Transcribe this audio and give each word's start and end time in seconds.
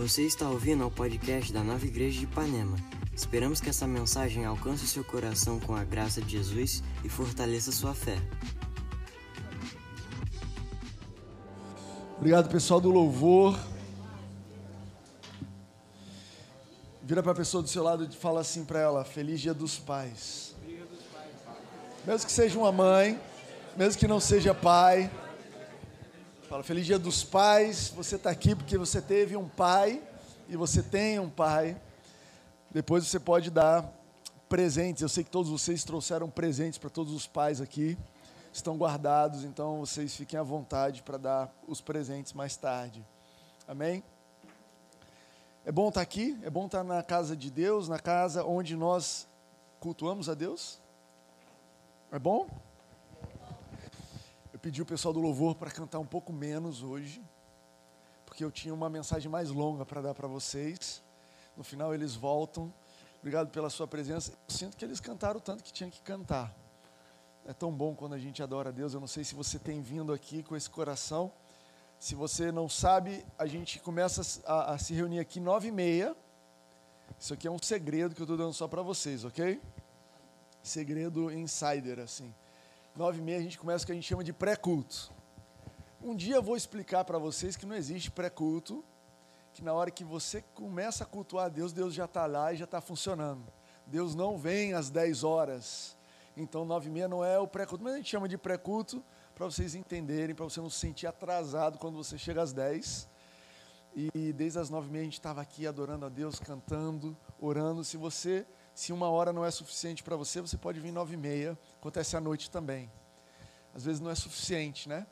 Você 0.00 0.22
está 0.22 0.48
ouvindo 0.48 0.82
ao 0.82 0.90
podcast 0.90 1.52
da 1.52 1.62
Nova 1.62 1.84
Igreja 1.84 2.20
de 2.20 2.24
Ipanema. 2.24 2.78
Esperamos 3.14 3.60
que 3.60 3.68
essa 3.68 3.86
mensagem 3.86 4.46
alcance 4.46 4.88
seu 4.88 5.04
coração 5.04 5.60
com 5.60 5.76
a 5.76 5.84
graça 5.84 6.22
de 6.22 6.38
Jesus 6.38 6.82
e 7.04 7.08
fortaleça 7.10 7.70
sua 7.70 7.92
fé. 7.92 8.16
Obrigado, 12.16 12.48
pessoal 12.48 12.80
do 12.80 12.90
louvor. 12.90 13.60
Vira 17.02 17.22
para 17.22 17.32
a 17.32 17.34
pessoa 17.34 17.62
do 17.62 17.68
seu 17.68 17.82
lado 17.82 18.08
e 18.10 18.16
fala 18.16 18.40
assim 18.40 18.64
para 18.64 18.80
ela: 18.80 19.04
Feliz 19.04 19.38
Dia 19.38 19.52
dos 19.52 19.78
Pais. 19.78 20.54
Mesmo 22.06 22.26
que 22.26 22.32
seja 22.32 22.58
uma 22.58 22.72
mãe, 22.72 23.20
mesmo 23.76 24.00
que 24.00 24.08
não 24.08 24.18
seja 24.18 24.54
pai. 24.54 25.10
Fala, 26.50 26.64
Feliz 26.64 26.84
Dia 26.84 26.98
dos 26.98 27.22
Pais. 27.22 27.92
Você 27.94 28.16
está 28.16 28.28
aqui 28.28 28.56
porque 28.56 28.76
você 28.76 29.00
teve 29.00 29.36
um 29.36 29.48
pai 29.48 30.02
e 30.48 30.56
você 30.56 30.82
tem 30.82 31.16
um 31.20 31.30
pai. 31.30 31.80
Depois 32.72 33.06
você 33.06 33.20
pode 33.20 33.52
dar 33.52 33.88
presentes. 34.48 35.00
Eu 35.00 35.08
sei 35.08 35.22
que 35.22 35.30
todos 35.30 35.48
vocês 35.48 35.84
trouxeram 35.84 36.28
presentes 36.28 36.76
para 36.76 36.90
todos 36.90 37.12
os 37.12 37.24
pais 37.24 37.60
aqui. 37.60 37.96
Estão 38.52 38.76
guardados, 38.76 39.44
então 39.44 39.78
vocês 39.78 40.16
fiquem 40.16 40.40
à 40.40 40.42
vontade 40.42 41.04
para 41.04 41.18
dar 41.18 41.54
os 41.68 41.80
presentes 41.80 42.32
mais 42.32 42.56
tarde. 42.56 43.06
Amém? 43.68 44.02
É 45.64 45.70
bom 45.70 45.88
estar 45.88 46.00
aqui, 46.00 46.36
é 46.42 46.50
bom 46.50 46.66
estar 46.66 46.82
na 46.82 47.00
casa 47.00 47.36
de 47.36 47.48
Deus, 47.48 47.88
na 47.88 48.00
casa 48.00 48.44
onde 48.44 48.74
nós 48.74 49.28
cultuamos 49.78 50.28
a 50.28 50.34
Deus. 50.34 50.80
É 52.10 52.18
bom? 52.18 52.48
Pedi 54.62 54.82
o 54.82 54.86
pessoal 54.86 55.14
do 55.14 55.20
louvor 55.20 55.54
para 55.54 55.70
cantar 55.70 55.98
um 55.98 56.06
pouco 56.06 56.32
menos 56.34 56.82
hoje, 56.82 57.22
porque 58.26 58.44
eu 58.44 58.50
tinha 58.50 58.74
uma 58.74 58.90
mensagem 58.90 59.30
mais 59.30 59.48
longa 59.50 59.86
para 59.86 60.02
dar 60.02 60.14
para 60.14 60.28
vocês. 60.28 61.02
No 61.56 61.64
final 61.64 61.94
eles 61.94 62.14
voltam. 62.14 62.72
Obrigado 63.20 63.48
pela 63.48 63.70
sua 63.70 63.86
presença. 63.86 64.32
Eu 64.32 64.54
sinto 64.54 64.76
que 64.76 64.84
eles 64.84 65.00
cantaram 65.00 65.40
tanto 65.40 65.64
que 65.64 65.72
tinha 65.72 65.90
que 65.90 66.02
cantar. 66.02 66.54
É 67.46 67.54
tão 67.54 67.72
bom 67.72 67.94
quando 67.94 68.14
a 68.14 68.18
gente 68.18 68.42
adora 68.42 68.68
a 68.68 68.72
Deus. 68.72 68.92
Eu 68.92 69.00
não 69.00 69.06
sei 69.06 69.24
se 69.24 69.34
você 69.34 69.58
tem 69.58 69.80
vindo 69.80 70.12
aqui 70.12 70.42
com 70.42 70.54
esse 70.54 70.68
coração. 70.68 71.32
Se 71.98 72.14
você 72.14 72.52
não 72.52 72.68
sabe, 72.68 73.24
a 73.38 73.46
gente 73.46 73.80
começa 73.80 74.42
a, 74.46 74.72
a 74.72 74.78
se 74.78 74.92
reunir 74.92 75.20
aqui 75.20 75.40
nove 75.40 75.68
e 75.68 75.72
meia. 75.72 76.14
Isso 77.18 77.32
aqui 77.32 77.48
é 77.48 77.50
um 77.50 77.58
segredo 77.58 78.14
que 78.14 78.20
eu 78.20 78.24
estou 78.24 78.36
dando 78.36 78.52
só 78.52 78.68
para 78.68 78.82
vocês, 78.82 79.24
ok? 79.24 79.58
Segredo 80.62 81.32
insider, 81.32 81.98
assim. 81.98 82.34
Nove 82.96 83.20
e 83.20 83.22
meia 83.22 83.38
a 83.38 83.42
gente 83.42 83.58
começa 83.58 83.84
o 83.84 83.86
que 83.86 83.92
a 83.92 83.94
gente 83.94 84.06
chama 84.06 84.24
de 84.24 84.32
pré-culto. 84.32 85.12
Um 86.02 86.14
dia 86.14 86.34
eu 86.34 86.42
vou 86.42 86.56
explicar 86.56 87.04
para 87.04 87.18
vocês 87.18 87.56
que 87.56 87.64
não 87.64 87.76
existe 87.76 88.10
pré-culto, 88.10 88.84
que 89.52 89.62
na 89.62 89.72
hora 89.72 89.90
que 89.92 90.02
você 90.02 90.42
começa 90.54 91.04
a 91.04 91.06
cultuar 91.06 91.46
a 91.46 91.48
Deus, 91.48 91.72
Deus 91.72 91.94
já 91.94 92.06
está 92.06 92.26
lá 92.26 92.52
e 92.52 92.56
já 92.56 92.64
está 92.64 92.80
funcionando. 92.80 93.44
Deus 93.86 94.14
não 94.14 94.36
vem 94.36 94.74
às 94.74 94.90
dez 94.90 95.22
horas. 95.22 95.96
Então, 96.36 96.64
nove 96.64 96.88
e 96.88 96.90
meia 96.90 97.06
não 97.06 97.24
é 97.24 97.38
o 97.38 97.46
pré-culto, 97.46 97.84
mas 97.84 97.94
a 97.94 97.96
gente 97.98 98.10
chama 98.10 98.28
de 98.28 98.36
pré-culto 98.36 99.04
para 99.36 99.46
vocês 99.46 99.76
entenderem, 99.76 100.34
para 100.34 100.44
você 100.44 100.60
não 100.60 100.68
se 100.68 100.78
sentir 100.78 101.06
atrasado 101.06 101.78
quando 101.78 101.96
você 101.96 102.18
chega 102.18 102.42
às 102.42 102.52
10. 102.52 103.08
E 103.94 104.32
desde 104.32 104.58
as 104.58 104.68
nove 104.68 104.88
e 104.88 104.90
meia 104.90 105.02
a 105.02 105.04
gente 105.04 105.14
estava 105.14 105.40
aqui 105.40 105.66
adorando 105.66 106.06
a 106.06 106.08
Deus, 106.08 106.40
cantando, 106.40 107.16
orando. 107.38 107.84
Se 107.84 107.96
você, 107.96 108.44
se 108.80 108.94
uma 108.94 109.10
hora 109.10 109.30
não 109.30 109.44
é 109.44 109.50
suficiente 109.50 110.02
para 110.02 110.16
você, 110.16 110.40
você 110.40 110.56
pode 110.56 110.80
vir 110.80 110.90
nove 110.90 111.12
e 111.12 111.16
meia. 111.18 111.58
Acontece 111.78 112.16
à 112.16 112.20
noite 112.20 112.50
também. 112.50 112.90
Às 113.74 113.84
vezes 113.84 114.00
não 114.00 114.10
é 114.10 114.14
suficiente, 114.14 114.88
né? 114.88 115.06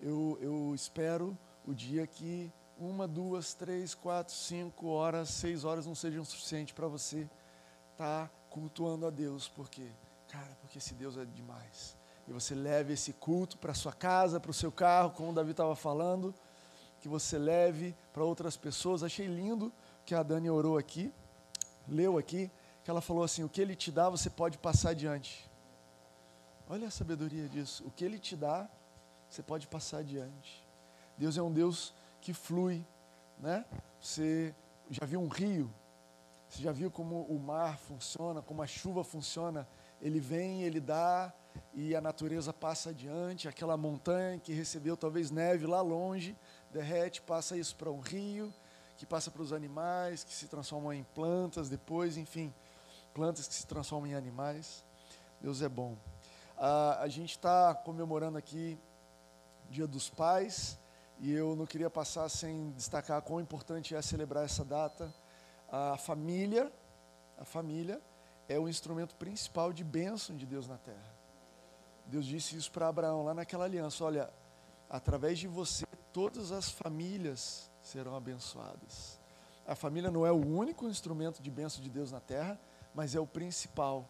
Eu, 0.00 0.36
eu 0.40 0.72
espero 0.74 1.38
o 1.64 1.72
dia 1.72 2.08
que 2.08 2.52
uma, 2.76 3.06
duas, 3.06 3.54
três, 3.54 3.94
quatro, 3.94 4.34
cinco 4.34 4.88
horas, 4.88 5.28
seis 5.28 5.64
horas 5.64 5.86
não 5.86 5.94
sejam 5.94 6.24
suficientes 6.24 6.74
para 6.74 6.88
você 6.88 7.20
estar 7.92 8.26
tá 8.26 8.30
cultuando 8.50 9.06
a 9.06 9.10
Deus. 9.10 9.46
Por 9.46 9.70
quê? 9.70 9.86
Cara, 10.26 10.58
porque 10.60 10.78
esse 10.78 10.92
Deus 10.92 11.16
é 11.16 11.24
demais 11.24 11.96
e 12.26 12.32
você 12.32 12.52
leve 12.52 12.94
esse 12.94 13.12
culto 13.12 13.56
para 13.58 13.74
sua 13.74 13.92
casa, 13.92 14.40
para 14.40 14.50
o 14.50 14.54
seu 14.54 14.72
carro, 14.72 15.12
como 15.12 15.30
o 15.30 15.32
Davi 15.32 15.52
estava 15.52 15.76
falando, 15.76 16.34
que 17.00 17.06
você 17.06 17.38
leve 17.38 17.94
para 18.12 18.24
outras 18.24 18.56
pessoas. 18.56 19.04
Achei 19.04 19.28
lindo 19.28 19.72
que 20.04 20.16
a 20.16 20.22
Dani 20.24 20.50
orou 20.50 20.76
aqui, 20.76 21.12
leu 21.86 22.18
aqui, 22.18 22.50
que 22.84 22.90
ela 22.90 23.00
falou 23.00 23.24
assim: 23.24 23.42
o 23.42 23.48
que 23.48 23.60
ele 23.60 23.74
te 23.74 23.90
dá, 23.90 24.08
você 24.08 24.28
pode 24.28 24.58
passar 24.58 24.90
adiante. 24.90 25.50
Olha 26.68 26.88
a 26.88 26.90
sabedoria 26.90 27.48
disso. 27.48 27.84
O 27.86 27.90
que 27.90 28.04
ele 28.04 28.18
te 28.18 28.36
dá, 28.36 28.68
você 29.28 29.42
pode 29.42 29.66
passar 29.66 29.98
adiante. 29.98 30.64
Deus 31.16 31.36
é 31.36 31.42
um 31.42 31.52
Deus 31.52 31.94
que 32.20 32.32
flui, 32.32 32.86
né? 33.38 33.64
Você 34.00 34.54
já 34.90 35.06
viu 35.06 35.20
um 35.20 35.28
rio? 35.28 35.72
Você 36.48 36.62
já 36.62 36.72
viu 36.72 36.90
como 36.90 37.22
o 37.22 37.38
mar 37.38 37.78
funciona, 37.78 38.42
como 38.42 38.62
a 38.62 38.66
chuva 38.66 39.02
funciona? 39.02 39.66
Ele 40.00 40.20
vem, 40.20 40.62
ele 40.62 40.80
dá, 40.80 41.32
e 41.72 41.96
a 41.96 42.00
natureza 42.00 42.52
passa 42.52 42.90
adiante, 42.90 43.48
aquela 43.48 43.76
montanha 43.76 44.38
que 44.38 44.52
recebeu 44.52 44.96
talvez 44.96 45.30
neve 45.30 45.66
lá 45.66 45.80
longe, 45.80 46.36
derrete, 46.70 47.22
passa 47.22 47.56
isso 47.56 47.74
para 47.76 47.90
um 47.90 48.00
rio, 48.00 48.52
que 48.96 49.06
passa 49.06 49.30
para 49.30 49.42
os 49.42 49.52
animais, 49.52 50.22
que 50.22 50.32
se 50.32 50.46
transformam 50.46 50.92
em 50.92 51.02
plantas 51.02 51.68
depois, 51.68 52.16
enfim, 52.16 52.52
plantas 53.14 53.46
que 53.46 53.54
se 53.54 53.66
transformam 53.66 54.10
em 54.10 54.14
animais. 54.14 54.84
Deus 55.40 55.62
é 55.62 55.68
bom. 55.68 55.96
Ah, 56.58 56.98
a 57.00 57.08
gente 57.08 57.30
está 57.30 57.74
comemorando 57.74 58.36
aqui 58.36 58.78
Dia 59.70 59.86
dos 59.86 60.10
Pais, 60.10 60.78
e 61.20 61.32
eu 61.32 61.56
não 61.56 61.64
queria 61.64 61.88
passar 61.88 62.28
sem 62.28 62.70
destacar 62.72 63.22
quão 63.22 63.40
importante 63.40 63.94
é 63.94 64.02
celebrar 64.02 64.44
essa 64.44 64.64
data. 64.64 65.14
A 65.70 65.96
família, 65.96 66.70
a 67.38 67.44
família 67.44 68.00
é 68.48 68.58
o 68.58 68.68
instrumento 68.68 69.14
principal 69.14 69.72
de 69.72 69.84
bênção 69.84 70.36
de 70.36 70.44
Deus 70.44 70.66
na 70.66 70.76
terra. 70.76 71.14
Deus 72.06 72.26
disse 72.26 72.56
isso 72.56 72.70
para 72.70 72.88
Abraão 72.88 73.24
lá 73.24 73.32
naquela 73.32 73.64
aliança: 73.64 74.04
olha, 74.04 74.30
através 74.90 75.38
de 75.38 75.48
você 75.48 75.86
todas 76.12 76.52
as 76.52 76.68
famílias 76.68 77.70
serão 77.80 78.14
abençoadas. 78.14 79.18
A 79.66 79.74
família 79.74 80.10
não 80.10 80.26
é 80.26 80.30
o 80.30 80.46
único 80.46 80.86
instrumento 80.86 81.42
de 81.42 81.50
bênção 81.50 81.82
de 81.82 81.88
Deus 81.88 82.12
na 82.12 82.20
terra, 82.20 82.60
mas 82.94 83.14
é 83.14 83.20
o 83.20 83.26
principal. 83.26 84.08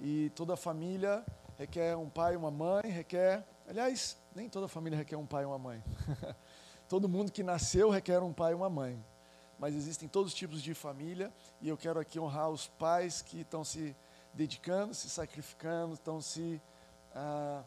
E 0.00 0.30
toda 0.30 0.56
família 0.56 1.24
requer 1.58 1.96
um 1.96 2.08
pai 2.08 2.34
e 2.34 2.36
uma 2.36 2.50
mãe, 2.50 2.90
requer. 2.90 3.46
Aliás, 3.68 4.16
nem 4.34 4.48
toda 4.48 4.66
família 4.66 4.98
requer 4.98 5.16
um 5.16 5.26
pai 5.26 5.42
e 5.42 5.46
uma 5.46 5.58
mãe. 5.58 5.82
Todo 6.88 7.08
mundo 7.08 7.30
que 7.30 7.42
nasceu 7.42 7.90
requer 7.90 8.22
um 8.22 8.32
pai 8.32 8.52
e 8.52 8.54
uma 8.54 8.68
mãe. 8.68 9.02
Mas 9.58 9.74
existem 9.74 10.08
todos 10.08 10.32
os 10.32 10.36
tipos 10.36 10.60
de 10.60 10.74
família, 10.74 11.32
e 11.60 11.68
eu 11.68 11.76
quero 11.76 12.00
aqui 12.00 12.18
honrar 12.18 12.50
os 12.50 12.66
pais 12.66 13.22
que 13.22 13.42
estão 13.42 13.62
se 13.62 13.94
dedicando, 14.34 14.92
se 14.92 15.08
sacrificando, 15.08 15.94
estão 15.94 16.20
se 16.20 16.60
ah, 17.14 17.62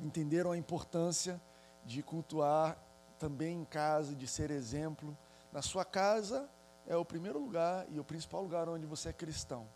entenderam 0.00 0.50
a 0.50 0.56
importância 0.56 1.40
de 1.84 2.02
cultuar 2.02 2.76
também 3.18 3.60
em 3.60 3.64
casa, 3.64 4.16
de 4.16 4.26
ser 4.26 4.50
exemplo. 4.50 5.16
Na 5.52 5.62
sua 5.62 5.84
casa 5.84 6.48
é 6.88 6.96
o 6.96 7.04
primeiro 7.04 7.38
lugar 7.38 7.86
e 7.88 8.00
o 8.00 8.04
principal 8.04 8.42
lugar 8.42 8.68
onde 8.68 8.84
você 8.84 9.10
é 9.10 9.12
cristão. 9.12 9.68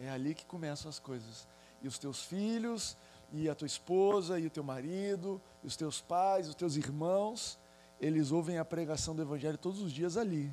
É 0.00 0.08
ali 0.10 0.34
que 0.34 0.46
começam 0.46 0.88
as 0.88 0.98
coisas. 0.98 1.46
E 1.82 1.86
os 1.86 1.98
teus 1.98 2.24
filhos, 2.24 2.96
e 3.32 3.48
a 3.48 3.54
tua 3.54 3.66
esposa, 3.66 4.40
e 4.40 4.46
o 4.46 4.50
teu 4.50 4.64
marido, 4.64 5.40
e 5.62 5.66
os 5.66 5.76
teus 5.76 6.00
pais, 6.00 6.48
os 6.48 6.54
teus 6.54 6.76
irmãos, 6.76 7.58
eles 8.00 8.32
ouvem 8.32 8.58
a 8.58 8.64
pregação 8.64 9.14
do 9.14 9.22
Evangelho 9.22 9.58
todos 9.58 9.80
os 9.80 9.92
dias 9.92 10.16
ali. 10.16 10.50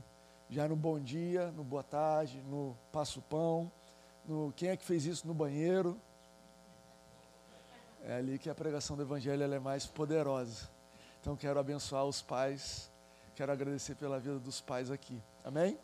Já 0.50 0.68
no 0.68 0.76
bom 0.76 1.00
dia, 1.00 1.52
no 1.52 1.64
boa 1.64 1.84
tarde, 1.84 2.42
no 2.42 2.78
passo 2.92 3.22
pão, 3.22 3.72
no 4.26 4.54
quem 4.56 4.70
é 4.70 4.78
que 4.78 4.84
fez 4.84 5.06
isso 5.06 5.26
no 5.26 5.34
banheiro, 5.34 6.00
é 8.04 8.16
ali 8.16 8.38
que 8.38 8.50
a 8.50 8.56
pregação 8.56 8.96
do 8.96 9.02
Evangelho 9.02 9.44
é 9.44 9.60
mais 9.60 9.86
poderosa. 9.86 10.70
Então 11.20 11.36
quero 11.36 11.60
abençoar 11.60 12.06
os 12.06 12.22
pais, 12.22 12.92
quero 13.36 13.52
agradecer 13.52 13.96
pela 13.96 14.20
vida 14.20 14.40
dos 14.40 14.62
pais 14.62 14.92
aqui. 14.92 15.22
Amém? 15.44 15.78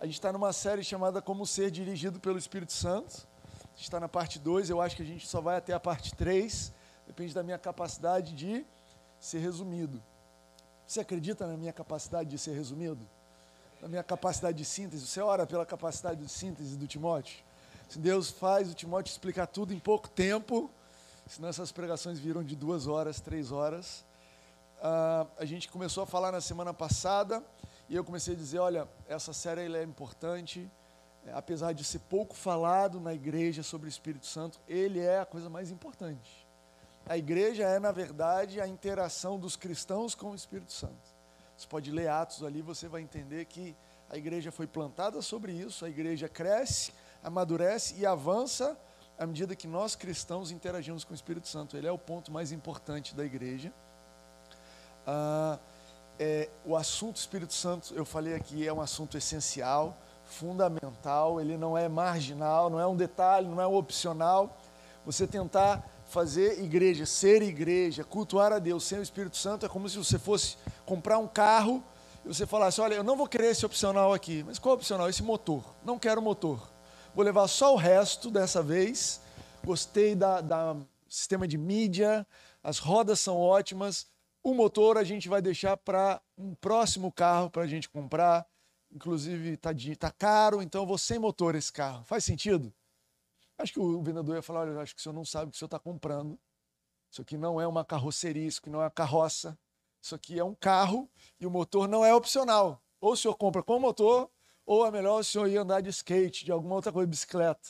A 0.00 0.06
gente 0.06 0.14
está 0.14 0.32
numa 0.32 0.50
série 0.50 0.82
chamada 0.82 1.20
Como 1.20 1.46
Ser 1.46 1.70
Dirigido 1.70 2.18
pelo 2.18 2.38
Espírito 2.38 2.72
Santo. 2.72 3.28
A 3.54 3.76
gente 3.76 3.82
está 3.82 4.00
na 4.00 4.08
parte 4.08 4.38
2, 4.38 4.70
eu 4.70 4.80
acho 4.80 4.96
que 4.96 5.02
a 5.02 5.04
gente 5.04 5.28
só 5.28 5.42
vai 5.42 5.58
até 5.58 5.74
a 5.74 5.78
parte 5.78 6.14
3. 6.14 6.72
Depende 7.06 7.34
da 7.34 7.42
minha 7.42 7.58
capacidade 7.58 8.32
de 8.34 8.64
ser 9.18 9.40
resumido. 9.40 10.02
Você 10.86 11.00
acredita 11.00 11.46
na 11.46 11.54
minha 11.54 11.70
capacidade 11.70 12.30
de 12.30 12.38
ser 12.38 12.52
resumido? 12.52 13.06
Na 13.82 13.88
minha 13.88 14.02
capacidade 14.02 14.56
de 14.56 14.64
síntese? 14.64 15.06
Você 15.06 15.20
ora 15.20 15.46
pela 15.46 15.66
capacidade 15.66 16.18
de 16.18 16.30
síntese 16.30 16.78
do 16.78 16.86
Timóteo? 16.86 17.44
Se 17.86 17.98
Deus 17.98 18.30
faz 18.30 18.70
o 18.70 18.74
Timóteo 18.74 19.10
explicar 19.10 19.48
tudo 19.48 19.74
em 19.74 19.78
pouco 19.78 20.08
tempo, 20.08 20.70
senão 21.26 21.50
essas 21.50 21.70
pregações 21.70 22.18
viram 22.18 22.42
de 22.42 22.56
duas 22.56 22.86
horas, 22.86 23.20
três 23.20 23.52
horas. 23.52 24.02
Uh, 24.78 25.28
a 25.36 25.44
gente 25.44 25.68
começou 25.68 26.04
a 26.04 26.06
falar 26.06 26.32
na 26.32 26.40
semana 26.40 26.72
passada 26.72 27.44
e 27.90 27.96
eu 27.96 28.04
comecei 28.04 28.34
a 28.34 28.36
dizer, 28.36 28.60
olha, 28.60 28.86
essa 29.08 29.32
série 29.32 29.62
é 29.76 29.82
importante, 29.82 30.70
é, 31.26 31.32
apesar 31.32 31.72
de 31.72 31.82
ser 31.82 31.98
pouco 31.98 32.36
falado 32.36 33.00
na 33.00 33.12
igreja 33.12 33.64
sobre 33.64 33.88
o 33.88 33.90
Espírito 33.90 34.26
Santo, 34.26 34.60
ele 34.68 35.00
é 35.00 35.18
a 35.18 35.26
coisa 35.26 35.50
mais 35.50 35.72
importante. 35.72 36.46
A 37.04 37.18
igreja 37.18 37.64
é, 37.64 37.80
na 37.80 37.90
verdade, 37.90 38.60
a 38.60 38.68
interação 38.68 39.40
dos 39.40 39.56
cristãos 39.56 40.14
com 40.14 40.30
o 40.30 40.34
Espírito 40.36 40.72
Santo. 40.72 40.94
Você 41.56 41.66
pode 41.66 41.90
ler 41.90 42.08
Atos 42.08 42.44
ali, 42.44 42.62
você 42.62 42.86
vai 42.86 43.02
entender 43.02 43.46
que 43.46 43.74
a 44.08 44.16
igreja 44.16 44.52
foi 44.52 44.68
plantada 44.68 45.20
sobre 45.20 45.50
isso, 45.50 45.84
a 45.84 45.88
igreja 45.88 46.28
cresce, 46.28 46.92
amadurece 47.24 47.96
e 47.98 48.06
avança 48.06 48.78
à 49.18 49.26
medida 49.26 49.56
que 49.56 49.66
nós 49.66 49.96
cristãos 49.96 50.52
interagimos 50.52 51.02
com 51.02 51.10
o 51.10 51.14
Espírito 51.16 51.48
Santo. 51.48 51.76
Ele 51.76 51.88
é 51.88 51.92
o 51.92 51.98
ponto 51.98 52.30
mais 52.30 52.52
importante 52.52 53.16
da 53.16 53.24
igreja. 53.24 53.72
Ah, 55.04 55.58
é, 56.22 56.50
o 56.66 56.76
assunto 56.76 57.16
Espírito 57.16 57.54
Santo, 57.54 57.94
eu 57.94 58.04
falei 58.04 58.34
aqui, 58.34 58.68
é 58.68 58.72
um 58.72 58.82
assunto 58.82 59.16
essencial, 59.16 59.96
fundamental, 60.22 61.40
ele 61.40 61.56
não 61.56 61.78
é 61.78 61.88
marginal, 61.88 62.68
não 62.68 62.78
é 62.78 62.86
um 62.86 62.94
detalhe, 62.94 63.48
não 63.48 63.58
é 63.58 63.66
um 63.66 63.74
opcional. 63.74 64.54
Você 65.06 65.26
tentar 65.26 65.82
fazer 66.04 66.62
igreja, 66.62 67.06
ser 67.06 67.40
igreja, 67.40 68.04
cultuar 68.04 68.52
a 68.52 68.58
Deus 68.58 68.84
sem 68.84 68.98
o 68.98 69.02
Espírito 69.02 69.38
Santo 69.38 69.64
é 69.64 69.68
como 69.68 69.88
se 69.88 69.96
você 69.96 70.18
fosse 70.18 70.58
comprar 70.84 71.16
um 71.16 71.26
carro 71.26 71.82
e 72.22 72.28
você 72.28 72.46
falasse: 72.46 72.82
Olha, 72.82 72.96
eu 72.96 73.02
não 73.02 73.16
vou 73.16 73.26
querer 73.26 73.46
esse 73.46 73.64
opcional 73.64 74.12
aqui, 74.12 74.44
mas 74.46 74.58
qual 74.58 74.74
opcional? 74.74 75.08
Esse 75.08 75.22
motor. 75.22 75.64
Não 75.82 75.98
quero 75.98 76.20
motor. 76.20 76.70
Vou 77.14 77.24
levar 77.24 77.48
só 77.48 77.72
o 77.72 77.78
resto 77.78 78.30
dessa 78.30 78.62
vez. 78.62 79.22
Gostei 79.64 80.14
da, 80.14 80.42
da 80.42 80.76
sistema 81.08 81.48
de 81.48 81.56
mídia, 81.56 82.26
as 82.62 82.78
rodas 82.78 83.20
são 83.20 83.38
ótimas. 83.38 84.06
O 84.42 84.54
motor 84.54 84.96
a 84.96 85.04
gente 85.04 85.28
vai 85.28 85.42
deixar 85.42 85.76
para 85.76 86.20
um 86.36 86.54
próximo 86.54 87.12
carro 87.12 87.50
para 87.50 87.62
a 87.62 87.66
gente 87.66 87.88
comprar. 87.88 88.46
Inclusive 88.90 89.50
está 89.50 89.70
tá 89.98 90.10
caro, 90.10 90.62
então 90.62 90.86
vou 90.86 90.98
sem 90.98 91.18
motor 91.18 91.54
esse 91.54 91.72
carro. 91.72 92.04
Faz 92.04 92.24
sentido? 92.24 92.72
Acho 93.58 93.74
que 93.74 93.80
o 93.80 94.02
vendedor 94.02 94.36
ia 94.36 94.42
falar: 94.42 94.60
olha, 94.60 94.80
acho 94.80 94.94
que 94.94 95.00
o 95.00 95.02
senhor 95.02 95.14
não 95.14 95.24
sabe 95.24 95.48
o 95.48 95.50
que 95.50 95.56
o 95.56 95.58
senhor 95.58 95.66
está 95.66 95.78
comprando. 95.78 96.38
Isso 97.10 97.20
aqui 97.22 97.36
não 97.36 97.60
é 97.60 97.66
uma 97.66 97.84
carroceria, 97.84 98.46
isso 98.46 98.60
aqui 98.60 98.70
não 98.70 98.80
é 98.80 98.84
uma 98.84 98.90
carroça. 98.90 99.58
Isso 100.00 100.14
aqui 100.14 100.38
é 100.38 100.44
um 100.44 100.54
carro 100.54 101.10
e 101.38 101.46
o 101.46 101.50
motor 101.50 101.86
não 101.86 102.04
é 102.04 102.14
opcional. 102.14 102.82
Ou 103.00 103.12
o 103.12 103.16
senhor 103.16 103.34
compra 103.34 103.62
com 103.62 103.78
motor, 103.78 104.30
ou 104.64 104.86
é 104.86 104.90
melhor 104.90 105.20
o 105.20 105.24
senhor 105.24 105.46
ir 105.48 105.58
andar 105.58 105.80
de 105.82 105.90
skate, 105.90 106.44
de 106.44 106.52
alguma 106.52 106.74
outra 106.76 106.92
coisa, 106.92 107.06
bicicleta. 107.06 107.68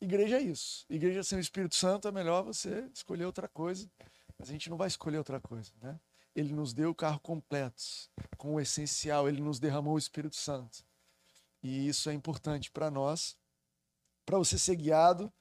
Igreja 0.00 0.38
é 0.38 0.42
isso. 0.42 0.84
Igreja 0.88 1.22
sem 1.22 1.38
o 1.38 1.40
Espírito 1.40 1.74
Santo 1.74 2.08
é 2.08 2.12
melhor 2.12 2.42
você 2.42 2.90
escolher 2.92 3.26
outra 3.26 3.48
coisa. 3.48 3.88
Mas 4.40 4.48
a 4.48 4.52
gente 4.52 4.70
não 4.70 4.76
vai 4.76 4.88
escolher 4.88 5.18
outra 5.18 5.38
coisa, 5.38 5.70
né? 5.80 6.00
Ele 6.34 6.52
nos 6.52 6.72
deu 6.72 6.90
o 6.90 6.94
carro 6.94 7.20
completo, 7.20 7.82
com 8.38 8.54
o 8.54 8.60
essencial, 8.60 9.28
ele 9.28 9.40
nos 9.40 9.60
derramou 9.60 9.94
o 9.94 9.98
Espírito 9.98 10.36
Santo. 10.36 10.84
E 11.62 11.86
isso 11.86 12.08
é 12.08 12.14
importante 12.14 12.70
para 12.70 12.90
nós 12.90 13.36
para 14.30 14.38
você 14.38 14.56
ser 14.56 14.76
guiado, 14.76 15.32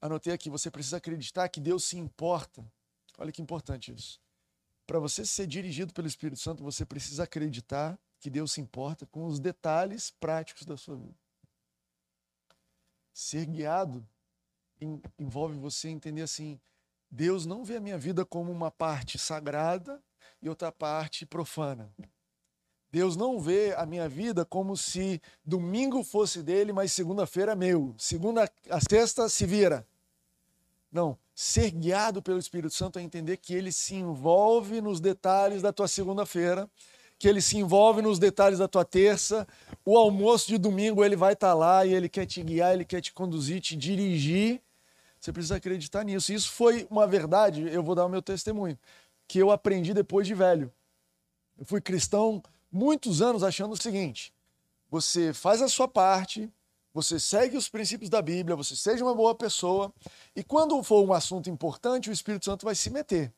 anotei 0.00 0.32
aqui, 0.32 0.48
você 0.48 0.70
precisa 0.70 0.96
acreditar 0.96 1.50
que 1.50 1.60
Deus 1.60 1.84
se 1.84 1.98
importa. 1.98 2.64
Olha 3.18 3.30
que 3.30 3.42
importante 3.42 3.92
isso. 3.92 4.18
Para 4.86 4.98
você 4.98 5.26
ser 5.26 5.46
dirigido 5.46 5.92
pelo 5.92 6.08
Espírito 6.08 6.40
Santo, 6.40 6.64
você 6.64 6.86
precisa 6.86 7.24
acreditar 7.24 7.98
que 8.18 8.30
Deus 8.30 8.52
se 8.52 8.60
importa 8.60 9.04
com 9.04 9.26
os 9.26 9.38
detalhes 9.38 10.10
práticos 10.10 10.64
da 10.64 10.78
sua 10.78 10.96
vida. 10.96 11.14
Ser 13.12 13.44
guiado 13.44 14.02
envolve 15.18 15.58
você 15.58 15.90
entender 15.90 16.22
assim: 16.22 16.58
Deus 17.14 17.44
não 17.44 17.62
vê 17.62 17.76
a 17.76 17.80
minha 17.80 17.98
vida 17.98 18.24
como 18.24 18.50
uma 18.50 18.70
parte 18.70 19.18
sagrada 19.18 20.02
e 20.40 20.48
outra 20.48 20.72
parte 20.72 21.26
profana. 21.26 21.92
Deus 22.90 23.16
não 23.16 23.38
vê 23.38 23.74
a 23.76 23.84
minha 23.84 24.08
vida 24.08 24.46
como 24.46 24.74
se 24.78 25.20
domingo 25.44 26.02
fosse 26.02 26.42
dele, 26.42 26.72
mas 26.72 26.90
segunda-feira 26.90 27.52
é 27.52 27.54
meu. 27.54 27.94
Segunda 27.98 28.50
a 28.70 28.80
sexta 28.80 29.28
se 29.28 29.44
vira. 29.44 29.86
Não, 30.90 31.18
ser 31.34 31.70
guiado 31.70 32.22
pelo 32.22 32.38
Espírito 32.38 32.74
Santo 32.74 32.98
é 32.98 33.02
entender 33.02 33.36
que 33.36 33.54
ele 33.54 33.72
se 33.72 33.94
envolve 33.94 34.80
nos 34.80 34.98
detalhes 34.98 35.60
da 35.60 35.72
tua 35.72 35.88
segunda-feira, 35.88 36.68
que 37.18 37.28
ele 37.28 37.42
se 37.42 37.58
envolve 37.58 38.00
nos 38.00 38.18
detalhes 38.18 38.58
da 38.58 38.68
tua 38.68 38.86
terça. 38.86 39.46
O 39.84 39.98
almoço 39.98 40.48
de 40.48 40.56
domingo 40.56 41.04
ele 41.04 41.16
vai 41.16 41.34
estar 41.34 41.48
tá 41.48 41.54
lá 41.54 41.84
e 41.84 41.92
ele 41.92 42.08
quer 42.08 42.24
te 42.24 42.42
guiar, 42.42 42.72
ele 42.72 42.86
quer 42.86 43.02
te 43.02 43.12
conduzir, 43.12 43.60
te 43.60 43.76
dirigir. 43.76 44.62
Você 45.22 45.32
precisa 45.32 45.54
acreditar 45.54 46.02
nisso. 46.02 46.32
Isso 46.32 46.50
foi 46.50 46.84
uma 46.90 47.06
verdade, 47.06 47.68
eu 47.68 47.80
vou 47.80 47.94
dar 47.94 48.04
o 48.04 48.08
meu 48.08 48.20
testemunho, 48.20 48.76
que 49.28 49.38
eu 49.38 49.52
aprendi 49.52 49.94
depois 49.94 50.26
de 50.26 50.34
velho. 50.34 50.72
Eu 51.56 51.64
fui 51.64 51.80
cristão 51.80 52.42
muitos 52.72 53.22
anos 53.22 53.44
achando 53.44 53.70
o 53.70 53.80
seguinte: 53.80 54.34
você 54.90 55.32
faz 55.32 55.62
a 55.62 55.68
sua 55.68 55.86
parte, 55.86 56.52
você 56.92 57.20
segue 57.20 57.56
os 57.56 57.68
princípios 57.68 58.10
da 58.10 58.20
Bíblia, 58.20 58.56
você 58.56 58.74
seja 58.74 59.04
uma 59.04 59.14
boa 59.14 59.32
pessoa, 59.32 59.94
e 60.34 60.42
quando 60.42 60.82
for 60.82 61.06
um 61.08 61.12
assunto 61.12 61.48
importante, 61.48 62.10
o 62.10 62.12
Espírito 62.12 62.46
Santo 62.46 62.64
vai 62.64 62.74
se 62.74 62.90
meter. 62.90 63.32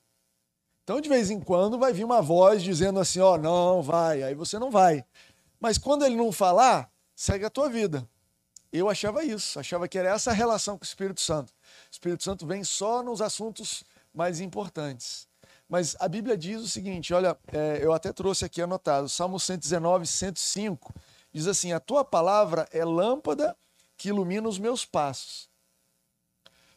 Então, 0.85 1.03
de 1.03 1.09
vez 1.09 1.31
em 1.31 1.39
quando, 1.39 1.79
vai 1.79 1.93
vir 1.93 2.05
uma 2.05 2.23
voz 2.23 2.63
dizendo 2.63 2.99
assim: 2.99 3.21
ó, 3.21 3.35
oh, 3.35 3.37
não, 3.37 3.83
vai, 3.83 4.23
aí 4.23 4.35
você 4.35 4.59
não 4.59 4.71
vai. 4.71 5.05
Mas 5.61 5.77
quando 5.77 6.03
ele 6.03 6.17
não 6.17 6.33
falar, 6.33 6.91
segue 7.15 7.45
a 7.45 7.51
tua 7.51 7.69
vida. 7.69 8.09
Eu 8.73 8.89
achava 8.89 9.23
isso, 9.23 9.61
achava 9.61 9.87
que 9.87 9.97
era 9.97 10.09
essa 10.09 10.33
a 10.33 10.35
relação 10.35 10.77
com 10.77 10.83
o 10.83 10.87
Espírito 10.87 11.21
Santo. 11.21 11.53
Espírito 11.95 12.25
Santo 12.25 12.45
vem 12.45 12.65
só 12.65 13.05
nos 13.05 13.23
assuntos 13.23 13.85
mais 14.13 14.41
importantes. 14.41 15.29
Mas 15.69 15.97
a 16.01 16.09
Bíblia 16.09 16.37
diz 16.37 16.61
o 16.61 16.69
seguinte: 16.69 17.15
olha, 17.15 17.39
é, 17.53 17.79
eu 17.81 17.93
até 17.93 18.13
trouxe 18.13 18.45
aqui 18.45 18.61
anotado, 18.61 19.09
Salmo 19.09 19.39
119, 19.39 20.05
105, 20.05 20.93
diz 21.33 21.47
assim: 21.47 21.73
A 21.73 21.79
tua 21.79 22.05
palavra 22.05 22.69
é 22.73 22.85
lâmpada 22.85 23.57
que 23.97 24.09
ilumina 24.09 24.49
os 24.49 24.59
meus 24.59 24.85
passos. 24.85 25.49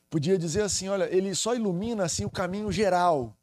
Podia 0.08 0.38
dizer 0.38 0.62
assim: 0.62 0.88
olha, 0.88 1.06
ele 1.06 1.34
só 1.34 1.56
ilumina 1.56 2.06
assim 2.06 2.24
o 2.24 2.30
caminho 2.30 2.72
geral. 2.72 3.36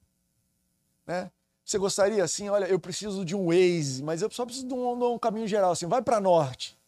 Né? 1.04 1.28
Você 1.64 1.76
gostaria 1.76 2.22
assim, 2.22 2.48
olha, 2.48 2.66
eu 2.66 2.78
preciso 2.78 3.24
de 3.24 3.34
um 3.34 3.46
Waze, 3.46 4.02
mas 4.02 4.22
eu 4.22 4.30
só 4.30 4.44
preciso 4.44 4.68
de 4.68 4.74
um, 4.74 4.98
de 4.98 5.04
um 5.04 5.18
caminho 5.18 5.48
geral, 5.48 5.72
assim, 5.72 5.86
vai 5.86 6.02
para 6.02 6.20
norte. 6.20 6.78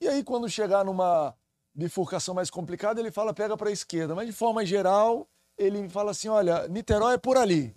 E 0.00 0.08
aí, 0.08 0.22
quando 0.24 0.48
chegar 0.48 0.84
numa 0.84 1.34
bifurcação 1.78 2.34
mais 2.34 2.50
complicada, 2.50 3.00
ele 3.00 3.10
fala, 3.10 3.32
pega 3.32 3.56
para 3.56 3.70
a 3.70 3.72
esquerda. 3.72 4.14
Mas 4.14 4.26
de 4.26 4.32
forma 4.32 4.66
geral, 4.66 5.26
ele 5.56 5.88
fala 5.88 6.10
assim: 6.10 6.28
olha, 6.28 6.68
Niterói 6.68 7.14
é 7.14 7.18
por 7.18 7.36
ali 7.36 7.74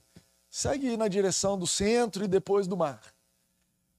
segue 0.52 0.98
na 0.98 1.08
direção 1.08 1.58
do 1.58 1.66
centro 1.66 2.26
e 2.26 2.28
depois 2.28 2.68
do 2.68 2.76
mar. 2.76 3.02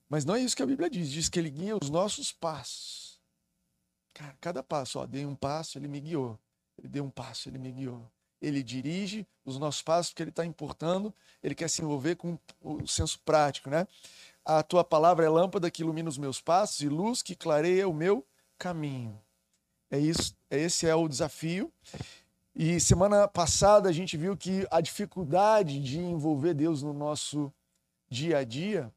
Mas 0.08 0.26
não 0.26 0.36
é 0.36 0.40
isso 0.40 0.54
que 0.54 0.62
a 0.62 0.66
Bíblia 0.66 0.90
diz. 0.90 1.10
Diz 1.10 1.28
que 1.30 1.38
ele 1.38 1.48
guia 1.48 1.74
os 1.82 1.88
nossos 1.88 2.30
passos. 2.30 3.18
Cara, 4.12 4.36
cada 4.38 4.62
passo, 4.62 4.98
ó, 4.98 5.06
dei 5.06 5.24
um 5.24 5.34
passo, 5.34 5.78
ele 5.78 5.88
me 5.88 5.98
guiou. 5.98 6.38
Ele 6.78 6.88
deu 6.88 7.02
um 7.02 7.10
passo, 7.10 7.48
ele 7.48 7.56
me 7.56 7.72
guiou. 7.72 8.06
Ele 8.40 8.62
dirige 8.62 9.26
os 9.46 9.58
nossos 9.58 9.80
passos 9.80 10.12
porque 10.12 10.22
ele 10.22 10.30
está 10.30 10.44
importando, 10.44 11.14
ele 11.42 11.54
quer 11.54 11.70
se 11.70 11.80
envolver 11.80 12.16
com 12.16 12.38
o 12.60 12.86
senso 12.86 13.18
prático, 13.20 13.70
né? 13.70 13.86
A 14.44 14.62
tua 14.62 14.84
palavra 14.84 15.24
é 15.24 15.28
lâmpada 15.28 15.70
que 15.70 15.82
ilumina 15.82 16.08
os 16.08 16.18
meus 16.18 16.40
passos 16.40 16.80
e 16.80 16.88
luz 16.88 17.22
que 17.22 17.34
clareia 17.34 17.88
o 17.88 17.94
meu 17.94 18.26
caminho. 18.58 19.18
É 19.92 19.98
isso, 19.98 20.34
esse 20.50 20.86
é 20.86 20.94
o 20.94 21.06
desafio. 21.06 21.70
E 22.54 22.80
semana 22.80 23.28
passada 23.28 23.90
a 23.90 23.92
gente 23.92 24.16
viu 24.16 24.34
que 24.34 24.66
a 24.70 24.80
dificuldade 24.80 25.78
de 25.82 25.98
envolver 25.98 26.54
Deus 26.54 26.82
no 26.82 26.94
nosso 26.94 27.52
dia 28.08 28.38
a 28.38 28.44
dia 28.44 28.90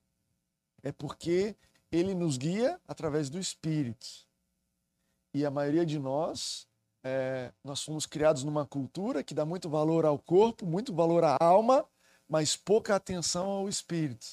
é 0.82 0.94
porque 0.94 1.54
ele 1.92 2.16
nos 2.16 2.38
guia 2.38 2.80
através 2.88 3.30
do 3.30 3.38
Espírito. 3.38 4.08
E 5.34 5.46
a 5.46 5.52
maioria 5.52 5.86
de 5.86 6.00
nós, 6.00 6.66
é, 7.04 7.52
nós 7.62 7.84
fomos 7.84 8.06
criados 8.06 8.46
numa 8.46 8.66
cultura 8.66 9.22
que 9.22 9.34
dá 9.34 9.44
muito 9.44 9.70
valor 9.70 10.06
ao 10.06 10.18
corpo, 10.18 10.66
muito 10.66 10.96
valor 10.96 11.26
à 11.26 11.36
alma, 11.42 11.86
mas 12.26 12.56
pouca 12.56 12.96
atenção 12.96 13.48
ao 13.48 13.68
Espírito. 13.68 14.26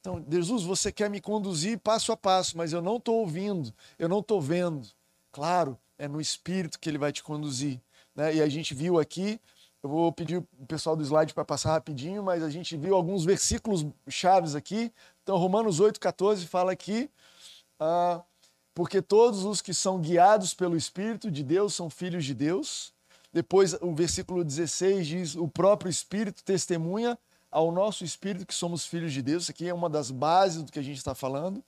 Então, 0.00 0.22
Jesus, 0.30 0.62
você 0.62 0.92
quer 0.92 1.08
me 1.08 1.22
conduzir 1.22 1.78
passo 1.78 2.12
a 2.12 2.16
passo, 2.18 2.58
mas 2.58 2.70
eu 2.74 2.82
não 2.82 2.98
estou 2.98 3.16
ouvindo, 3.20 3.72
eu 3.98 4.10
não 4.10 4.18
estou 4.18 4.42
vendo. 4.42 4.86
Claro, 5.30 5.78
é 6.04 6.08
no 6.08 6.20
Espírito 6.20 6.78
que 6.78 6.88
ele 6.88 6.98
vai 6.98 7.12
te 7.12 7.22
conduzir 7.22 7.80
né? 8.14 8.34
E 8.34 8.42
a 8.42 8.48
gente 8.48 8.74
viu 8.74 8.98
aqui, 8.98 9.40
eu 9.82 9.88
vou 9.88 10.12
pedir 10.12 10.36
o 10.36 10.66
pessoal 10.66 10.94
do 10.94 11.02
slide 11.02 11.34
para 11.34 11.44
passar 11.44 11.72
rapidinho, 11.72 12.22
mas 12.22 12.42
a 12.42 12.50
gente 12.50 12.76
viu 12.76 12.94
alguns 12.94 13.24
versículos 13.24 13.84
chaves 14.08 14.54
aqui. 14.54 14.92
Então, 15.22 15.36
Romanos 15.36 15.80
8,14 15.80 16.46
fala 16.46 16.72
aqui, 16.72 17.10
ah, 17.80 18.22
porque 18.74 19.02
todos 19.02 19.44
os 19.44 19.60
que 19.60 19.74
são 19.74 20.00
guiados 20.00 20.54
pelo 20.54 20.76
Espírito 20.76 21.30
de 21.30 21.42
Deus 21.42 21.74
são 21.74 21.90
filhos 21.90 22.24
de 22.24 22.34
Deus. 22.34 22.92
Depois, 23.32 23.74
o 23.80 23.94
versículo 23.94 24.44
16 24.44 25.06
diz: 25.06 25.36
o 25.36 25.48
próprio 25.48 25.90
Espírito 25.90 26.44
testemunha 26.44 27.18
ao 27.50 27.70
nosso 27.70 28.02
espírito 28.02 28.46
que 28.46 28.54
somos 28.54 28.86
filhos 28.86 29.12
de 29.12 29.20
Deus. 29.20 29.42
Isso 29.42 29.52
aqui 29.52 29.68
é 29.68 29.74
uma 29.74 29.90
das 29.90 30.10
bases 30.10 30.62
do 30.62 30.72
que 30.72 30.78
a 30.78 30.82
gente 30.82 30.96
está 30.96 31.14
falando. 31.14 31.62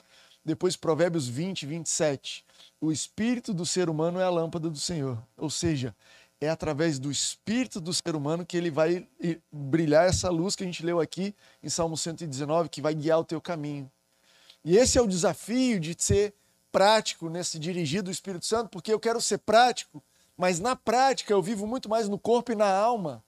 Depois, 0.45 0.77
Provérbios 0.77 1.27
20, 1.27 1.67
27. 1.67 2.45
O 2.81 2.93
espírito 2.93 3.55
do 3.55 3.65
ser 3.65 3.89
humano 3.89 4.21
é 4.21 4.25
a 4.25 4.31
lâmpada 4.31 4.69
do 4.69 4.79
Senhor. 4.79 5.23
Ou 5.37 5.49
seja, 5.49 5.95
é 6.41 6.51
através 6.51 6.99
do 6.99 7.11
espírito 7.11 7.81
do 7.81 7.95
ser 7.95 8.15
humano 8.15 8.45
que 8.45 8.57
ele 8.57 8.71
vai 8.71 9.09
brilhar 9.51 10.07
essa 10.07 10.29
luz 10.29 10.55
que 10.55 10.63
a 10.63 10.67
gente 10.67 10.85
leu 10.85 11.01
aqui 11.01 11.35
em 11.63 11.69
Salmo 11.69 11.97
119, 11.97 12.69
que 12.69 12.83
vai 12.83 12.95
guiar 12.95 13.21
o 13.21 13.25
teu 13.25 13.41
caminho. 13.41 13.91
E 14.65 14.77
esse 14.77 14.99
é 14.99 15.03
o 15.03 15.07
desafio 15.07 15.81
de 15.81 15.95
ser 15.99 16.35
prático 16.71 17.29
nesse 17.29 17.59
dirigir 17.59 18.03
do 18.03 18.11
Espírito 18.11 18.45
Santo, 18.45 18.69
porque 18.69 18.93
eu 18.93 18.99
quero 18.99 19.21
ser 19.21 19.39
prático, 19.39 20.03
mas 20.37 20.59
na 20.59 20.75
prática 20.75 21.33
eu 21.33 21.41
vivo 21.41 21.67
muito 21.67 21.89
mais 21.89 22.09
no 22.09 22.19
corpo 22.19 22.53
e 22.53 22.55
na 22.55 22.69
alma. 22.69 23.23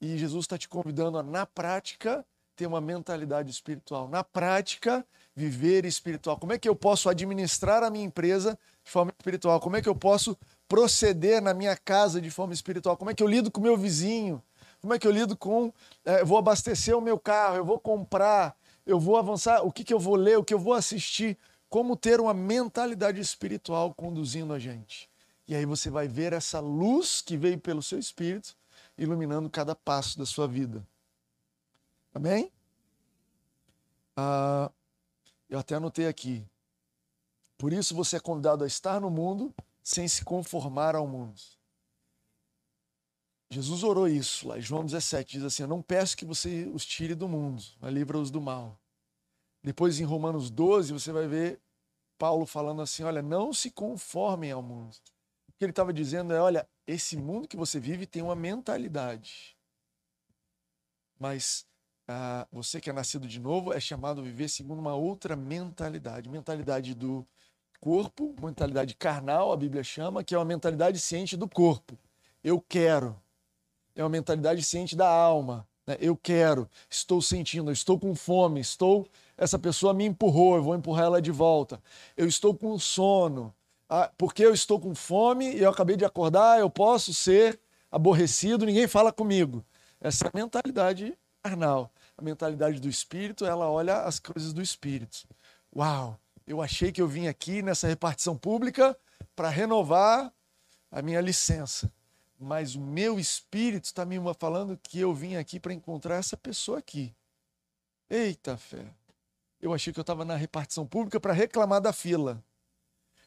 E 0.00 0.16
Jesus 0.18 0.44
está 0.44 0.56
te 0.56 0.68
convidando 0.68 1.18
a, 1.18 1.22
na 1.22 1.46
prática, 1.46 2.24
ter 2.54 2.66
uma 2.66 2.80
mentalidade 2.80 3.50
espiritual. 3.50 4.08
Na 4.08 4.22
prática, 4.22 5.04
viver 5.34 5.84
espiritual. 5.84 6.38
Como 6.38 6.52
é 6.52 6.58
que 6.58 6.68
eu 6.68 6.76
posso 6.76 7.08
administrar 7.08 7.82
a 7.82 7.90
minha 7.90 8.04
empresa 8.04 8.58
de 8.84 8.90
forma 8.90 9.12
espiritual? 9.18 9.60
Como 9.60 9.76
é 9.76 9.82
que 9.82 9.88
eu 9.88 9.94
posso 9.94 10.36
proceder 10.68 11.42
na 11.42 11.52
minha 11.52 11.76
casa 11.76 12.20
de 12.20 12.30
forma 12.30 12.52
espiritual? 12.52 12.96
Como 12.96 13.10
é 13.10 13.14
que 13.14 13.22
eu 13.22 13.26
lido 13.26 13.50
com 13.50 13.60
o 13.60 13.64
meu 13.64 13.76
vizinho? 13.76 14.42
Como 14.80 14.94
é 14.94 14.98
que 14.98 15.06
eu 15.06 15.10
lido 15.10 15.36
com. 15.36 15.72
É, 16.04 16.20
eu 16.20 16.26
vou 16.26 16.38
abastecer 16.38 16.96
o 16.96 17.00
meu 17.00 17.18
carro, 17.18 17.56
eu 17.56 17.64
vou 17.64 17.78
comprar, 17.78 18.56
eu 18.86 19.00
vou 19.00 19.16
avançar, 19.16 19.62
o 19.62 19.72
que, 19.72 19.82
que 19.82 19.94
eu 19.94 19.98
vou 19.98 20.14
ler, 20.14 20.38
o 20.38 20.44
que 20.44 20.54
eu 20.54 20.58
vou 20.58 20.74
assistir. 20.74 21.38
Como 21.68 21.96
ter 21.96 22.20
uma 22.20 22.34
mentalidade 22.34 23.20
espiritual 23.20 23.92
conduzindo 23.94 24.52
a 24.52 24.58
gente. 24.58 25.10
E 25.48 25.54
aí 25.54 25.66
você 25.66 25.90
vai 25.90 26.06
ver 26.06 26.32
essa 26.32 26.60
luz 26.60 27.20
que 27.20 27.36
veio 27.36 27.58
pelo 27.58 27.82
seu 27.82 27.98
espírito 27.98 28.56
iluminando 28.96 29.50
cada 29.50 29.74
passo 29.74 30.18
da 30.18 30.24
sua 30.24 30.46
vida. 30.46 30.86
Amém? 32.14 32.52
Ah, 34.16 34.70
eu 35.54 35.60
até 35.60 35.76
anotei 35.76 36.06
aqui. 36.06 36.44
Por 37.56 37.72
isso 37.72 37.94
você 37.94 38.16
é 38.16 38.20
convidado 38.20 38.64
a 38.64 38.66
estar 38.66 39.00
no 39.00 39.10
mundo 39.10 39.54
sem 39.82 40.08
se 40.08 40.24
conformar 40.24 40.96
ao 40.96 41.06
mundo. 41.06 41.40
Jesus 43.50 43.84
orou 43.84 44.08
isso 44.08 44.48
lá, 44.48 44.58
João 44.58 44.84
17 44.84 45.38
diz 45.38 45.44
assim: 45.44 45.62
Eu 45.62 45.68
não 45.68 45.80
peço 45.80 46.16
que 46.16 46.24
você 46.24 46.68
os 46.74 46.84
tire 46.84 47.14
do 47.14 47.28
mundo, 47.28 47.62
mas 47.80 47.92
livra-os 47.92 48.30
do 48.30 48.40
mal. 48.40 48.80
Depois 49.62 50.00
em 50.00 50.04
Romanos 50.04 50.50
12 50.50 50.92
você 50.92 51.12
vai 51.12 51.28
ver 51.28 51.60
Paulo 52.18 52.46
falando 52.46 52.82
assim: 52.82 53.04
Olha, 53.04 53.22
não 53.22 53.52
se 53.52 53.70
conformem 53.70 54.50
ao 54.50 54.62
mundo. 54.62 54.96
O 55.48 55.52
que 55.52 55.64
ele 55.64 55.70
estava 55.70 55.92
dizendo 55.92 56.34
é: 56.34 56.40
Olha, 56.40 56.68
esse 56.84 57.16
mundo 57.16 57.46
que 57.46 57.56
você 57.56 57.78
vive 57.78 58.06
tem 58.06 58.22
uma 58.22 58.34
mentalidade, 58.34 59.56
mas 61.18 61.64
ah, 62.06 62.46
você 62.52 62.80
que 62.80 62.90
é 62.90 62.92
nascido 62.92 63.26
de 63.26 63.40
novo 63.40 63.72
é 63.72 63.80
chamado 63.80 64.20
a 64.20 64.24
viver 64.24 64.48
segundo 64.48 64.78
uma 64.78 64.94
outra 64.94 65.34
mentalidade 65.36 66.28
mentalidade 66.28 66.94
do 66.94 67.26
corpo, 67.80 68.34
mentalidade 68.40 68.94
carnal, 68.94 69.52
a 69.52 69.56
Bíblia 69.56 69.84
chama, 69.84 70.24
que 70.24 70.34
é 70.34 70.38
uma 70.38 70.44
mentalidade 70.44 70.98
ciente 70.98 71.36
do 71.36 71.46
corpo. 71.46 71.98
Eu 72.42 72.58
quero. 72.58 73.14
É 73.94 74.02
uma 74.02 74.08
mentalidade 74.08 74.62
ciente 74.62 74.96
da 74.96 75.06
alma. 75.06 75.68
Né? 75.86 75.98
Eu 76.00 76.16
quero, 76.16 76.66
estou 76.88 77.20
sentindo, 77.20 77.70
estou 77.70 77.98
com 77.98 78.14
fome, 78.14 78.60
estou. 78.60 79.06
Essa 79.36 79.58
pessoa 79.58 79.92
me 79.92 80.06
empurrou, 80.06 80.56
eu 80.56 80.62
vou 80.62 80.74
empurrar 80.74 81.04
ela 81.04 81.20
de 81.20 81.30
volta. 81.30 81.78
Eu 82.16 82.26
estou 82.26 82.54
com 82.54 82.78
sono. 82.78 83.54
Ah, 83.86 84.10
porque 84.16 84.44
eu 84.44 84.54
estou 84.54 84.80
com 84.80 84.94
fome 84.94 85.52
e 85.54 85.62
eu 85.62 85.70
acabei 85.70 85.96
de 85.96 86.06
acordar, 86.06 86.58
eu 86.58 86.70
posso 86.70 87.12
ser 87.12 87.60
aborrecido, 87.90 88.64
ninguém 88.64 88.88
fala 88.88 89.12
comigo. 89.12 89.62
Essa 90.00 90.26
é 90.26 90.30
mentalidade 90.34 91.16
carnal. 91.44 91.92
A 92.16 92.22
mentalidade 92.22 92.80
do 92.80 92.88
espírito, 92.88 93.44
ela 93.44 93.68
olha 93.68 94.02
as 94.02 94.18
coisas 94.18 94.54
do 94.54 94.62
espírito. 94.62 95.28
Uau, 95.76 96.18
eu 96.46 96.62
achei 96.62 96.90
que 96.90 97.02
eu 97.02 97.06
vim 97.06 97.26
aqui 97.26 97.60
nessa 97.60 97.86
repartição 97.86 98.36
pública 98.36 98.96
para 99.36 99.50
renovar 99.50 100.32
a 100.90 101.02
minha 101.02 101.20
licença. 101.20 101.92
Mas 102.40 102.74
o 102.74 102.80
meu 102.80 103.20
espírito 103.20 103.84
está 103.84 104.04
me 104.04 104.16
falando 104.38 104.78
que 104.82 104.98
eu 104.98 105.12
vim 105.12 105.36
aqui 105.36 105.60
para 105.60 105.74
encontrar 105.74 106.16
essa 106.16 106.36
pessoa 106.36 106.78
aqui. 106.78 107.14
Eita 108.08 108.56
fé! 108.56 108.86
Eu 109.60 109.72
achei 109.72 109.92
que 109.92 109.98
eu 109.98 110.02
estava 110.02 110.24
na 110.24 110.36
repartição 110.36 110.86
pública 110.86 111.20
para 111.20 111.32
reclamar 111.32 111.80
da 111.80 111.92
fila. 111.92 112.42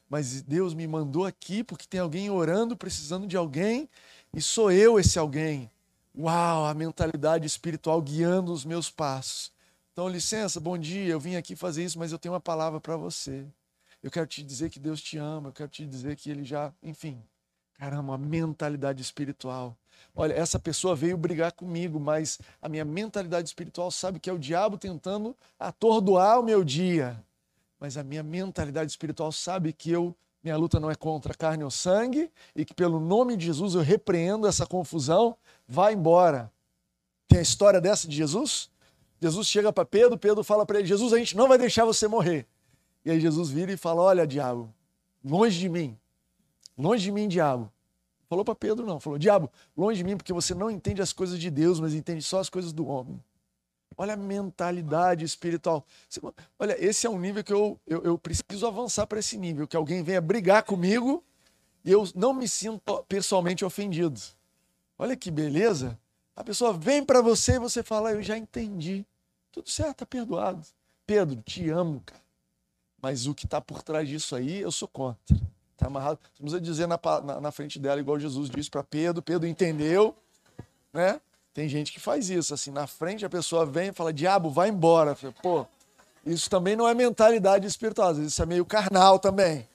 Mas 0.10 0.42
Deus 0.42 0.74
me 0.74 0.88
mandou 0.88 1.26
aqui 1.26 1.64
porque 1.64 1.86
tem 1.88 2.00
alguém 2.00 2.30
orando, 2.30 2.78
precisando 2.78 3.28
de 3.28 3.36
alguém, 3.36 3.90
e 4.34 4.42
sou 4.42 4.72
eu 4.72 5.00
esse 5.00 5.20
alguém. 5.20 5.70
Uau, 6.20 6.66
a 6.66 6.74
mentalidade 6.74 7.46
espiritual 7.46 8.02
guiando 8.02 8.52
os 8.52 8.66
meus 8.66 8.90
passos. 8.90 9.52
Então, 9.94 10.10
licença, 10.10 10.60
bom 10.60 10.76
dia, 10.76 11.12
eu 11.12 11.20
vim 11.20 11.36
aqui 11.36 11.56
fazer 11.56 11.84
isso, 11.84 12.00
mas 12.00 12.12
eu 12.12 12.18
tenho 12.18 12.34
uma 12.34 12.40
palavra 12.40 12.82
para 12.82 12.98
você. 12.98 13.46
Eu 14.02 14.10
quero 14.10 14.26
te 14.26 14.42
dizer 14.42 14.72
que 14.72 14.80
Deus 14.80 15.00
te 15.00 15.20
ama, 15.20 15.50
eu 15.50 15.54
quero 15.54 15.70
te 15.70 15.86
dizer 15.86 16.16
que 16.16 16.32
Ele 16.32 16.44
já, 16.44 16.74
enfim. 16.82 17.22
Caramba, 17.76 18.16
a 18.16 18.18
mentalidade 18.18 19.00
espiritual. 19.00 19.78
Olha, 20.16 20.34
essa 20.34 20.58
pessoa 20.58 20.96
veio 20.96 21.16
brigar 21.16 21.52
comigo, 21.52 22.00
mas 22.00 22.40
a 22.60 22.68
minha 22.68 22.84
mentalidade 22.84 23.48
espiritual 23.48 23.92
sabe 23.92 24.20
que 24.20 24.28
é 24.28 24.34
o 24.34 24.40
diabo 24.40 24.76
tentando 24.76 25.38
atordoar 25.60 26.40
o 26.40 26.44
meu 26.44 26.64
dia. 26.64 27.24
Mas 27.80 27.96
a 27.96 28.04
minha 28.04 28.24
mentalidade 28.24 28.90
espiritual 28.90 29.32
sabe 29.32 29.72
que 29.72 29.92
eu 29.92 30.16
minha 30.48 30.58
luta 30.58 30.80
não 30.80 30.90
é 30.90 30.96
contra 30.96 31.34
carne 31.34 31.64
ou 31.64 31.70
sangue 31.70 32.32
e 32.56 32.64
que 32.64 32.74
pelo 32.74 33.00
nome 33.00 33.36
de 33.36 33.46
Jesus 33.46 33.76
eu 33.76 33.82
repreendo 33.82 34.48
essa 34.48 34.66
confusão, 34.66 35.36
vai 35.68 35.94
embora. 35.94 36.52
Tem 37.28 37.40
a 37.40 37.42
história 37.42 37.82
dessa 37.82 38.08
de 38.08 38.16
Jesus? 38.16 38.70
Jesus 39.20 39.48
chega 39.48 39.74
para 39.74 39.84
Pedro, 39.84 40.18
Pedro 40.18 40.44
fala 40.44 40.66
para 40.66 40.80
ele: 40.80 40.88
Jesus, 40.88 41.12
a 41.12 41.18
gente 41.18 41.36
não 41.36 41.50
vai 41.50 41.58
deixar 41.58 41.84
você 41.84 42.08
morrer. 42.08 42.48
E 43.04 43.12
aí 43.12 43.20
Jesus 43.20 43.50
vira 43.50 43.74
e 43.74 43.78
fala: 43.78 44.02
Olha, 44.02 44.26
diabo, 44.26 44.74
longe 45.24 45.60
de 45.60 45.68
mim, 45.68 45.98
longe 46.78 47.04
de 47.04 47.12
mim, 47.12 47.28
diabo. 47.28 47.72
Falou 48.30 48.46
para 48.46 48.56
Pedro, 48.56 48.86
não, 48.86 49.00
falou: 49.00 49.20
Diabo, 49.20 49.52
longe 49.76 49.98
de 49.98 50.04
mim, 50.04 50.16
porque 50.16 50.32
você 50.32 50.54
não 50.54 50.72
entende 50.72 51.02
as 51.02 51.12
coisas 51.12 51.38
de 51.38 51.50
Deus, 51.50 51.80
mas 51.80 51.94
entende 51.94 52.22
só 52.22 52.40
as 52.40 52.50
coisas 52.50 52.72
do 52.72 52.88
homem. 52.88 53.22
Olha 53.98 54.14
a 54.14 54.18
mentalidade 54.18 55.26
espiritual. 55.26 55.84
Olha, 56.60 56.76
esse 56.80 57.08
é 57.08 57.10
um 57.10 57.20
nível 57.20 57.44
que 57.44 57.52
eu, 57.52 57.80
eu, 57.88 58.04
eu 58.04 58.18
preciso 58.18 58.68
avançar 58.68 59.08
para 59.08 59.18
esse 59.18 59.38
nível, 59.38 59.68
que 59.68 59.76
alguém 59.76 60.04
venha 60.04 60.22
brigar 60.22 60.64
comigo 60.64 61.24
e 61.84 61.92
eu 61.92 62.08
não 62.14 62.32
me 62.32 62.48
sinto 62.48 63.04
pessoalmente 63.10 63.66
ofendido. 63.66 64.22
Olha 65.00 65.16
que 65.16 65.32
beleza. 65.32 65.98
A 66.36 66.44
pessoa 66.44 66.72
vem 66.74 67.04
para 67.04 67.22
você 67.22 67.54
e 67.54 67.60
você 67.60 67.82
fala, 67.82 68.12
eu 68.12 68.22
já 68.22 68.38
entendi. 68.38 69.04
Tudo 69.52 69.70
certo, 69.70 69.98
tá 69.98 70.06
perdoado. 70.06 70.64
Pedro, 71.06 71.42
te 71.42 71.68
amo, 71.70 72.04
cara. 72.06 72.22
Mas 73.02 73.26
o 73.26 73.34
que 73.34 73.46
está 73.46 73.60
por 73.60 73.82
trás 73.82 74.08
disso 74.08 74.36
aí, 74.36 74.60
eu 74.60 74.72
sou 74.72 74.88
contra. 74.88 75.36
Está 75.74 75.88
amarrado. 75.88 76.20
Precisa 76.38 76.62
dizer 76.62 76.88
na, 76.88 77.00
na, 77.24 77.42
na 77.42 77.52
frente 77.52 77.80
dela, 77.80 78.00
igual 78.00 78.20
Jesus 78.20 78.50
disse 78.50 78.70
para 78.70 78.84
Pedro. 78.84 79.22
Pedro 79.24 79.48
entendeu, 79.48 80.16
né? 80.94 81.20
Tem 81.58 81.68
gente 81.68 81.92
que 81.92 82.00
faz 82.00 82.30
isso, 82.30 82.54
assim, 82.54 82.70
na 82.70 82.86
frente 82.86 83.26
a 83.26 83.30
pessoa 83.32 83.66
vem 83.66 83.90
e 83.90 83.92
fala, 83.92 84.14
diabo, 84.14 84.48
vai 84.48 84.70
embora. 84.70 85.18
Pô, 85.42 85.66
isso 86.24 86.52
também 86.52 86.76
não 86.76 86.88
é 86.88 86.94
mentalidade 86.94 87.66
espiritual, 87.66 88.14
isso 88.22 88.44
é 88.44 88.46
meio 88.46 88.64
carnal 88.64 89.18
também. 89.18 89.68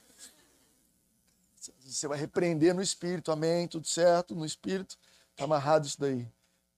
Você 1.83 2.07
vai 2.07 2.17
repreender 2.17 2.73
no 2.73 2.81
espírito, 2.81 3.33
amém, 3.33 3.67
tudo 3.67 3.85
certo, 3.85 4.33
no 4.33 4.45
espírito. 4.45 4.97
Está 5.31 5.43
amarrado 5.43 5.85
isso 5.85 5.99
daí. 5.99 6.25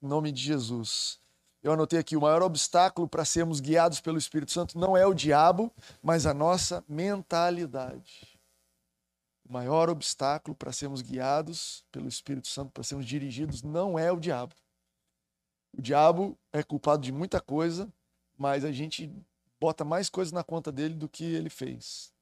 Em 0.01 0.07
nome 0.07 0.31
de 0.31 0.41
Jesus. 0.41 1.19
Eu 1.61 1.73
anotei 1.73 1.99
aqui: 1.99 2.17
o 2.17 2.21
maior 2.21 2.41
obstáculo 2.41 3.07
para 3.07 3.23
sermos 3.23 3.59
guiados 3.59 4.01
pelo 4.01 4.17
Espírito 4.17 4.51
Santo 4.51 4.75
não 4.75 4.97
é 4.97 5.05
o 5.05 5.13
diabo, 5.13 5.71
mas 6.01 6.25
a 6.25 6.33
nossa 6.33 6.83
mentalidade. 6.89 8.39
O 9.47 9.53
maior 9.53 9.87
obstáculo 9.87 10.55
para 10.55 10.71
sermos 10.71 11.03
guiados 11.03 11.85
pelo 11.91 12.07
Espírito 12.07 12.47
Santo, 12.47 12.71
para 12.71 12.83
sermos 12.83 13.05
dirigidos, 13.05 13.61
não 13.61 13.99
é 13.99 14.11
o 14.11 14.19
diabo, 14.19 14.55
o 15.77 15.81
diabo 15.81 16.37
é 16.53 16.63
culpado 16.63 17.01
de 17.01 17.11
muita 17.11 17.41
coisa, 17.41 17.91
mas 18.37 18.63
a 18.63 18.71
gente 18.71 19.11
bota 19.59 19.83
mais 19.83 20.09
coisas 20.09 20.31
na 20.31 20.43
conta 20.43 20.71
dele 20.71 20.93
do 20.93 21.07
que 21.09 21.23
ele 21.23 21.49
fez. 21.49 22.13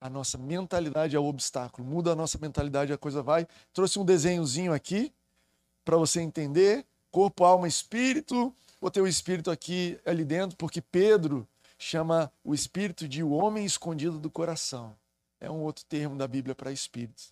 A 0.00 0.10
nossa 0.10 0.36
mentalidade 0.36 1.14
é 1.14 1.18
o 1.18 1.24
obstáculo. 1.24 1.86
Muda 1.86 2.12
a 2.12 2.16
nossa 2.16 2.38
mentalidade, 2.38 2.92
a 2.92 2.98
coisa 2.98 3.22
vai. 3.22 3.46
Trouxe 3.72 3.98
um 3.98 4.04
desenhozinho 4.04 4.72
aqui 4.72 5.12
para 5.84 5.96
você 5.96 6.20
entender. 6.20 6.84
Corpo, 7.10 7.44
alma, 7.44 7.68
espírito. 7.68 8.52
Botei 8.80 9.02
o 9.02 9.06
espírito 9.06 9.50
aqui 9.50 9.98
ali 10.04 10.24
dentro, 10.24 10.56
porque 10.56 10.80
Pedro 10.80 11.46
chama 11.78 12.32
o 12.42 12.52
espírito 12.54 13.06
de 13.06 13.22
o 13.22 13.30
homem 13.30 13.64
escondido 13.64 14.18
do 14.18 14.30
coração. 14.30 14.96
É 15.40 15.50
um 15.50 15.60
outro 15.60 15.84
termo 15.84 16.16
da 16.16 16.26
Bíblia 16.26 16.54
para 16.54 16.72
espírito. 16.72 17.22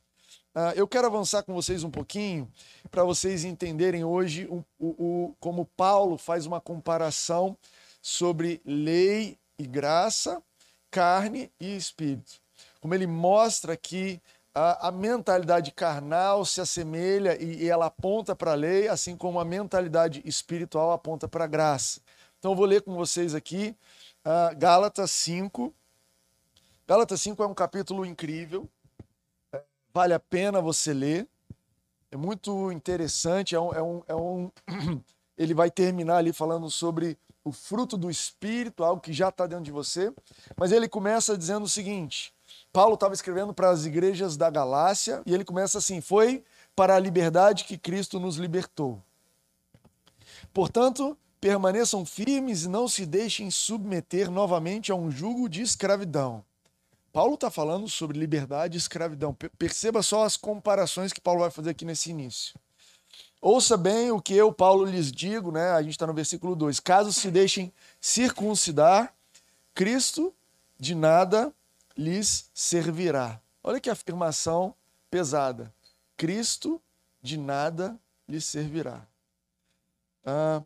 Uh, 0.52 0.74
eu 0.74 0.88
quero 0.88 1.06
avançar 1.06 1.44
com 1.44 1.54
vocês 1.54 1.84
um 1.84 1.90
pouquinho 1.90 2.50
para 2.90 3.04
vocês 3.04 3.44
entenderem 3.44 4.02
hoje 4.02 4.46
o, 4.46 4.64
o, 4.80 4.88
o, 4.88 5.36
como 5.38 5.64
Paulo 5.64 6.18
faz 6.18 6.44
uma 6.44 6.60
comparação 6.60 7.56
sobre 8.02 8.60
lei 8.64 9.38
e 9.56 9.64
graça, 9.64 10.42
carne 10.90 11.52
e 11.60 11.76
espírito. 11.76 12.32
Como 12.80 12.92
ele 12.92 13.06
mostra 13.06 13.76
que 13.76 14.20
a, 14.52 14.88
a 14.88 14.90
mentalidade 14.90 15.70
carnal 15.70 16.44
se 16.44 16.60
assemelha 16.60 17.40
e, 17.40 17.62
e 17.62 17.68
ela 17.68 17.86
aponta 17.86 18.34
para 18.34 18.50
a 18.50 18.56
lei, 18.56 18.88
assim 18.88 19.16
como 19.16 19.38
a 19.38 19.44
mentalidade 19.44 20.20
espiritual 20.24 20.90
aponta 20.90 21.28
para 21.28 21.44
a 21.44 21.48
graça. 21.48 22.00
Então 22.40 22.50
eu 22.50 22.56
vou 22.56 22.66
ler 22.66 22.82
com 22.82 22.96
vocês 22.96 23.36
aqui 23.36 23.76
uh, 24.24 24.56
Gálatas 24.58 25.12
5. 25.12 25.72
Gálatas 26.88 27.22
5 27.22 27.40
é 27.40 27.46
um 27.46 27.54
capítulo 27.54 28.04
incrível 28.04 28.68
vale 29.92 30.14
a 30.14 30.20
pena 30.20 30.60
você 30.60 30.92
ler. 30.92 31.28
É 32.10 32.16
muito 32.16 32.72
interessante. 32.72 33.54
É 33.54 33.60
um, 33.60 33.72
é 33.72 33.82
um, 33.82 34.02
é 34.08 34.14
um... 34.14 34.50
Ele 35.36 35.54
vai 35.54 35.70
terminar 35.70 36.18
ali 36.18 36.32
falando 36.32 36.70
sobre 36.70 37.16
o 37.42 37.52
fruto 37.52 37.96
do 37.96 38.10
Espírito, 38.10 38.84
algo 38.84 39.00
que 39.00 39.12
já 39.12 39.28
está 39.28 39.46
dentro 39.46 39.64
de 39.64 39.70
você. 39.70 40.12
Mas 40.56 40.72
ele 40.72 40.88
começa 40.88 41.36
dizendo 41.36 41.64
o 41.64 41.68
seguinte: 41.68 42.34
Paulo 42.72 42.94
estava 42.94 43.14
escrevendo 43.14 43.54
para 43.54 43.70
as 43.70 43.84
igrejas 43.84 44.36
da 44.36 44.50
Galácia 44.50 45.22
e 45.24 45.34
ele 45.34 45.44
começa 45.44 45.78
assim: 45.78 46.00
Foi 46.00 46.44
para 46.76 46.94
a 46.94 46.98
liberdade 46.98 47.64
que 47.64 47.78
Cristo 47.78 48.20
nos 48.20 48.36
libertou. 48.36 49.02
Portanto, 50.52 51.16
permaneçam 51.40 52.04
firmes 52.04 52.64
e 52.64 52.68
não 52.68 52.86
se 52.86 53.06
deixem 53.06 53.50
submeter 53.50 54.30
novamente 54.30 54.92
a 54.92 54.94
um 54.94 55.10
jugo 55.10 55.48
de 55.48 55.62
escravidão. 55.62 56.44
Paulo 57.12 57.34
está 57.34 57.50
falando 57.50 57.88
sobre 57.88 58.18
liberdade 58.18 58.76
e 58.76 58.78
escravidão. 58.78 59.34
Perceba 59.58 60.02
só 60.02 60.24
as 60.24 60.36
comparações 60.36 61.12
que 61.12 61.20
Paulo 61.20 61.40
vai 61.40 61.50
fazer 61.50 61.70
aqui 61.70 61.84
nesse 61.84 62.10
início. 62.10 62.54
Ouça 63.40 63.76
bem 63.76 64.10
o 64.10 64.20
que 64.20 64.34
eu, 64.34 64.52
Paulo, 64.52 64.84
lhes 64.84 65.10
digo, 65.10 65.50
né? 65.50 65.70
A 65.70 65.82
gente 65.82 65.92
está 65.92 66.06
no 66.06 66.12
versículo 66.12 66.54
2. 66.54 66.78
Caso 66.78 67.12
se 67.12 67.30
deixem 67.30 67.72
circuncidar, 68.00 69.14
Cristo 69.74 70.34
de 70.78 70.94
nada 70.94 71.52
lhes 71.96 72.50
servirá. 72.54 73.40
Olha 73.62 73.80
que 73.80 73.90
afirmação 73.90 74.74
pesada. 75.10 75.72
Cristo 76.16 76.80
de 77.22 77.36
nada 77.36 77.98
lhes 78.28 78.44
servirá. 78.44 79.06
Ah, 80.24 80.62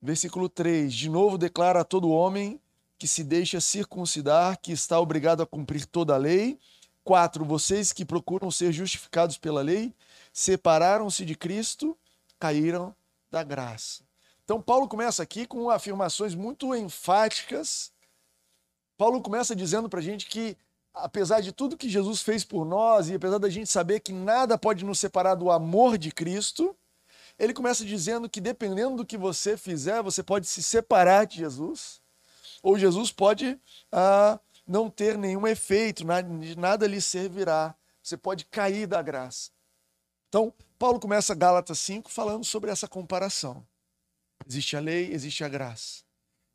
versículo 0.00 0.48
3: 0.48 0.92
De 0.92 1.08
novo 1.08 1.38
declara 1.38 1.80
a 1.80 1.84
todo 1.84 2.10
homem 2.10 2.60
que 3.04 3.08
se 3.08 3.22
deixa 3.22 3.60
circuncidar 3.60 4.58
que 4.58 4.72
está 4.72 4.98
obrigado 4.98 5.42
a 5.42 5.46
cumprir 5.46 5.84
toda 5.84 6.14
a 6.14 6.16
lei. 6.16 6.58
4. 7.04 7.44
Vocês 7.44 7.92
que 7.92 8.02
procuram 8.02 8.50
ser 8.50 8.72
justificados 8.72 9.36
pela 9.36 9.60
lei 9.60 9.92
separaram-se 10.32 11.22
de 11.22 11.34
Cristo 11.34 11.94
caíram 12.40 12.96
da 13.30 13.42
graça. 13.42 14.04
Então, 14.42 14.58
Paulo 14.58 14.88
começa 14.88 15.22
aqui 15.22 15.46
com 15.46 15.68
afirmações 15.68 16.34
muito 16.34 16.74
enfáticas. 16.74 17.92
Paulo 18.96 19.20
começa 19.20 19.54
dizendo 19.54 19.86
para 19.86 20.00
a 20.00 20.02
gente 20.02 20.24
que, 20.24 20.56
apesar 20.94 21.42
de 21.42 21.52
tudo 21.52 21.76
que 21.76 21.90
Jesus 21.90 22.22
fez 22.22 22.42
por 22.42 22.64
nós, 22.64 23.10
e 23.10 23.14
apesar 23.16 23.36
da 23.36 23.50
gente 23.50 23.68
saber 23.68 24.00
que 24.00 24.14
nada 24.14 24.56
pode 24.56 24.82
nos 24.82 24.98
separar 24.98 25.34
do 25.34 25.50
amor 25.50 25.98
de 25.98 26.10
Cristo, 26.10 26.74
ele 27.38 27.52
começa 27.52 27.84
dizendo 27.84 28.30
que, 28.30 28.40
dependendo 28.40 28.96
do 28.96 29.04
que 29.04 29.18
você 29.18 29.58
fizer, 29.58 30.02
você 30.02 30.22
pode 30.22 30.46
se 30.46 30.62
separar 30.62 31.26
de 31.26 31.36
Jesus, 31.36 32.02
ou 32.64 32.78
Jesus 32.78 33.12
pode 33.12 33.60
ah, 33.92 34.40
não 34.66 34.88
ter 34.88 35.18
nenhum 35.18 35.46
efeito, 35.46 36.02
nada, 36.56 36.86
lhe 36.86 36.98
servirá. 36.98 37.74
Você 38.02 38.16
pode 38.16 38.46
cair 38.46 38.86
da 38.86 39.02
graça. 39.02 39.50
Então, 40.30 40.50
Paulo 40.78 40.98
começa 40.98 41.34
Gálatas 41.34 41.78
5 41.80 42.10
falando 42.10 42.42
sobre 42.42 42.70
essa 42.70 42.88
comparação. 42.88 43.62
Existe 44.48 44.78
a 44.78 44.80
lei, 44.80 45.12
existe 45.12 45.44
a 45.44 45.48
graça. 45.48 46.02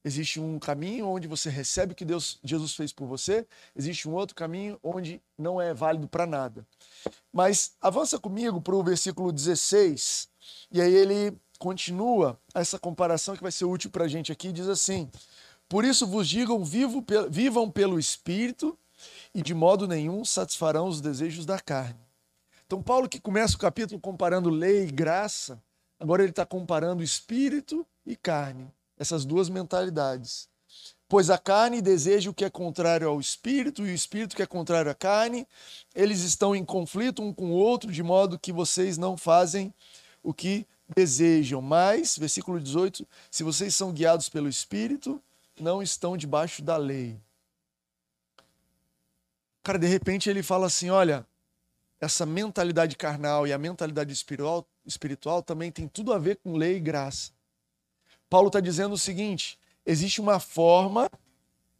Existe 0.04 0.39
um 0.39 0.58
caminho 0.58 1.08
onde 1.08 1.28
você 1.28 1.48
recebe 1.48 1.94
o 1.94 1.96
que 1.96 2.06
Deus, 2.06 2.39
Jesus 2.44 2.74
fez 2.74 2.92
por 2.92 3.06
você, 3.06 3.46
existe 3.75 4.10
um 4.10 4.13
outro 4.13 4.36
caminho 4.36 4.80
onde 4.82 5.22
não 5.38 5.62
é 5.62 5.75
válido 5.75 6.08
para 6.08 6.25
nada. 6.25 6.66
Mas 7.32 7.74
avança 7.80 8.18
comigo 8.18 8.60
para 8.60 8.75
o 8.75 8.84
versículo 8.84 9.32
16, 9.32 10.28
e 10.72 10.82
aí 10.82 10.94
ele 10.94 11.38
continua 11.60 12.39
essa 12.56 12.80
comparação 12.80 13.36
que 13.36 13.44
vai 13.44 13.51
ser 13.51 13.66
útil 13.66 13.92
para 13.92 14.06
a 14.06 14.08
gente 14.08 14.32
aqui, 14.32 14.51
diz 14.51 14.68
assim: 14.70 15.12
Por 15.70 15.86
isso 15.86 16.06
vos 16.06 16.28
digam, 16.28 16.66
vivo, 16.66 17.06
vivam 17.30 17.72
pelo 17.72 17.98
Espírito, 17.98 18.78
e 19.34 19.42
de 19.42 19.54
modo 19.54 19.88
nenhum 19.88 20.26
satisfarão 20.26 20.88
os 20.88 21.00
desejos 21.00 21.46
da 21.46 21.60
carne 21.60 22.10
então, 22.70 22.84
Paulo, 22.84 23.10
que 23.10 23.20
começa 23.20 23.56
o 23.56 23.60
capítulo 23.60 24.00
comparando 24.00 24.48
lei 24.48 24.84
e 24.84 24.92
graça, 24.92 25.60
agora 26.00 26.22
ele 26.22 26.30
está 26.30 26.46
comparando 26.46 27.02
espírito 27.02 27.84
e 28.06 28.16
carne, 28.16 28.72
essas 28.96 29.26
duas 29.26 29.50
mentalidades. 29.50 30.48
Pois 31.08 31.32
a 31.32 31.38
carne 31.40 31.82
deseja 31.82 32.30
o 32.30 32.34
que 32.34 32.46
é 32.46 32.50
contrário 32.50 33.10
ao 33.10 33.20
espírito, 33.20 33.88
e 33.88 33.90
o 33.90 33.96
espírito 33.96 34.36
que 34.36 34.44
é 34.44 34.46
contrário 34.46 34.92
à 34.92 34.94
carne, 34.94 35.48
eles 35.96 36.20
estão 36.20 36.56
em 36.56 36.64
conflito 36.64 37.24
um 37.24 37.34
com 37.34 37.48
o 37.48 37.56
outro, 37.56 37.92
de 37.92 38.04
modo 38.04 38.38
que 38.38 38.54
vocês 38.54 39.00
não 39.00 39.18
fazem 39.18 39.74
o 40.22 40.32
que 40.32 40.68
desejam. 40.96 41.64
Mas, 41.64 42.20
versículo 42.20 42.60
18: 42.60 43.04
se 43.32 43.42
vocês 43.42 43.74
são 43.76 43.92
guiados 43.92 44.30
pelo 44.30 44.48
espírito, 44.48 45.20
não 45.60 45.82
estão 45.82 46.18
debaixo 46.18 46.62
da 46.62 46.78
lei. 46.78 47.20
Cara, 49.64 49.77
de 49.77 49.88
repente 49.88 50.29
ele 50.29 50.42
fala 50.42 50.68
assim: 50.68 50.90
olha, 50.90 51.25
essa 52.00 52.25
mentalidade 52.25 52.96
carnal 52.96 53.46
e 53.46 53.53
a 53.53 53.57
mentalidade 53.57 54.14
espiritual, 54.14 54.68
espiritual 54.86 55.44
também 55.44 55.72
tem 55.72 55.88
tudo 55.88 56.14
a 56.14 56.18
ver 56.18 56.38
com 56.38 56.55
lei 56.55 56.77
e 56.77 56.79
graça. 56.79 57.31
Paulo 58.29 58.48
está 58.48 58.60
dizendo 58.60 58.94
o 58.94 58.98
seguinte: 58.98 59.60
existe 59.86 60.22
uma 60.22 60.40
forma 60.40 61.10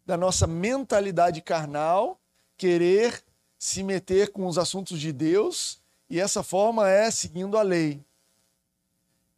da 0.06 0.18
nossa 0.18 0.46
mentalidade 0.48 1.42
carnal 1.42 2.20
querer 2.58 3.24
se 3.58 3.84
meter 3.84 4.32
com 4.32 4.48
os 4.48 4.58
assuntos 4.58 5.00
de 5.00 5.12
Deus, 5.12 5.82
e 6.10 6.20
essa 6.20 6.42
forma 6.42 6.90
é 6.90 7.12
seguindo 7.12 7.58
a 7.58 7.62
lei. 7.62 8.04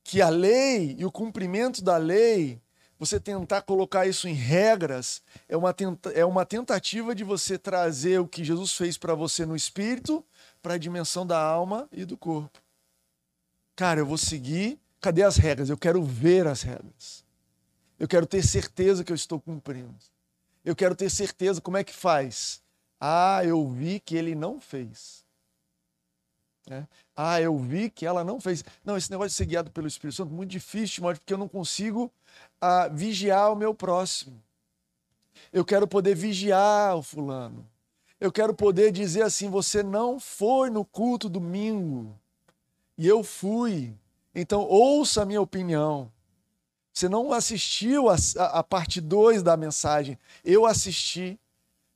Que 0.04 0.22
a 0.22 0.30
lei 0.30 0.96
e 0.98 1.06
o 1.06 1.12
cumprimento 1.12 1.84
da 1.84 1.98
lei, 1.98 2.62
você 3.02 3.20
tentar 3.20 3.64
colocar 3.64 4.06
isso 4.06 4.28
em 4.28 4.34
regras, 4.34 5.24
é 5.50 5.58
uma, 5.58 5.74
tenta, 5.74 6.12
é 6.12 6.24
uma 6.24 6.46
tentativa 6.46 7.16
de 7.16 7.24
você 7.24 7.58
trazer 7.58 8.20
o 8.20 8.28
que 8.28 8.44
Jesus 8.44 8.74
fez 8.74 8.96
para 8.96 9.16
você 9.16 9.44
no 9.44 9.56
espírito 9.56 10.24
para 10.62 10.76
a 10.76 10.78
dimensão 10.78 11.26
da 11.26 11.42
alma 11.42 11.90
e 11.92 12.06
do 12.06 12.16
corpo. 12.16 12.62
Cara, 13.76 14.02
eu 14.02 14.06
vou 14.06 14.20
seguir. 14.20 14.80
Cadê 15.00 15.24
as 15.24 15.38
regras? 15.38 15.68
Eu 15.68 15.80
quero 15.80 16.04
ver 16.04 16.46
as 16.46 16.62
regras. 16.62 17.26
Eu 17.98 18.08
quero 18.08 18.28
ter 18.28 18.44
certeza 18.46 19.04
que 19.04 19.12
eu 19.12 19.16
estou 19.16 19.42
cumprindo. 19.42 19.96
Eu 20.64 20.76
quero 20.76 20.96
ter 20.96 21.10
certeza 21.10 21.60
como 21.60 21.78
é 21.78 21.84
que 21.84 21.96
faz. 21.96 22.62
Ah, 23.00 23.42
eu 23.44 23.68
vi 23.68 24.00
que 24.00 24.16
ele 24.16 24.36
não 24.36 24.62
fez. 24.62 25.26
É. 26.69 26.86
Ah, 27.15 27.41
eu 27.41 27.58
vi 27.58 27.89
que 27.89 28.06
ela 28.06 28.24
não 28.24 28.39
fez. 28.39 28.63
Não, 28.86 28.95
esse 28.95 29.10
negócio 29.10 29.30
de 29.30 29.36
ser 29.36 29.45
guiado 29.45 29.71
pelo 29.71 29.88
Espírito 29.88 30.15
Santo 30.15 30.32
é 30.32 30.36
muito 30.36 30.52
difícil, 30.52 31.04
porque 31.04 31.34
eu 31.34 31.38
não 31.38 31.47
consigo 31.47 32.12
ah, 32.60 32.88
vigiar 32.88 33.52
o 33.52 33.56
meu 33.56 33.74
próximo. 33.74 34.41
Eu 35.52 35.65
quero 35.65 35.88
poder 35.88 36.15
vigiar 36.15 36.95
o 36.95 37.02
fulano 37.02 37.65
eu 38.21 38.32
quero 38.32 38.54
poder 38.54 38.91
dizer 38.91 39.24
assim: 39.24 39.50
você 39.50 39.82
não 39.82 40.19
foi 40.19 40.69
no 40.69 40.86
culto 40.86 41.28
domingo 41.28 42.15
e 42.95 43.08
eu 43.08 43.24
fui. 43.24 43.97
Então, 44.34 44.62
ouça 44.62 45.24
a 45.24 45.26
minha 45.26 45.41
opinião. 45.41 46.10
Você 46.93 47.10
não 47.10 47.34
assistiu 47.34 48.10
a, 48.10 48.15
a, 48.38 48.60
a 48.60 48.63
parte 48.63 49.02
2 49.02 49.41
da 49.41 49.58
mensagem, 49.58 50.17
eu 50.45 50.65
assisti. 50.67 51.39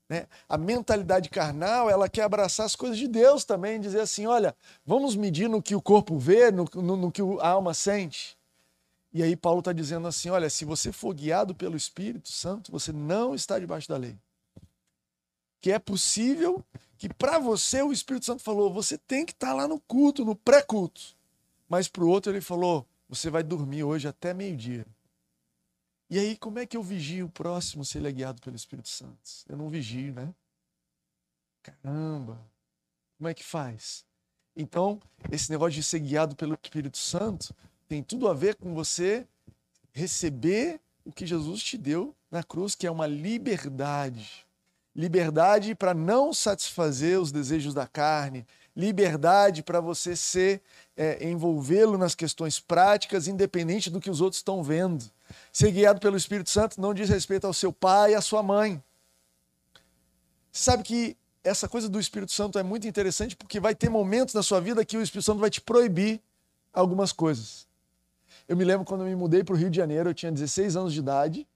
Né? 0.08 0.28
A 0.48 0.58
mentalidade 0.58 1.30
carnal, 1.30 1.90
ela 1.90 2.08
quer 2.08 2.24
abraçar 2.24 2.66
as 2.66 2.76
coisas 2.76 2.98
de 2.98 3.08
Deus 3.08 3.44
também, 3.44 3.80
dizer 3.80 4.02
assim: 4.02 4.26
olha, 4.26 4.56
vamos 4.86 5.16
medir 5.16 5.50
no 5.50 5.62
que 5.62 5.76
o 5.76 5.82
corpo 5.82 6.18
vê, 6.18 6.52
no, 6.52 6.66
no, 6.76 6.96
no 6.96 7.12
que 7.12 7.22
a 7.42 7.50
alma 7.50 7.74
sente. 7.74 8.38
E 9.12 9.24
aí, 9.24 9.36
Paulo 9.36 9.60
está 9.60 9.74
dizendo 9.74 10.08
assim: 10.08 10.30
olha, 10.30 10.50
se 10.50 10.64
você 10.66 10.92
for 10.92 11.14
guiado 11.14 11.56
pelo 11.56 11.76
Espírito 11.76 12.32
Santo, 12.32 12.72
você 12.72 12.92
não 12.92 13.34
está 13.34 13.58
debaixo 13.58 13.90
da 13.90 13.98
lei 13.98 14.18
que 15.66 15.72
é 15.72 15.80
possível 15.80 16.64
que 16.96 17.10
para 17.12 17.40
você 17.40 17.82
o 17.82 17.92
Espírito 17.92 18.28
Santo 18.28 18.44
falou, 18.44 18.72
você 18.72 19.00
tem 19.00 19.26
que 19.26 19.32
estar 19.32 19.48
tá 19.48 19.54
lá 19.56 19.68
no 19.68 19.80
culto, 19.80 20.24
no 20.24 20.36
pré-culto. 20.36 21.02
Mas 21.68 21.88
para 21.88 22.04
o 22.04 22.08
outro 22.08 22.32
ele 22.32 22.40
falou, 22.40 22.86
você 23.10 23.32
vai 23.32 23.42
dormir 23.42 23.84
hoje 23.84 24.08
até 24.08 24.32
meio-dia. 24.32 24.86
E 26.10 26.20
aí, 26.20 26.38
como 26.38 26.60
é 26.60 26.66
que 26.66 26.78
eu 26.78 26.84
vigio 26.84 27.26
o 27.26 27.30
próximo 27.30 27.84
se 27.84 27.98
ele 27.98 28.08
é 28.08 28.12
guiado 28.12 28.42
pelo 28.42 28.56
Espírito 28.56 28.90
Santo? 28.90 29.18
Eu 29.48 29.58
não 29.58 29.70
vigio, 29.70 30.14
né? 30.14 30.34
Caramba! 31.64 32.40
Como 33.18 33.28
é 33.28 33.34
que 33.34 33.44
faz? 33.44 34.06
Então, 34.56 35.02
esse 35.32 35.50
negócio 35.50 35.74
de 35.74 35.84
ser 35.84 36.00
guiado 36.00 36.36
pelo 36.36 36.58
Espírito 36.62 36.98
Santo 36.98 37.56
tem 37.88 38.04
tudo 38.04 38.28
a 38.28 38.34
ver 38.34 38.56
com 38.56 38.74
você 38.74 39.28
receber 39.92 40.80
o 41.04 41.12
que 41.12 41.26
Jesus 41.26 41.64
te 41.64 41.78
deu 41.78 42.16
na 42.30 42.44
cruz, 42.44 42.76
que 42.76 42.86
é 42.86 42.92
uma 42.92 43.08
liberdade 43.08 44.46
liberdade 44.96 45.76
para 45.76 45.94
não 45.94 46.34
satisfazer 46.34 47.20
os 47.20 47.32
desejos 47.32 47.74
da 47.74 47.86
carne, 47.86 48.48
liberdade 48.76 49.62
para 49.62 49.82
você 49.82 50.16
ser 50.16 50.62
é, 50.96 51.28
envolvê-lo 51.28 51.98
nas 51.98 52.16
questões 52.16 52.60
práticas, 52.60 53.28
independente 53.28 53.90
do 53.90 54.00
que 54.00 54.10
os 54.10 54.22
outros 54.22 54.40
estão 54.40 54.64
vendo. 54.64 55.04
Ser 55.52 55.72
guiado 55.72 56.00
pelo 56.00 56.18
Espírito 56.18 56.50
Santo 56.50 56.80
não 56.80 56.94
diz 56.94 57.10
respeito 57.10 57.46
ao 57.48 57.54
seu 57.54 57.72
pai 57.72 58.12
e 58.12 58.16
à 58.16 58.22
sua 58.22 58.44
mãe. 58.44 58.84
Sabe 60.52 60.84
que 60.84 61.18
essa 61.44 61.68
coisa 61.68 61.88
do 61.88 62.00
Espírito 62.00 62.32
Santo 62.32 62.58
é 62.58 62.64
muito 62.64 62.88
interessante 62.88 63.36
porque 63.36 63.60
vai 63.60 63.76
ter 63.76 63.90
momentos 63.90 64.34
na 64.34 64.42
sua 64.42 64.60
vida 64.60 64.84
que 64.84 64.98
o 64.98 65.02
Espírito 65.02 65.26
Santo 65.26 65.40
vai 65.40 65.50
te 65.50 65.62
proibir 65.62 66.22
algumas 66.74 67.12
coisas. 67.12 67.68
Eu 68.48 68.58
me 68.58 68.64
lembro 68.64 68.86
quando 68.86 69.02
eu 69.02 69.08
me 69.08 69.16
mudei 69.16 69.44
para 69.44 69.54
o 69.54 69.58
Rio 69.58 69.70
de 69.70 69.78
Janeiro, 69.78 70.10
eu 70.10 70.14
tinha 70.14 70.32
16 70.32 70.76
anos 70.76 70.94
de 70.94 71.00
idade, 71.00 71.48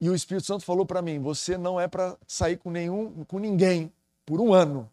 e 0.00 0.08
o 0.08 0.14
Espírito 0.14 0.46
Santo 0.46 0.64
falou 0.64 0.84
para 0.84 1.00
mim: 1.00 1.18
você 1.18 1.56
não 1.56 1.80
é 1.80 1.88
para 1.88 2.16
sair 2.26 2.56
com 2.58 2.70
nenhum, 2.70 3.24
com 3.24 3.38
ninguém 3.38 3.92
por 4.26 4.40
um 4.40 4.52
ano. 4.52 4.90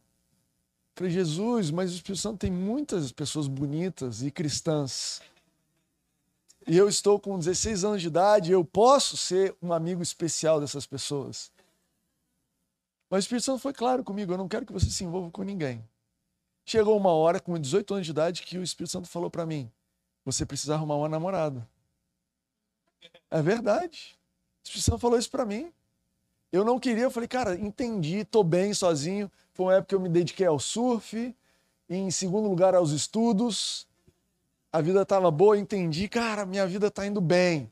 Eu 0.96 0.96
falei, 0.96 1.12
Jesus, 1.12 1.72
mas 1.72 1.92
o 1.92 1.96
Espírito 1.96 2.22
Santo 2.22 2.38
tem 2.40 2.52
muitas 2.52 3.12
pessoas 3.12 3.48
bonitas 3.48 4.22
e 4.22 4.32
cristãs. 4.32 5.22
E 6.68 6.78
eu 6.78 6.88
estou 6.88 7.20
com 7.20 7.40
16 7.40 7.84
anos 7.84 8.02
de 8.02 8.08
idade, 8.08 8.52
eu 8.52 8.64
posso 8.64 9.18
ser 9.18 9.56
um 9.62 9.74
amigo 9.74 10.04
especial 10.04 10.60
dessas 10.60 10.86
pessoas. 10.86 11.52
Mas 13.10 13.20
o 13.20 13.26
Espírito 13.26 13.46
Santo 13.46 13.60
foi 13.60 13.74
claro 13.74 14.04
comigo: 14.04 14.32
eu 14.32 14.38
não 14.38 14.48
quero 14.48 14.66
que 14.66 14.74
você 14.74 14.90
se 14.90 15.04
envolva 15.04 15.32
com 15.32 15.44
ninguém. 15.44 15.84
Chegou 16.66 16.96
uma 16.96 17.12
hora, 17.12 17.40
com 17.40 17.58
18 17.58 17.94
anos 17.96 18.06
de 18.06 18.12
idade, 18.12 18.44
que 18.44 18.58
o 18.58 18.64
Espírito 18.64 18.92
Santo 18.92 19.08
falou 19.10 19.30
para 19.30 19.46
mim: 19.46 19.72
você 20.24 20.46
precisa 20.46 20.76
arrumar 20.76 20.96
uma 20.96 21.10
namorada. 21.10 21.68
É 23.30 23.42
verdade. 23.42 24.18
O 24.64 24.68
Espírito 24.68 24.86
Santo 24.86 25.00
falou 25.00 25.18
isso 25.18 25.30
para 25.32 25.46
mim. 25.46 25.74
Eu 26.52 26.64
não 26.64 26.80
queria, 26.80 27.04
eu 27.04 27.12
falei, 27.12 27.30
cara, 27.30 27.56
entendi, 27.56 28.26
tô 28.26 28.44
bem 28.44 28.74
sozinho. 28.74 29.32
Foi 29.54 29.68
uma 29.68 29.76
época 29.76 29.90
que 29.90 29.96
eu 29.96 30.00
me 30.00 30.10
dediquei 30.10 30.46
ao 30.46 30.60
surf, 30.60 31.36
em 31.90 32.12
segundo 32.12 32.48
lugar 32.48 32.76
aos 32.76 32.92
estudos. 32.92 33.88
A 34.72 34.82
vida 34.82 35.06
tava 35.06 35.30
boa, 35.30 35.58
entendi, 35.58 36.08
cara, 36.08 36.46
minha 36.46 36.66
vida 36.66 36.90
tá 36.90 37.06
indo 37.06 37.20
bem. 37.20 37.70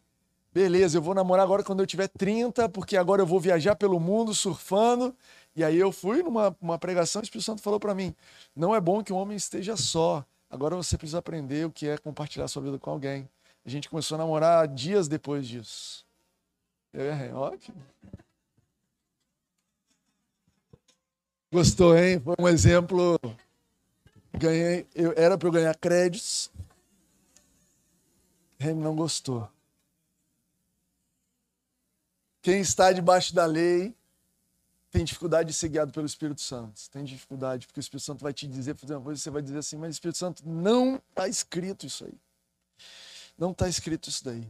Beleza, 0.51 0.97
eu 0.97 1.01
vou 1.01 1.13
namorar 1.13 1.45
agora 1.45 1.63
quando 1.63 1.79
eu 1.79 1.87
tiver 1.87 2.07
30, 2.09 2.67
porque 2.69 2.97
agora 2.97 3.21
eu 3.21 3.25
vou 3.25 3.39
viajar 3.39 3.75
pelo 3.75 3.99
mundo 3.99 4.33
surfando. 4.33 5.15
E 5.55 5.63
aí 5.63 5.77
eu 5.77 5.91
fui 5.91 6.23
numa 6.23 6.55
uma 6.59 6.77
pregação, 6.77 7.21
o 7.21 7.23
Espírito 7.23 7.45
Santo 7.45 7.61
falou 7.61 7.79
para 7.79 7.95
mim: 7.95 8.13
não 8.55 8.75
é 8.75 8.81
bom 8.81 9.03
que 9.03 9.13
o 9.13 9.15
homem 9.15 9.37
esteja 9.37 9.77
só. 9.77 10.25
Agora 10.49 10.75
você 10.75 10.97
precisa 10.97 11.19
aprender 11.19 11.65
o 11.65 11.71
que 11.71 11.87
é 11.87 11.97
compartilhar 11.97 12.47
sua 12.47 12.63
vida 12.63 12.79
com 12.79 12.89
alguém. 12.89 13.29
A 13.65 13.69
gente 13.69 13.87
começou 13.89 14.15
a 14.15 14.17
namorar 14.17 14.67
dias 14.67 15.07
depois 15.07 15.47
disso. 15.47 16.05
É, 16.93 17.31
ótimo. 17.33 17.77
Gostou, 21.51 21.97
hein? 21.97 22.19
Foi 22.19 22.35
um 22.39 22.47
exemplo. 22.47 23.19
Ganhei, 24.33 24.87
eu 24.95 25.13
era 25.15 25.37
para 25.37 25.47
eu 25.47 25.51
ganhar 25.51 25.75
créditos. 25.75 26.51
Ele 28.59 28.73
não 28.73 28.95
gostou. 28.95 29.49
Quem 32.41 32.61
está 32.61 32.91
debaixo 32.91 33.33
da 33.33 33.45
lei 33.45 33.95
tem 34.91 35.03
dificuldade 35.03 35.49
de 35.49 35.55
ser 35.55 35.69
guiado 35.69 35.91
pelo 35.91 36.05
Espírito 36.05 36.41
Santo. 36.41 36.89
Tem 36.89 37.03
dificuldade, 37.03 37.67
porque 37.67 37.79
o 37.79 37.81
Espírito 37.81 38.05
Santo 38.05 38.23
vai 38.23 38.33
te 38.33 38.47
dizer, 38.47 38.75
fazer 38.75 38.95
uma 38.95 39.03
coisa, 39.03 39.21
você 39.21 39.29
vai 39.29 39.41
dizer 39.41 39.59
assim, 39.59 39.77
mas 39.77 39.91
Espírito 39.91 40.17
Santo, 40.17 40.43
não 40.47 40.95
está 41.09 41.27
escrito 41.27 41.85
isso 41.85 42.05
aí. 42.05 42.13
Não 43.37 43.51
está 43.51 43.69
escrito 43.69 44.09
isso 44.09 44.23
daí. 44.25 44.47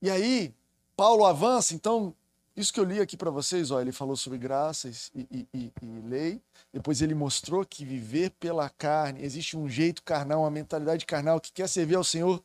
E 0.00 0.10
aí, 0.10 0.54
Paulo 0.96 1.24
avança, 1.24 1.74
então, 1.74 2.14
isso 2.54 2.72
que 2.72 2.78
eu 2.78 2.84
li 2.84 3.00
aqui 3.00 3.16
para 3.16 3.30
vocês, 3.30 3.70
ó, 3.70 3.80
ele 3.80 3.92
falou 3.92 4.14
sobre 4.14 4.38
graças 4.38 5.10
e, 5.14 5.26
e, 5.30 5.48
e, 5.54 5.72
e, 5.80 6.00
lei. 6.06 6.42
Depois 6.72 7.00
ele 7.00 7.14
mostrou 7.14 7.64
que 7.64 7.84
viver 7.84 8.30
pela 8.32 8.68
carne, 8.68 9.22
existe 9.22 9.56
um 9.56 9.68
jeito 9.68 10.02
carnal, 10.02 10.40
uma 10.42 10.50
mentalidade 10.50 11.06
carnal 11.06 11.40
que 11.40 11.50
quer 11.50 11.68
servir 11.68 11.94
ao 11.94 12.04
Senhor 12.04 12.42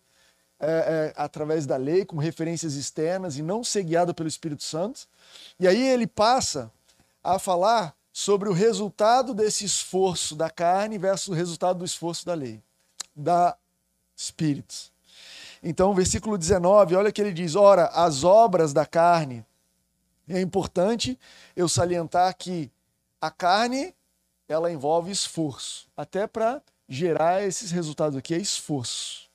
é, 0.59 0.67
é, 0.67 1.13
através 1.15 1.65
da 1.65 1.77
lei, 1.77 2.05
com 2.05 2.17
referências 2.17 2.75
externas 2.75 3.37
e 3.37 3.41
não 3.41 3.63
ser 3.63 3.83
guiado 3.83 4.13
pelo 4.13 4.27
Espírito 4.29 4.63
Santo. 4.63 5.07
E 5.59 5.67
aí 5.67 5.81
ele 5.81 6.07
passa 6.07 6.71
a 7.23 7.37
falar 7.37 7.95
sobre 8.11 8.49
o 8.49 8.53
resultado 8.53 9.33
desse 9.33 9.65
esforço 9.65 10.35
da 10.35 10.49
carne 10.49 10.97
versus 10.97 11.27
o 11.27 11.33
resultado 11.33 11.79
do 11.79 11.85
esforço 11.85 12.25
da 12.25 12.33
lei, 12.33 12.61
da 13.15 13.55
Espírito. 14.15 14.91
Então, 15.61 15.93
versículo 15.93 16.37
19, 16.37 16.95
olha 16.95 17.11
que 17.11 17.21
ele 17.21 17.33
diz: 17.33 17.55
Ora, 17.55 17.85
as 17.87 18.23
obras 18.23 18.73
da 18.73 18.85
carne 18.85 19.45
é 20.27 20.41
importante 20.41 21.17
eu 21.55 21.69
salientar 21.69 22.35
que 22.35 22.71
a 23.21 23.29
carne 23.29 23.93
ela 24.47 24.71
envolve 24.71 25.11
esforço, 25.11 25.87
até 25.95 26.25
para 26.25 26.61
gerar 26.87 27.43
esses 27.43 27.69
resultados 27.69 28.17
aqui 28.17 28.33
é 28.33 28.37
esforço. 28.37 29.26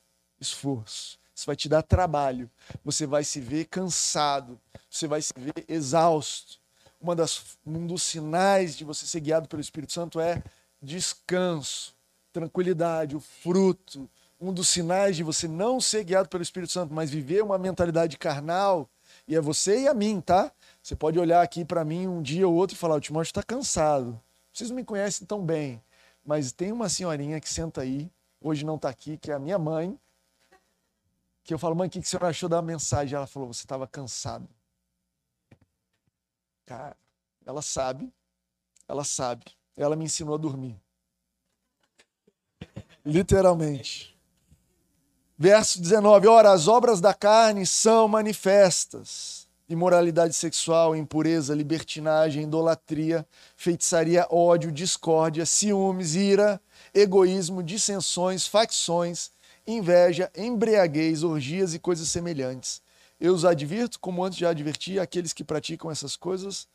Esforço. 0.43 1.19
Isso 1.35 1.47
vai 1.47 1.57
te 1.57 1.69
dar 1.69 1.83
trabalho. 1.83 2.51
Você 2.85 3.07
vai 3.07 3.25
se 3.25 3.41
ver 3.41 3.65
cansado, 3.67 4.61
você 4.91 5.07
vai 5.07 5.23
se 5.23 5.33
ver 5.37 5.65
exausto. 5.69 6.61
Uma 7.01 7.17
das, 7.17 7.57
um 7.67 7.87
dos 7.87 8.03
sinais 8.03 8.77
de 8.77 8.85
você 8.85 9.07
ser 9.07 9.21
guiado 9.21 9.49
pelo 9.49 9.61
Espírito 9.61 9.93
Santo 9.93 10.21
é 10.21 10.43
descanso, 10.81 11.95
tranquilidade, 12.33 13.17
o 13.17 13.21
fruto. 13.21 14.09
Um 14.41 14.53
dos 14.53 14.69
sinais 14.69 15.17
de 15.17 15.23
você 15.23 15.47
não 15.49 15.81
ser 15.81 16.05
guiado 16.05 16.29
pelo 16.29 16.43
Espírito 16.43 16.73
Santo, 16.73 16.93
mas 16.93 17.11
viver 17.11 17.43
uma 17.43 17.59
mentalidade 17.59 18.19
carnal, 18.19 18.89
e 19.27 19.37
é 19.37 19.41
você 19.41 19.83
e 19.83 19.89
a 19.89 19.95
mim, 19.95 20.21
tá? 20.21 20.51
Você 20.83 20.97
pode 20.97 21.19
olhar 21.19 21.43
aqui 21.43 21.65
para 21.65 21.85
mim 21.85 22.09
um 22.09 22.21
dia 22.21 22.47
ou 22.47 22.55
outro 22.55 22.77
e 22.77 22.79
falar: 22.79 22.97
o 22.97 23.01
Timóteo 23.01 23.31
está 23.31 23.43
cansado. 23.43 24.21
Vocês 24.53 24.69
não 24.69 24.77
me 24.77 24.85
conhecem 24.85 25.27
tão 25.27 25.45
bem, 25.45 25.83
mas 26.25 26.53
tem 26.53 26.73
uma 26.73 26.89
senhorinha 26.89 27.41
que 27.41 27.49
senta 27.49 27.83
aí, 27.83 28.11
hoje 28.41 28.65
não 28.65 28.77
está 28.77 28.89
aqui, 28.89 29.17
que 29.17 29.31
é 29.31 29.35
a 29.35 29.39
minha 29.39 29.59
mãe, 29.59 29.99
que 31.45 31.53
eu 31.53 31.59
falo: 31.59 31.75
mãe, 31.75 31.89
o 31.89 31.91
que, 31.91 32.01
que 32.01 32.17
a 32.17 32.27
achou 32.27 32.49
da 32.49 32.63
mensagem? 32.63 33.17
Ela 33.17 33.27
falou: 33.27 33.53
você 33.53 33.65
estava 33.65 33.87
cansado. 33.87 34.49
Cara, 36.67 36.97
ela 37.45 37.63
sabe, 37.63 38.13
ela 38.89 39.05
sabe. 39.05 39.45
Ela 39.77 39.97
me 39.97 40.05
ensinou 40.05 40.35
a 40.35 40.39
dormir. 40.39 40.81
Literalmente. 43.05 44.17
Verso 45.37 45.81
19: 45.81 46.29
Ora, 46.29 46.53
as 46.53 46.69
obras 46.69 47.01
da 47.01 47.13
carne 47.13 47.67
são 47.67 48.07
manifestas 48.07 49.43
imoralidade 49.73 50.35
sexual, 50.35 50.95
impureza, 50.95 51.55
libertinagem, 51.55 52.45
idolatria, 52.45 53.27
feitiçaria, 53.57 54.27
ódio, 54.31 54.71
discórdia, 54.71 55.47
ciúmes, 55.47 56.15
ira, 56.15 56.61
egoísmo, 56.95 57.63
dissensões, 57.63 58.47
facções, 58.47 59.31
inveja, 59.67 60.31
embriaguez, 60.37 61.23
orgias 61.23 61.75
e 61.75 61.79
coisas 61.79 62.09
semelhantes. 62.09 62.83
Eu 63.21 63.35
os 63.35 63.45
advirto, 63.45 64.01
como 64.01 64.25
antes 64.25 64.39
já 64.39 64.51
adverti, 64.51 64.99
aqueles 64.99 65.33
que 65.33 65.45
praticam 65.45 65.91
essas 65.91 66.17
coisas 66.17 66.67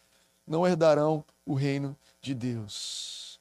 não 0.46 0.66
herdarão 0.66 1.26
o 1.46 1.54
reino 1.54 1.98
de 2.22 2.34
Deus. 2.34 3.40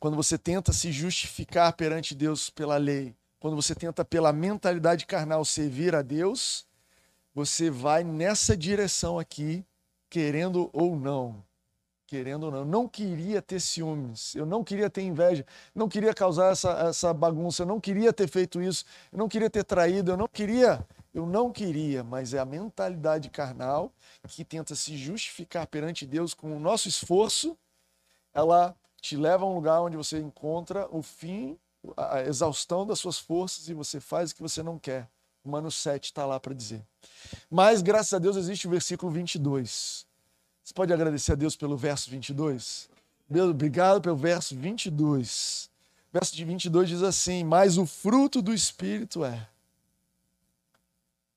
Quando 0.00 0.16
você 0.16 0.36
tenta 0.36 0.72
se 0.72 0.90
justificar 0.90 1.72
perante 1.74 2.14
Deus 2.14 2.50
pela 2.50 2.76
lei, 2.76 3.14
quando 3.38 3.54
você 3.54 3.74
tenta 3.74 4.04
pela 4.04 4.32
mentalidade 4.32 5.06
carnal 5.06 5.44
servir 5.44 5.94
a 5.94 6.02
Deus, 6.02 6.66
você 7.32 7.70
vai 7.70 8.02
nessa 8.02 8.56
direção 8.56 9.18
aqui, 9.18 9.64
querendo 10.10 10.68
ou 10.72 10.96
não. 10.96 11.45
Querendo 12.06 12.44
ou 12.44 12.50
não. 12.52 12.64
Não 12.64 12.88
queria 12.88 13.42
ter 13.42 13.60
ciúmes, 13.60 14.34
eu 14.36 14.46
não 14.46 14.62
queria 14.62 14.88
ter 14.88 15.02
inveja, 15.02 15.44
não 15.74 15.88
queria 15.88 16.14
causar 16.14 16.52
essa, 16.52 16.70
essa 16.88 17.12
bagunça, 17.12 17.62
eu 17.62 17.66
não 17.66 17.80
queria 17.80 18.12
ter 18.12 18.28
feito 18.28 18.62
isso, 18.62 18.84
eu 19.12 19.18
não 19.18 19.28
queria 19.28 19.50
ter 19.50 19.64
traído, 19.64 20.12
eu 20.12 20.16
não 20.16 20.28
queria, 20.28 20.86
eu 21.12 21.26
não 21.26 21.50
queria, 21.50 22.04
mas 22.04 22.32
é 22.32 22.38
a 22.38 22.44
mentalidade 22.44 23.28
carnal 23.28 23.90
que 24.28 24.44
tenta 24.44 24.74
se 24.76 24.96
justificar 24.96 25.66
perante 25.66 26.06
Deus 26.06 26.32
com 26.32 26.56
o 26.56 26.60
nosso 26.60 26.86
esforço, 26.86 27.56
ela 28.32 28.76
te 29.00 29.16
leva 29.16 29.44
a 29.44 29.48
um 29.48 29.54
lugar 29.54 29.80
onde 29.80 29.96
você 29.96 30.18
encontra 30.20 30.86
o 30.90 31.02
fim, 31.02 31.58
a 31.96 32.22
exaustão 32.22 32.86
das 32.86 32.98
suas 32.98 33.18
forças 33.18 33.68
e 33.68 33.74
você 33.74 33.98
faz 33.98 34.30
o 34.30 34.34
que 34.34 34.42
você 34.42 34.62
não 34.62 34.78
quer. 34.78 35.08
Romanos 35.44 35.76
7 35.76 36.06
está 36.06 36.26
lá 36.26 36.40
para 36.40 36.52
dizer. 36.52 36.84
Mas, 37.48 37.80
graças 37.80 38.12
a 38.12 38.18
Deus, 38.18 38.36
existe 38.36 38.66
o 38.66 38.70
versículo 38.70 39.12
22. 39.12 40.06
Você 40.66 40.74
pode 40.74 40.92
agradecer 40.92 41.30
a 41.30 41.36
Deus 41.36 41.54
pelo 41.54 41.76
verso 41.76 42.10
22? 42.10 42.90
Deus, 43.30 43.50
obrigado 43.50 44.00
pelo 44.00 44.16
verso 44.16 44.56
22. 44.56 45.70
O 46.10 46.12
verso 46.12 46.34
de 46.34 46.44
22 46.44 46.88
diz 46.88 47.02
assim: 47.04 47.44
Mas 47.44 47.78
o 47.78 47.86
fruto 47.86 48.42
do 48.42 48.52
Espírito 48.52 49.24
é. 49.24 49.48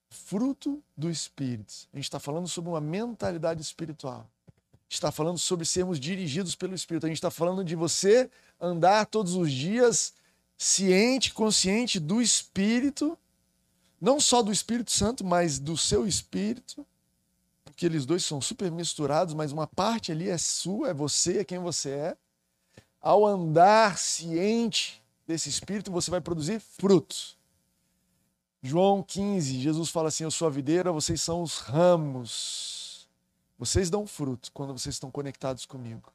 Fruto 0.10 0.82
do 0.98 1.12
Espírito. 1.12 1.72
A 1.94 1.98
gente 1.98 2.06
está 2.06 2.20
falando 2.20 2.48
sobre 2.48 2.72
uma 2.72 2.82
mentalidade 2.82 3.62
espiritual. 3.62 4.28
Está 4.90 5.12
falando 5.12 5.38
sobre 5.38 5.64
sermos 5.64 6.00
dirigidos 6.00 6.56
pelo 6.56 6.74
Espírito. 6.74 7.06
A 7.06 7.10
gente 7.10 7.18
está 7.18 7.30
falando 7.30 7.64
de 7.64 7.76
você 7.76 8.32
andar 8.60 9.06
todos 9.06 9.36
os 9.36 9.52
dias 9.52 10.12
ciente, 10.58 11.36
consciente 11.36 12.00
do 12.00 12.20
Espírito 12.20 13.16
não 14.02 14.20
só 14.20 14.42
do 14.42 14.52
Espírito 14.52 14.92
Santo, 14.92 15.24
mas 15.24 15.60
do 15.60 15.78
seu 15.78 16.08
espírito, 16.08 16.86
porque 17.80 17.86
eles 17.86 18.06
dois 18.06 18.26
são 18.26 18.42
super 18.42 18.70
misturados, 18.70 19.34
mas 19.34 19.54
uma 19.54 19.66
parte 19.66 20.12
ali 20.12 20.28
é 20.28 20.38
sua, 20.38 20.90
é 20.90 20.94
você, 20.94 21.38
é 21.38 21.44
quem 21.46 21.60
você 21.60 21.92
é. 21.92 22.18
Ao 23.00 23.26
andar 23.26 23.98
ciente 23.98 25.02
desse 25.26 25.48
espírito, 25.48 25.90
você 25.90 26.12
vai 26.12 26.20
produzir 26.20 26.60
frutos. 26.60 27.38
João 28.62 29.02
15, 29.02 29.62
Jesus 29.62 29.90
fala 29.90 30.10
assim: 30.10 30.26
Eu 30.26 30.32
sou 30.32 30.46
a 30.46 30.52
videira, 30.52 30.92
vocês 30.92 31.22
são 31.22 31.42
os 31.42 31.60
ramos. 31.60 33.08
Vocês 33.58 33.90
dão 33.90 34.06
fruto 34.06 34.52
quando 34.52 34.78
vocês 34.78 34.96
estão 34.96 35.10
conectados 35.10 35.66
comigo. 35.66 36.12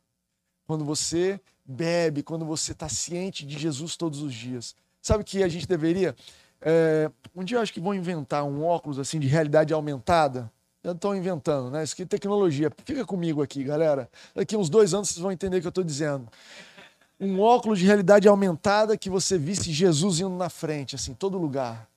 Quando 0.67 0.85
você 0.85 1.41
bebe, 1.65 2.23
quando 2.23 2.45
você 2.45 2.73
está 2.73 2.91
ciente 2.91 3.47
de 3.47 3.59
Jesus 3.59 3.97
todos 3.97 4.21
os 4.21 4.35
dias. 4.35 4.77
Sabe 5.01 5.25
que 5.25 5.43
a 5.43 5.49
gente 5.49 5.67
deveria 5.67 6.15
é, 6.61 7.11
um 7.35 7.43
dia 7.43 7.57
eu 7.57 7.63
acho 7.63 7.73
que 7.73 7.81
vão 7.81 7.95
inventar 7.95 8.45
um 8.45 8.65
óculos 8.65 8.99
assim 8.99 9.19
de 9.19 9.29
realidade 9.29 9.73
aumentada. 9.73 10.53
Estão 10.85 11.17
inventando, 11.17 11.71
né? 11.71 11.83
Isso 11.83 11.95
aqui 11.95 12.03
é 12.03 12.07
tecnologia. 12.07 12.71
Fica 12.85 13.07
comigo 13.07 13.43
aqui, 13.43 13.65
galera. 13.65 14.09
Daqui 14.35 14.55
uns 14.55 14.69
dois 14.69 14.93
anos 14.93 15.09
vocês 15.09 15.21
vão 15.21 15.33
entender 15.33 15.57
o 15.57 15.61
que 15.63 15.67
eu 15.67 15.71
estou 15.71 15.85
dizendo. 15.85 16.29
Um 17.19 17.41
óculos 17.41 17.79
de 17.79 17.87
realidade 17.87 18.29
aumentada 18.29 18.97
que 18.97 19.09
você 19.09 19.39
visse 19.39 19.73
Jesus 19.73 20.21
indo 20.21 20.37
na 20.37 20.51
frente, 20.51 20.95
assim, 20.95 21.15
todo 21.15 21.39
lugar. 21.39 21.89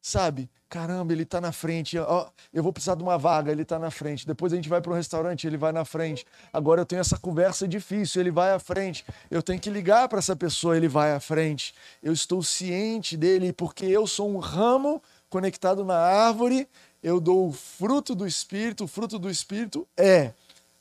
Sabe? 0.00 0.48
Caramba, 0.68 1.12
ele 1.12 1.24
está 1.24 1.40
na 1.40 1.50
frente. 1.50 1.98
Ó, 1.98 2.28
eu 2.52 2.62
vou 2.62 2.72
precisar 2.72 2.94
de 2.94 3.02
uma 3.02 3.18
vaga, 3.18 3.50
ele 3.50 3.62
está 3.62 3.78
na 3.78 3.90
frente. 3.90 4.24
Depois 4.26 4.52
a 4.52 4.56
gente 4.56 4.68
vai 4.68 4.80
para 4.80 4.92
um 4.92 4.94
restaurante, 4.94 5.46
ele 5.46 5.56
vai 5.56 5.72
na 5.72 5.84
frente. 5.84 6.24
Agora 6.52 6.82
eu 6.82 6.86
tenho 6.86 7.00
essa 7.00 7.18
conversa 7.18 7.66
difícil, 7.66 8.20
ele 8.20 8.30
vai 8.30 8.52
à 8.52 8.58
frente. 8.60 9.04
Eu 9.28 9.42
tenho 9.42 9.58
que 9.58 9.70
ligar 9.70 10.08
para 10.08 10.20
essa 10.20 10.36
pessoa, 10.36 10.76
ele 10.76 10.86
vai 10.88 11.12
à 11.12 11.18
frente. 11.18 11.74
Eu 12.00 12.12
estou 12.12 12.42
ciente 12.42 13.16
dele 13.16 13.52
porque 13.52 13.86
eu 13.86 14.06
sou 14.06 14.28
um 14.28 14.38
ramo 14.38 15.02
conectado 15.28 15.84
na 15.84 15.98
árvore, 15.98 16.68
eu 17.02 17.20
dou 17.20 17.48
o 17.48 17.52
fruto 17.52 18.14
do 18.14 18.26
Espírito. 18.26 18.84
O 18.84 18.88
fruto 18.88 19.18
do 19.18 19.30
Espírito 19.30 19.86
é 19.96 20.32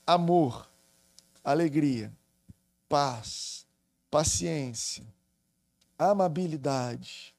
amor, 0.05 0.69
alegria, 1.43 2.11
paz, 2.87 3.65
paciência, 4.09 5.03
amabilidade. 5.97 7.33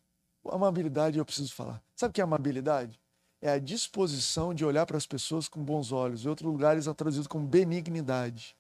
Amabilidade 0.49 1.19
eu 1.19 1.25
preciso 1.25 1.53
falar. 1.53 1.83
Sabe 1.95 2.11
o 2.11 2.12
que 2.15 2.21
é 2.21 2.25
amabilidade? 2.25 3.01
É 3.41 3.51
a 3.51 3.59
disposição 3.59 4.55
de 4.55 4.65
olhar 4.65 4.87
para 4.87 4.97
as 4.97 5.07
pessoas 5.07 5.49
com 5.49 5.62
bons 5.62 5.93
olhos. 5.93 6.25
Em 6.25 6.29
outros 6.29 6.51
lugares 6.51 6.87
é 6.87 6.95
traduzido 6.95 7.29
como 7.29 7.47
benignidade. 7.47 8.57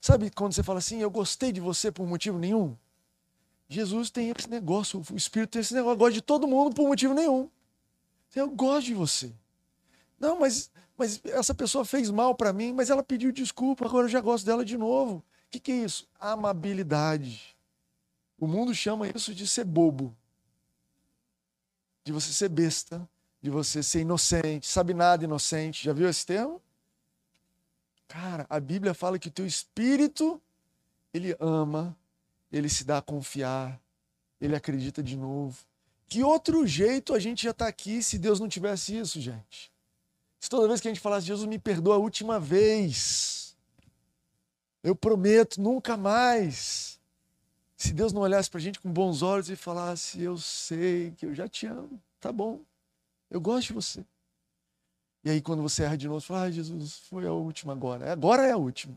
Sabe 0.00 0.30
quando 0.30 0.52
você 0.52 0.62
fala 0.62 0.78
assim, 0.78 0.98
eu 0.98 1.10
gostei 1.10 1.52
de 1.52 1.60
você 1.60 1.90
por 1.90 2.06
motivo 2.06 2.38
nenhum? 2.38 2.76
Jesus 3.68 4.10
tem 4.10 4.32
esse 4.36 4.48
negócio, 4.48 5.00
o 5.10 5.16
Espírito 5.16 5.50
tem 5.50 5.60
esse 5.60 5.74
negócio, 5.74 5.96
gosta 5.96 6.14
de 6.14 6.22
todo 6.22 6.46
mundo 6.46 6.74
por 6.74 6.88
motivo 6.88 7.14
nenhum. 7.14 7.48
Eu 8.34 8.50
gosto 8.50 8.86
de 8.86 8.94
você. 8.94 9.32
Não, 10.20 10.38
mas, 10.38 10.70
mas 10.98 11.20
essa 11.24 11.54
pessoa 11.54 11.84
fez 11.84 12.10
mal 12.10 12.34
para 12.34 12.52
mim, 12.52 12.74
mas 12.74 12.90
ela 12.90 13.02
pediu 13.02 13.32
desculpa, 13.32 13.86
agora 13.86 14.04
eu 14.04 14.10
já 14.10 14.20
gosto 14.20 14.44
dela 14.44 14.64
de 14.64 14.76
novo. 14.76 15.16
O 15.16 15.50
que, 15.50 15.58
que 15.58 15.72
é 15.72 15.76
isso? 15.76 16.06
Amabilidade. 16.20 17.56
O 18.38 18.46
mundo 18.46 18.74
chama 18.74 19.08
isso 19.08 19.34
de 19.34 19.48
ser 19.48 19.64
bobo, 19.64 20.16
de 22.04 22.12
você 22.12 22.32
ser 22.32 22.50
besta, 22.50 23.08
de 23.42 23.50
você 23.50 23.82
ser 23.82 24.00
inocente, 24.00 24.68
sabe 24.68 24.92
nada 24.92 25.24
inocente. 25.24 25.84
Já 25.84 25.92
viu 25.92 26.08
esse 26.08 26.24
termo? 26.24 26.60
Cara, 28.06 28.46
a 28.48 28.60
Bíblia 28.60 28.92
fala 28.92 29.18
que 29.18 29.28
o 29.28 29.30
teu 29.30 29.46
espírito, 29.46 30.40
ele 31.12 31.34
ama, 31.40 31.96
ele 32.52 32.68
se 32.68 32.84
dá 32.84 32.98
a 32.98 33.02
confiar, 33.02 33.80
ele 34.40 34.54
acredita 34.54 35.02
de 35.02 35.16
novo. 35.16 35.58
Que 36.06 36.24
outro 36.24 36.66
jeito 36.66 37.14
a 37.14 37.18
gente 37.18 37.44
já 37.44 37.52
está 37.52 37.68
aqui 37.68 38.02
se 38.02 38.18
Deus 38.18 38.40
não 38.40 38.48
tivesse 38.48 38.98
isso, 38.98 39.20
gente? 39.20 39.69
Se 40.40 40.48
toda 40.48 40.66
vez 40.66 40.80
que 40.80 40.88
a 40.88 40.90
gente 40.90 41.00
falasse, 41.00 41.26
Jesus 41.26 41.48
me 41.48 41.58
perdoa 41.58 41.96
a 41.96 41.98
última 41.98 42.40
vez, 42.40 43.56
eu 44.82 44.96
prometo 44.96 45.60
nunca 45.60 45.96
mais. 45.96 46.98
Se 47.76 47.92
Deus 47.92 48.12
não 48.12 48.22
olhasse 48.22 48.50
para 48.50 48.58
a 48.58 48.62
gente 48.62 48.80
com 48.80 48.90
bons 48.90 49.22
olhos 49.22 49.48
e 49.50 49.56
falasse, 49.56 50.20
eu 50.20 50.36
sei 50.38 51.12
que 51.12 51.26
eu 51.26 51.34
já 51.34 51.46
te 51.46 51.66
amo, 51.66 52.00
tá 52.18 52.32
bom, 52.32 52.60
eu 53.30 53.40
gosto 53.40 53.68
de 53.68 53.72
você. 53.74 54.04
E 55.22 55.30
aí, 55.30 55.40
quando 55.40 55.62
você 55.62 55.84
erra 55.84 55.96
de 55.96 56.08
novo, 56.08 56.20
você 56.20 56.26
fala, 56.26 56.42
ah, 56.42 56.50
Jesus, 56.50 56.98
foi 57.10 57.26
a 57.26 57.32
última 57.32 57.74
agora. 57.74 58.10
Agora 58.10 58.46
é 58.46 58.52
a 58.52 58.56
última. 58.56 58.96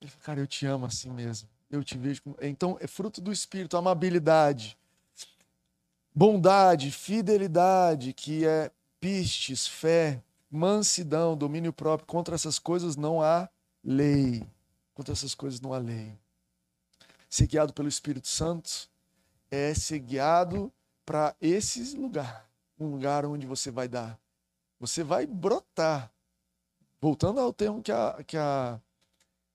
Ele 0.00 0.10
fala, 0.10 0.24
cara, 0.24 0.40
eu 0.40 0.46
te 0.46 0.64
amo 0.64 0.86
assim 0.86 1.10
mesmo 1.10 1.48
eu 1.70 1.84
te 1.84 1.98
vejo. 1.98 2.22
Então, 2.40 2.76
é 2.80 2.86
fruto 2.86 3.20
do 3.20 3.32
Espírito, 3.32 3.76
amabilidade, 3.76 4.76
bondade, 6.14 6.90
fidelidade, 6.90 8.12
que 8.12 8.46
é 8.46 8.70
pistes, 9.00 9.66
fé, 9.66 10.22
mansidão, 10.50 11.36
domínio 11.36 11.72
próprio. 11.72 12.06
Contra 12.06 12.34
essas 12.34 12.58
coisas 12.58 12.96
não 12.96 13.22
há 13.22 13.48
lei. 13.82 14.46
Contra 14.94 15.12
essas 15.12 15.34
coisas 15.34 15.60
não 15.60 15.72
há 15.72 15.78
lei. 15.78 16.18
Ser 17.28 17.46
guiado 17.46 17.72
pelo 17.72 17.88
Espírito 17.88 18.28
Santo 18.28 18.88
é 19.50 19.74
ser 19.74 19.98
guiado 19.98 20.72
para 21.04 21.34
esse 21.40 21.96
lugar, 21.96 22.50
um 22.78 22.86
lugar 22.88 23.24
onde 23.24 23.46
você 23.46 23.70
vai 23.70 23.88
dar. 23.88 24.18
Você 24.78 25.02
vai 25.02 25.26
brotar. 25.26 26.12
Voltando 27.00 27.40
ao 27.40 27.52
termo 27.52 27.82
que 27.82 27.92
a, 27.92 28.22
que 28.26 28.36
a 28.36 28.80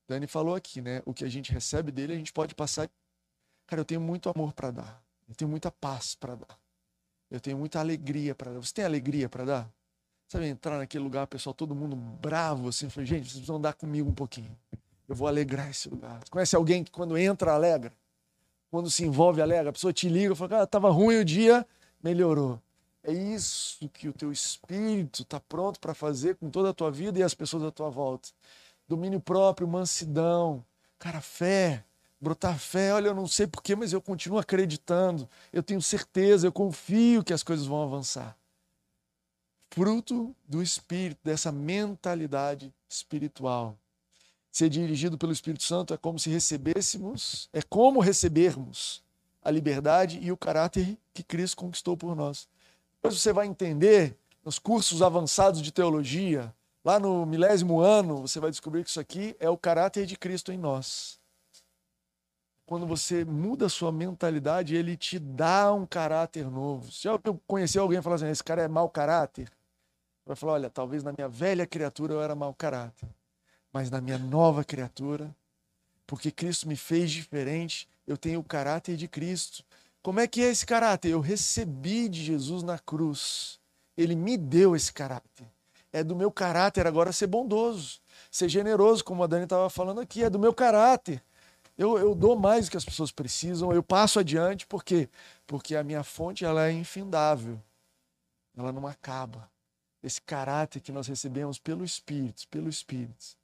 Dani 0.08 0.26
falou 0.26 0.54
aqui, 0.54 0.80
né? 0.80 1.02
O 1.04 1.14
que 1.14 1.24
a 1.24 1.28
gente 1.28 1.52
recebe 1.52 1.92
dele, 1.92 2.12
a 2.12 2.16
gente 2.16 2.32
pode 2.32 2.54
passar. 2.54 2.90
Cara, 3.66 3.80
eu 3.80 3.84
tenho 3.84 4.00
muito 4.00 4.28
amor 4.28 4.52
para 4.52 4.70
dar. 4.70 5.04
Eu 5.28 5.34
tenho 5.34 5.50
muita 5.50 5.70
paz 5.70 6.14
para 6.14 6.34
dar. 6.34 6.63
Eu 7.34 7.40
tenho 7.40 7.58
muita 7.58 7.80
alegria 7.80 8.34
para 8.34 8.52
dar. 8.52 8.60
Você 8.60 8.72
tem 8.72 8.84
alegria 8.84 9.28
para 9.28 9.44
dar? 9.44 9.70
Sabe, 10.28 10.46
entrar 10.46 10.78
naquele 10.78 11.04
lugar, 11.04 11.26
pessoal, 11.26 11.52
todo 11.52 11.74
mundo 11.74 11.96
bravo, 11.96 12.68
assim, 12.68 12.88
falei, 12.88 13.06
gente, 13.06 13.22
vocês 13.24 13.32
precisam 13.32 13.56
andar 13.56 13.74
comigo 13.74 14.08
um 14.08 14.14
pouquinho. 14.14 14.56
Eu 15.08 15.14
vou 15.14 15.28
alegrar 15.28 15.68
esse 15.68 15.88
lugar. 15.88 16.18
Você 16.20 16.30
conhece 16.30 16.56
alguém 16.56 16.82
que 16.82 16.90
quando 16.90 17.16
entra 17.18 17.52
alegra? 17.52 17.92
Quando 18.70 18.90
se 18.90 19.04
envolve 19.04 19.42
alegra? 19.42 19.70
A 19.70 19.72
pessoa 19.72 19.92
te 19.92 20.08
liga 20.08 20.34
fala, 20.34 20.48
cara, 20.48 20.66
tava 20.66 20.90
ruim 20.90 21.18
o 21.18 21.24
dia, 21.24 21.66
melhorou. 22.02 22.60
É 23.02 23.12
isso 23.12 23.86
que 23.90 24.08
o 24.08 24.12
teu 24.12 24.32
espírito 24.32 25.22
está 25.22 25.38
pronto 25.38 25.78
para 25.78 25.92
fazer 25.92 26.36
com 26.36 26.48
toda 26.48 26.70
a 26.70 26.74
tua 26.74 26.90
vida 26.90 27.18
e 27.18 27.22
as 27.22 27.34
pessoas 27.34 27.64
à 27.64 27.70
tua 27.70 27.90
volta 27.90 28.30
domínio 28.88 29.20
próprio, 29.20 29.66
mansidão, 29.66 30.64
cara, 30.98 31.20
fé, 31.20 31.84
brotar 32.20 32.58
fé. 32.58 32.92
Olha, 32.92 33.08
eu 33.08 33.14
não 33.14 33.26
sei 33.26 33.46
porquê, 33.46 33.74
mas 33.74 33.92
eu 33.92 34.00
continuo 34.00 34.38
acreditando. 34.38 35.28
Eu 35.52 35.62
tenho 35.62 35.80
certeza, 35.80 36.46
eu 36.46 36.52
confio 36.52 37.22
que 37.22 37.32
as 37.32 37.42
coisas 37.42 37.66
vão 37.66 37.82
avançar. 37.82 38.36
Fruto 39.70 40.34
do 40.48 40.62
Espírito, 40.62 41.18
dessa 41.24 41.50
mentalidade 41.50 42.72
espiritual. 42.88 43.76
Ser 44.50 44.68
dirigido 44.68 45.18
pelo 45.18 45.32
Espírito 45.32 45.64
Santo 45.64 45.92
é 45.92 45.96
como 45.96 46.18
se 46.18 46.30
recebêssemos, 46.30 47.48
é 47.52 47.60
como 47.60 48.00
recebermos 48.00 49.02
a 49.42 49.50
liberdade 49.50 50.18
e 50.22 50.30
o 50.30 50.36
caráter 50.36 50.96
que 51.12 51.22
Cristo 51.22 51.56
conquistou 51.56 51.96
por 51.96 52.14
nós. 52.14 52.48
Depois 52.96 53.20
você 53.20 53.32
vai 53.32 53.46
entender 53.46 54.16
nos 54.44 54.58
cursos 54.58 55.02
avançados 55.02 55.60
de 55.60 55.72
teologia, 55.72 56.54
Lá 56.84 57.00
no 57.00 57.24
milésimo 57.24 57.80
ano, 57.80 58.20
você 58.20 58.38
vai 58.38 58.50
descobrir 58.50 58.84
que 58.84 58.90
isso 58.90 59.00
aqui 59.00 59.34
é 59.40 59.48
o 59.48 59.56
caráter 59.56 60.04
de 60.04 60.18
Cristo 60.18 60.52
em 60.52 60.58
nós. 60.58 61.18
Quando 62.66 62.86
você 62.86 63.24
muda 63.24 63.66
a 63.66 63.68
sua 63.68 63.92
mentalidade, 63.92 64.74
ele 64.74 64.96
te 64.96 65.18
dá 65.18 65.72
um 65.72 65.84
caráter 65.84 66.50
novo. 66.50 66.90
Se 66.90 67.06
eu 67.06 67.20
conhecer 67.46 67.78
alguém 67.78 67.98
e 67.98 68.02
falar 68.02 68.16
assim, 68.16 68.28
esse 68.28 68.42
cara 68.42 68.62
é 68.62 68.68
mau 68.68 68.88
caráter, 68.88 69.50
vai 70.24 70.34
falar, 70.34 70.54
olha, 70.54 70.70
talvez 70.70 71.02
na 71.02 71.12
minha 71.12 71.28
velha 71.28 71.66
criatura 71.66 72.14
eu 72.14 72.22
era 72.22 72.34
mau 72.34 72.54
caráter, 72.54 73.08
mas 73.72 73.90
na 73.90 74.00
minha 74.00 74.18
nova 74.18 74.64
criatura, 74.64 75.34
porque 76.06 76.30
Cristo 76.30 76.66
me 76.66 76.76
fez 76.76 77.10
diferente, 77.10 77.88
eu 78.06 78.16
tenho 78.16 78.40
o 78.40 78.44
caráter 78.44 78.96
de 78.96 79.08
Cristo. 79.08 79.62
Como 80.02 80.20
é 80.20 80.26
que 80.26 80.42
é 80.42 80.50
esse 80.50 80.64
caráter? 80.64 81.10
Eu 81.10 81.20
recebi 81.20 82.08
de 82.08 82.22
Jesus 82.22 82.62
na 82.62 82.78
cruz. 82.78 83.58
Ele 83.96 84.14
me 84.14 84.36
deu 84.36 84.74
esse 84.74 84.92
caráter 84.92 85.46
é 85.94 86.02
do 86.02 86.16
meu 86.16 86.28
caráter 86.28 86.88
agora 86.88 87.12
ser 87.12 87.28
bondoso, 87.28 88.00
ser 88.28 88.48
generoso, 88.48 89.04
como 89.04 89.22
a 89.22 89.28
Dani 89.28 89.44
estava 89.44 89.70
falando 89.70 90.00
aqui, 90.00 90.24
é 90.24 90.28
do 90.28 90.40
meu 90.40 90.52
caráter. 90.52 91.22
Eu, 91.76 91.98
eu 91.98 92.14
dou 92.14 92.36
mais 92.36 92.66
do 92.66 92.70
que 92.70 92.76
as 92.76 92.84
pessoas 92.84 93.10
precisam, 93.10 93.72
eu 93.72 93.82
passo 93.82 94.20
adiante, 94.20 94.66
por 94.66 94.84
quê? 94.84 95.08
Porque 95.46 95.74
a 95.74 95.82
minha 95.82 96.04
fonte 96.04 96.44
ela 96.44 96.66
é 96.66 96.72
infindável, 96.72 97.60
ela 98.56 98.72
não 98.72 98.86
acaba. 98.86 99.50
Esse 100.02 100.20
caráter 100.20 100.80
que 100.80 100.92
nós 100.92 101.06
recebemos 101.06 101.58
pelo 101.58 101.84
Espírito, 101.84 102.46
pelo 102.48 102.68
Espírito. 102.68 103.36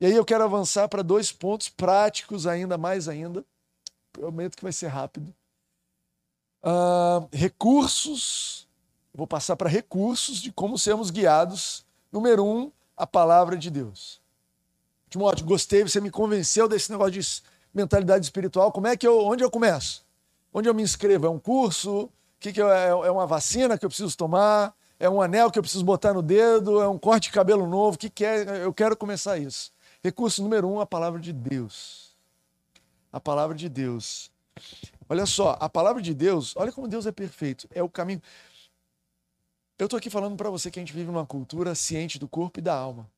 E 0.00 0.06
aí 0.06 0.14
eu 0.14 0.24
quero 0.24 0.44
avançar 0.44 0.88
para 0.88 1.02
dois 1.02 1.32
pontos 1.32 1.68
práticos 1.68 2.46
ainda, 2.46 2.78
mais 2.78 3.08
ainda. 3.08 3.44
Prometo 4.12 4.56
que 4.56 4.62
vai 4.62 4.72
ser 4.72 4.86
rápido. 4.86 5.34
Uh, 6.62 7.28
recursos 7.32 8.68
Vou 9.18 9.26
passar 9.26 9.56
para 9.56 9.68
recursos 9.68 10.38
de 10.40 10.52
como 10.52 10.78
sermos 10.78 11.10
guiados. 11.10 11.84
Número 12.12 12.44
um, 12.44 12.70
a 12.96 13.04
palavra 13.04 13.56
de 13.56 13.68
Deus. 13.68 14.20
Timóteo, 15.10 15.44
gostei, 15.44 15.82
você 15.82 16.00
me 16.00 16.08
convenceu 16.08 16.68
desse 16.68 16.88
negócio 16.92 17.20
de 17.20 17.42
mentalidade 17.72 18.24
espiritual. 18.24 18.72
Como 18.72 18.86
é 18.86 18.96
que 18.96 19.06
eu, 19.06 19.20
onde 19.20 19.42
eu 19.42 19.50
começo? 19.50 20.04
Onde 20.52 20.68
eu 20.68 20.74
me 20.74 20.82
inscrevo? 20.82 21.26
É 21.26 21.30
um 21.30 21.38
curso? 21.38 22.10
Que 22.40 22.52
que 22.52 22.60
eu, 22.60 22.70
é, 22.72 22.88
é 22.88 23.10
uma 23.10 23.26
vacina 23.26 23.76
que 23.76 23.84
eu 23.84 23.88
preciso 23.88 24.16
tomar? 24.16 24.74
É 24.98 25.08
um 25.08 25.20
anel 25.22 25.50
que 25.50 25.58
eu 25.58 25.62
preciso 25.62 25.84
botar 25.84 26.12
no 26.12 26.22
dedo? 26.22 26.80
É 26.80 26.88
um 26.88 26.98
corte 26.98 27.24
de 27.24 27.32
cabelo 27.32 27.66
novo? 27.66 27.96
O 27.96 27.98
que, 27.98 28.10
que 28.10 28.24
é? 28.24 28.64
Eu 28.64 28.72
quero 28.72 28.96
começar 28.96 29.38
isso. 29.38 29.72
Recurso 30.02 30.42
número 30.42 30.68
um, 30.68 30.80
a 30.80 30.86
palavra 30.86 31.20
de 31.20 31.32
Deus. 31.32 32.16
A 33.12 33.20
palavra 33.20 33.56
de 33.56 33.68
Deus. 33.68 34.30
Olha 35.08 35.26
só, 35.26 35.56
a 35.60 35.68
palavra 35.68 36.02
de 36.02 36.12
Deus, 36.12 36.54
olha 36.56 36.70
como 36.70 36.86
Deus 36.86 37.06
é 37.06 37.12
perfeito. 37.12 37.68
É 37.72 37.82
o 37.82 37.88
caminho. 37.88 38.20
Eu 39.78 39.86
estou 39.86 39.96
aqui 39.96 40.10
falando 40.10 40.36
para 40.36 40.50
você 40.50 40.70
que 40.70 40.78
a 40.78 40.82
gente 40.82 40.92
vive 40.92 41.06
numa 41.06 41.24
cultura 41.24 41.74
ciente 41.74 42.18
do 42.18 42.28
corpo 42.28 42.58
e 42.58 42.62
da 42.62 42.74
alma. 42.74 43.08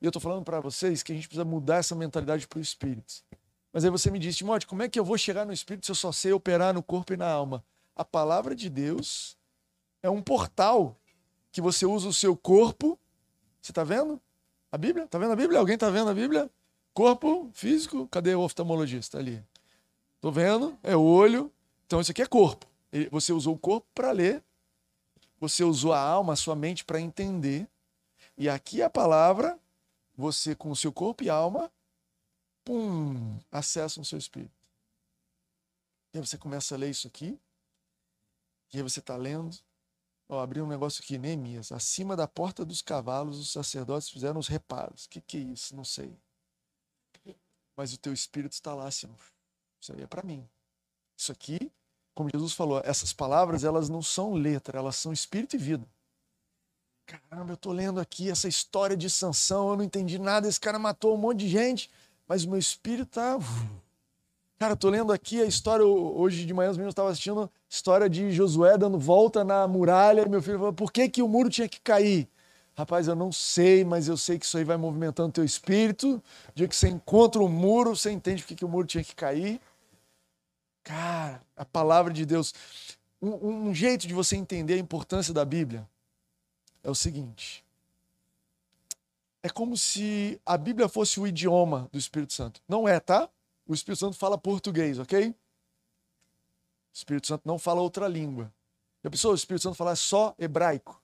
E 0.00 0.04
eu 0.04 0.10
estou 0.10 0.20
falando 0.20 0.44
para 0.44 0.60
vocês 0.60 1.02
que 1.02 1.12
a 1.12 1.14
gente 1.14 1.26
precisa 1.26 1.44
mudar 1.44 1.76
essa 1.76 1.94
mentalidade 1.94 2.46
para 2.46 2.58
o 2.58 2.62
espírito. 2.62 3.24
Mas 3.72 3.84
aí 3.84 3.90
você 3.90 4.10
me 4.10 4.18
diz, 4.18 4.36
Timóteo, 4.36 4.68
como 4.68 4.82
é 4.82 4.88
que 4.88 4.98
eu 4.98 5.04
vou 5.04 5.16
chegar 5.16 5.46
no 5.46 5.52
espírito 5.52 5.86
se 5.86 5.92
eu 5.92 5.96
só 5.96 6.12
sei 6.12 6.32
operar 6.32 6.74
no 6.74 6.82
corpo 6.82 7.12
e 7.12 7.16
na 7.16 7.28
alma? 7.28 7.64
A 7.96 8.04
palavra 8.04 8.54
de 8.54 8.68
Deus 8.68 9.36
é 10.02 10.10
um 10.10 10.20
portal 10.20 10.96
que 11.50 11.60
você 11.60 11.86
usa 11.86 12.08
o 12.08 12.12
seu 12.12 12.36
corpo. 12.36 12.98
Você 13.60 13.72
está 13.72 13.84
vendo? 13.84 14.20
A 14.70 14.78
Bíblia? 14.78 15.04
Está 15.04 15.18
vendo 15.18 15.32
a 15.32 15.36
Bíblia? 15.36 15.58
Alguém 15.58 15.74
está 15.74 15.90
vendo 15.90 16.10
a 16.10 16.14
Bíblia? 16.14 16.50
Corpo 16.92 17.50
físico, 17.52 18.06
cadê 18.08 18.34
o 18.34 18.40
oftalmologista 18.40 19.18
ali? 19.18 19.42
Estou 20.16 20.30
vendo, 20.30 20.76
é 20.82 20.96
olho. 20.96 21.50
Então 21.86 22.00
isso 22.00 22.10
aqui 22.10 22.22
é 22.22 22.26
corpo. 22.26 22.66
Você 23.10 23.32
usou 23.32 23.54
o 23.54 23.58
corpo 23.58 23.86
para 23.94 24.10
ler 24.10 24.42
você 25.42 25.64
usou 25.64 25.92
a 25.92 25.98
alma, 25.98 26.34
a 26.34 26.36
sua 26.36 26.54
mente 26.54 26.84
para 26.84 27.00
entender. 27.00 27.66
E 28.38 28.48
aqui 28.48 28.80
a 28.80 28.88
palavra, 28.88 29.58
você 30.16 30.54
com 30.54 30.70
o 30.70 30.76
seu 30.76 30.92
corpo 30.92 31.24
e 31.24 31.28
alma, 31.28 31.68
pum, 32.64 33.38
acessa 33.50 34.00
o 34.00 34.04
seu 34.04 34.18
espírito. 34.18 34.54
E 36.12 36.18
aí 36.18 36.26
você 36.26 36.36
começa 36.36 36.74
a 36.74 36.78
ler 36.78 36.90
isso 36.90 37.06
aqui. 37.06 37.38
E 38.72 38.76
aí 38.76 38.82
você 38.82 39.00
está 39.00 39.16
lendo. 39.16 39.56
Ó, 40.28 40.40
abri 40.40 40.60
um 40.60 40.66
negócio 40.66 41.02
aqui, 41.02 41.18
Neemias. 41.18 41.72
Acima 41.72 42.16
da 42.16 42.26
porta 42.26 42.64
dos 42.64 42.82
cavalos, 42.82 43.38
os 43.38 43.52
sacerdotes 43.52 44.08
fizeram 44.08 44.38
os 44.38 44.48
reparos. 44.48 45.04
O 45.04 45.08
que, 45.08 45.20
que 45.20 45.36
é 45.36 45.40
isso? 45.40 45.74
Não 45.74 45.84
sei. 45.84 46.16
Mas 47.76 47.92
o 47.92 47.98
teu 47.98 48.12
espírito 48.12 48.52
está 48.52 48.74
lá, 48.74 48.90
Senhor. 48.90 49.16
Isso 49.80 49.92
aí 49.92 50.02
é 50.02 50.06
para 50.06 50.22
mim. 50.22 50.48
Isso 51.16 51.32
aqui, 51.32 51.70
como 52.14 52.30
Jesus 52.30 52.52
falou, 52.52 52.80
essas 52.84 53.12
palavras, 53.12 53.64
elas 53.64 53.88
não 53.88 54.02
são 54.02 54.34
letra, 54.34 54.78
elas 54.78 54.96
são 54.96 55.12
espírito 55.12 55.56
e 55.56 55.58
vida. 55.58 55.86
Caramba, 57.06 57.52
eu 57.52 57.56
tô 57.56 57.72
lendo 57.72 58.00
aqui 58.00 58.30
essa 58.30 58.48
história 58.48 58.96
de 58.96 59.10
Sansão, 59.10 59.70
eu 59.70 59.76
não 59.76 59.84
entendi 59.84 60.18
nada, 60.18 60.48
esse 60.48 60.60
cara 60.60 60.78
matou 60.78 61.14
um 61.14 61.18
monte 61.18 61.40
de 61.40 61.48
gente, 61.48 61.90
mas 62.28 62.44
meu 62.44 62.58
espírito 62.58 63.10
tá 63.10 63.38
Cara, 64.62 64.74
eu 64.74 64.76
tô 64.76 64.90
lendo 64.90 65.12
aqui 65.12 65.42
a 65.42 65.44
história, 65.44 65.84
hoje 65.84 66.46
de 66.46 66.54
manhã 66.54 66.70
os 66.70 66.76
meninos 66.76 66.92
estavam 66.92 67.10
assistindo 67.10 67.40
a 67.40 67.50
história 67.68 68.08
de 68.08 68.30
Josué 68.30 68.78
dando 68.78 68.96
volta 68.96 69.42
na 69.42 69.66
muralha, 69.66 70.22
e 70.22 70.28
meu 70.28 70.40
filho 70.40 70.56
falou, 70.56 70.72
por 70.72 70.92
que, 70.92 71.08
que 71.08 71.20
o 71.20 71.26
muro 71.26 71.50
tinha 71.50 71.68
que 71.68 71.80
cair? 71.80 72.28
Rapaz, 72.74 73.08
eu 73.08 73.16
não 73.16 73.32
sei, 73.32 73.84
mas 73.84 74.06
eu 74.06 74.16
sei 74.16 74.38
que 74.38 74.46
isso 74.46 74.56
aí 74.56 74.62
vai 74.62 74.76
movimentando 74.76 75.32
teu 75.32 75.44
espírito. 75.44 76.22
O 76.50 76.52
dia 76.54 76.68
que 76.68 76.76
você 76.76 76.88
encontra 76.88 77.42
o 77.42 77.46
um 77.46 77.48
muro, 77.48 77.96
você 77.96 78.12
entende 78.12 78.42
por 78.42 78.48
que, 78.48 78.54
que 78.54 78.64
o 78.64 78.68
muro 78.68 78.86
tinha 78.86 79.02
que 79.02 79.16
cair. 79.16 79.60
Cara, 80.84 81.42
a 81.56 81.64
palavra 81.64 82.12
de 82.12 82.24
Deus. 82.24 82.54
Um, 83.20 83.68
um 83.68 83.74
jeito 83.74 84.06
de 84.06 84.14
você 84.14 84.36
entender 84.36 84.74
a 84.74 84.78
importância 84.78 85.34
da 85.34 85.44
Bíblia 85.44 85.86
é 86.82 86.90
o 86.90 86.94
seguinte: 86.94 87.61
é 89.42 89.50
como 89.50 89.76
se 89.76 90.40
a 90.46 90.56
Bíblia 90.56 90.88
fosse 90.88 91.18
o 91.18 91.26
idioma 91.26 91.88
do 91.90 91.98
Espírito 91.98 92.32
Santo. 92.32 92.60
Não 92.68 92.86
é, 92.86 93.00
tá? 93.00 93.28
O 93.66 93.74
Espírito 93.74 93.98
Santo 93.98 94.16
fala 94.16 94.38
português, 94.38 94.98
ok? 94.98 95.30
O 95.30 95.34
Espírito 96.94 97.26
Santo 97.26 97.42
não 97.44 97.58
fala 97.58 97.80
outra 97.80 98.06
língua. 98.06 98.52
A 99.02 99.10
pessoa, 99.10 99.32
o 99.32 99.34
Espírito 99.34 99.62
Santo 99.62 99.74
falar 99.74 99.96
só 99.96 100.34
hebraico. 100.38 101.02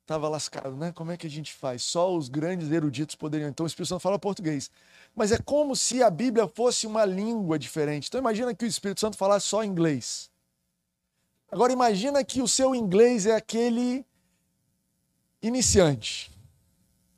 Estava 0.00 0.28
lascado, 0.28 0.74
né? 0.76 0.92
Como 0.92 1.12
é 1.12 1.16
que 1.16 1.26
a 1.26 1.30
gente 1.30 1.52
faz? 1.52 1.82
Só 1.82 2.14
os 2.14 2.28
grandes 2.28 2.70
eruditos 2.70 3.14
poderiam. 3.14 3.50
Então 3.50 3.64
o 3.64 3.66
Espírito 3.66 3.90
Santo 3.90 4.00
fala 4.00 4.18
português. 4.18 4.70
Mas 5.14 5.30
é 5.30 5.38
como 5.38 5.76
se 5.76 6.02
a 6.02 6.10
Bíblia 6.10 6.48
fosse 6.48 6.86
uma 6.86 7.04
língua 7.04 7.58
diferente. 7.58 8.08
Então 8.08 8.18
imagina 8.18 8.54
que 8.54 8.64
o 8.64 8.68
Espírito 8.68 9.00
Santo 9.00 9.16
falasse 9.16 9.46
só 9.46 9.62
inglês. 9.62 10.30
Agora 11.50 11.72
imagina 11.72 12.24
que 12.24 12.40
o 12.40 12.48
seu 12.48 12.74
inglês 12.74 13.26
é 13.26 13.36
aquele 13.36 14.06
iniciante. 15.42 16.31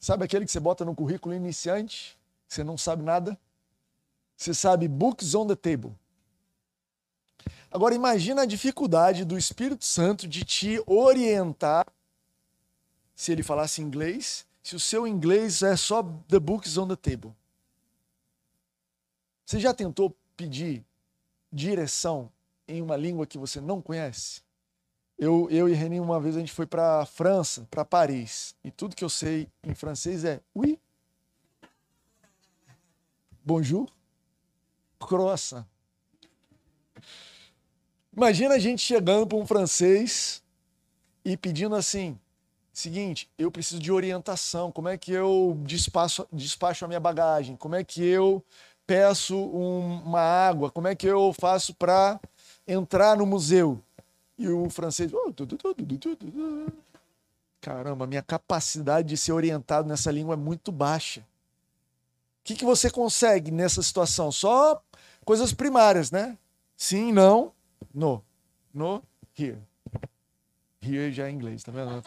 Sabe 0.05 0.23
aquele 0.23 0.45
que 0.45 0.53
você 0.53 0.61
bota 0.61 0.85
no 0.85 0.95
currículo 0.95 1.35
iniciante? 1.35 2.15
Você 2.47 2.63
não 2.63 2.77
sabe 2.77 3.03
nada? 3.03 3.41
Você 4.37 4.53
sabe 4.53 4.87
books 4.87 5.35
on 5.35 5.47
the 5.47 5.57
table. 5.57 5.95
Agora 7.71 7.95
imagina 7.95 8.43
a 8.43 8.45
dificuldade 8.45 9.25
do 9.25 9.39
Espírito 9.39 9.83
Santo 9.83 10.29
de 10.29 10.45
te 10.45 10.79
orientar 10.85 11.87
se 13.17 13.33
ele 13.33 13.43
falasse 13.43 13.81
inglês, 13.81 14.47
se 14.63 14.77
o 14.77 14.79
seu 14.79 15.07
inglês 15.07 15.63
é 15.63 15.75
só 15.75 16.03
the 16.29 16.39
books 16.39 16.77
on 16.77 16.87
the 16.87 16.97
table. 16.97 17.35
Você 19.47 19.59
já 19.59 19.73
tentou 19.73 20.15
pedir 20.37 20.85
direção 21.51 22.31
em 22.69 22.83
uma 22.83 22.95
língua 22.99 23.27
que 23.27 23.39
você 23.39 23.59
não 23.59 23.81
conhece? 23.81 24.44
Eu, 25.19 25.49
eu 25.51 25.69
e 25.69 25.75
Renin, 25.75 26.01
uma 26.01 26.21
vez 26.21 26.37
a 26.37 26.41
gente 26.41 26.53
foi 26.53 26.67
para 26.67 27.07
França, 27.07 27.67
para 27.71 27.85
Paris, 27.85 28.55
e 28.65 28.71
tudo 28.71 28.97
que 28.97 29.05
eu 29.05 29.09
sei 29.09 29.49
em 29.63 29.75
francês 29.75 30.25
é 30.25 30.41
oui, 30.55 30.79
bonjour, 33.45 33.89
croissant. 34.99 35.65
Imagina 38.17 38.55
a 38.55 38.59
gente 38.59 38.83
chegando 38.83 39.27
para 39.27 39.39
um 39.39 39.47
francês 39.47 40.43
e 41.25 41.37
pedindo 41.37 41.75
assim: 41.77 42.19
seguinte, 42.73 43.31
eu 43.39 43.51
preciso 43.51 43.81
de 43.81 43.93
orientação, 43.93 44.73
como 44.73 44.89
é 44.89 44.99
que 44.99 45.13
eu 45.13 45.57
despacho, 45.65 46.27
despacho 46.33 46.85
a 46.85 46.89
minha 46.89 47.01
bagagem, 47.01 47.57
como 47.57 47.77
é 47.77 47.85
que 47.85 48.05
eu 48.05 48.45
peço 48.87 49.37
um, 49.37 50.03
uma 50.03 50.21
água, 50.21 50.71
como 50.71 50.89
é 50.89 50.95
que 50.95 51.07
eu 51.07 51.33
faço 51.33 51.73
para 51.75 52.21
entrar 52.67 53.17
no 53.17 53.27
museu. 53.27 53.81
E 54.37 54.49
o 54.49 54.69
francês. 54.69 55.13
Caramba, 57.61 58.07
minha 58.07 58.23
capacidade 58.23 59.09
de 59.09 59.17
ser 59.17 59.33
orientado 59.33 59.89
nessa 59.89 60.11
língua 60.11 60.35
é 60.35 60.37
muito 60.37 60.71
baixa. 60.71 61.21
O 61.21 62.45
que, 62.45 62.57
que 62.57 62.65
você 62.65 62.91
consegue 62.91 63.51
nessa 63.51 63.83
situação? 63.83 64.31
Só 64.31 64.83
coisas 65.25 65.53
primárias, 65.53 66.11
né? 66.11 66.37
Sim, 66.77 67.13
não, 67.13 67.53
no. 67.93 68.23
No, 68.73 69.03
here. 69.39 69.63
Here 70.83 71.13
já 71.13 71.29
é 71.29 71.31
inglês, 71.31 71.63
tá 71.63 71.73
vendo? 71.73 72.03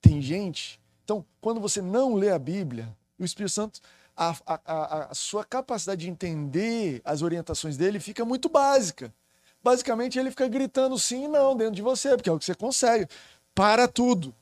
Tem 0.00 0.20
gente. 0.20 0.80
Então, 1.04 1.24
quando 1.40 1.60
você 1.60 1.80
não 1.82 2.14
lê 2.14 2.30
a 2.30 2.38
Bíblia, 2.38 2.96
o 3.18 3.24
Espírito 3.24 3.52
Santo, 3.52 3.80
a, 4.16 4.34
a, 4.46 5.10
a, 5.10 5.14
sua 5.14 5.44
capacidade 5.44 6.02
de 6.02 6.10
entender 6.10 7.02
as 7.04 7.20
orientações 7.20 7.76
dele 7.76 8.00
fica 8.00 8.24
muito 8.24 8.48
básica. 8.48 9.12
Basicamente, 9.62 10.18
ele 10.18 10.30
fica 10.30 10.48
gritando 10.48 10.98
sim 10.98 11.24
e 11.24 11.28
não 11.28 11.56
dentro 11.56 11.74
de 11.74 11.82
você, 11.82 12.16
porque 12.16 12.30
é 12.30 12.32
o 12.32 12.38
que 12.38 12.44
você 12.44 12.54
consegue. 12.54 13.06
Para 13.54 13.86
tudo. 13.86 14.28
O 14.28 14.34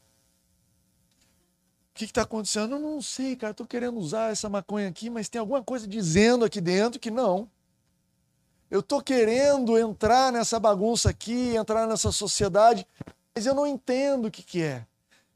que 1.95 2.05
está 2.05 2.23
acontecendo? 2.23 2.77
Eu 2.77 2.81
não 2.81 3.01
sei, 3.03 3.35
cara. 3.35 3.53
Estou 3.53 3.67
querendo 3.67 3.99
usar 3.99 4.31
essa 4.31 4.49
maconha 4.49 4.89
aqui, 4.89 5.09
mas 5.09 5.29
tem 5.29 5.41
alguma 5.41 5.63
coisa 5.63 5.89
dizendo 5.89 6.45
aqui 6.45 6.61
dentro 6.61 7.01
que 7.01 7.11
não. 7.11 7.51
Eu 8.71 8.81
estou 8.81 9.01
querendo 9.01 9.79
entrar 9.79 10.33
nessa 10.33 10.59
bagunça 10.59 11.11
aqui, 11.11 11.55
entrar 11.55 11.87
nessa 11.87 12.11
sociedade, 12.11 12.87
mas 13.35 13.47
eu 13.47 13.55
não 13.55 13.67
entendo 13.67 14.27
o 14.27 14.31
que, 14.31 14.43
que 14.43 14.63
é. 14.63 14.87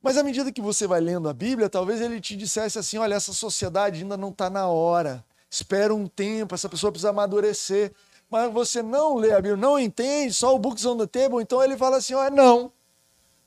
Mas 0.02 0.16
à 0.16 0.22
medida 0.22 0.52
que 0.52 0.61
você 0.61 0.87
vai 0.87 1.00
lendo 1.00 1.28
a 1.28 1.32
Bíblia, 1.32 1.68
talvez 1.68 2.00
ele 2.00 2.20
te 2.20 2.37
dissesse 2.37 2.78
assim: 2.78 2.98
olha, 2.98 3.14
essa 3.14 3.32
sociedade 3.32 4.02
ainda 4.02 4.16
não 4.16 4.30
está 4.30 4.48
na 4.48 4.68
hora. 4.68 5.24
Espera 5.50 5.94
um 5.94 6.06
tempo, 6.06 6.54
essa 6.54 6.68
pessoa 6.68 6.92
precisa 6.92 7.11
amadurecer. 7.11 7.92
Mas 8.30 8.52
você 8.52 8.82
não 8.82 9.16
lê 9.16 9.32
a 9.32 9.37
Bíblia, 9.37 9.56
não 9.56 9.78
entende, 9.78 10.34
só 10.34 10.54
o 10.54 10.58
Books 10.58 10.84
on 10.84 10.98
the 10.98 11.06
Table, 11.06 11.40
então 11.42 11.62
ele 11.62 11.76
fala 11.76 11.96
assim: 11.96 12.14
olha, 12.14 12.30
não. 12.30 12.72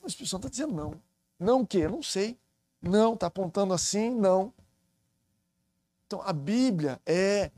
Mas 0.02 0.14
a 0.14 0.16
pessoa 0.16 0.38
está 0.38 0.48
dizendo 0.48 0.74
não. 0.74 0.94
Não 1.38 1.60
o 1.60 1.66
quê? 1.66 1.86
Não 1.88 2.02
sei. 2.02 2.36
Não, 2.80 3.14
está 3.14 3.28
apontando 3.28 3.72
assim? 3.72 4.10
Não. 4.10 4.52
Então, 6.06 6.20
a 6.24 6.32
Bíblia 6.32 7.00
é 7.06 7.50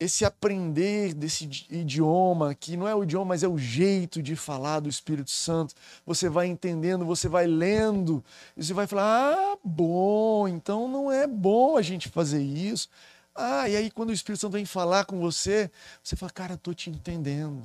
esse 0.00 0.24
aprender 0.24 1.12
desse 1.12 1.44
idioma, 1.68 2.54
que 2.54 2.74
não 2.74 2.88
é 2.88 2.94
o 2.94 3.04
idioma, 3.04 3.26
mas 3.26 3.42
é 3.42 3.48
o 3.48 3.58
jeito 3.58 4.22
de 4.22 4.34
falar 4.34 4.80
do 4.80 4.88
Espírito 4.88 5.30
Santo. 5.30 5.74
Você 6.06 6.26
vai 6.30 6.46
entendendo, 6.46 7.04
você 7.04 7.28
vai 7.28 7.46
lendo, 7.46 8.24
e 8.56 8.64
você 8.64 8.72
vai 8.72 8.86
falar: 8.86 9.34
ah, 9.34 9.58
bom, 9.62 10.48
então 10.48 10.88
não 10.88 11.12
é 11.12 11.26
bom 11.26 11.76
a 11.76 11.82
gente 11.82 12.08
fazer 12.08 12.42
isso. 12.42 12.88
Ah, 13.34 13.68
e 13.68 13.76
aí 13.76 13.90
quando 13.90 14.08
o 14.08 14.14
Espírito 14.14 14.40
Santo 14.40 14.54
vem 14.54 14.64
falar 14.64 15.04
com 15.04 15.20
você, 15.20 15.70
você 16.02 16.16
fala: 16.16 16.32
cara, 16.32 16.54
estou 16.54 16.72
te 16.72 16.88
entendendo. 16.88 17.62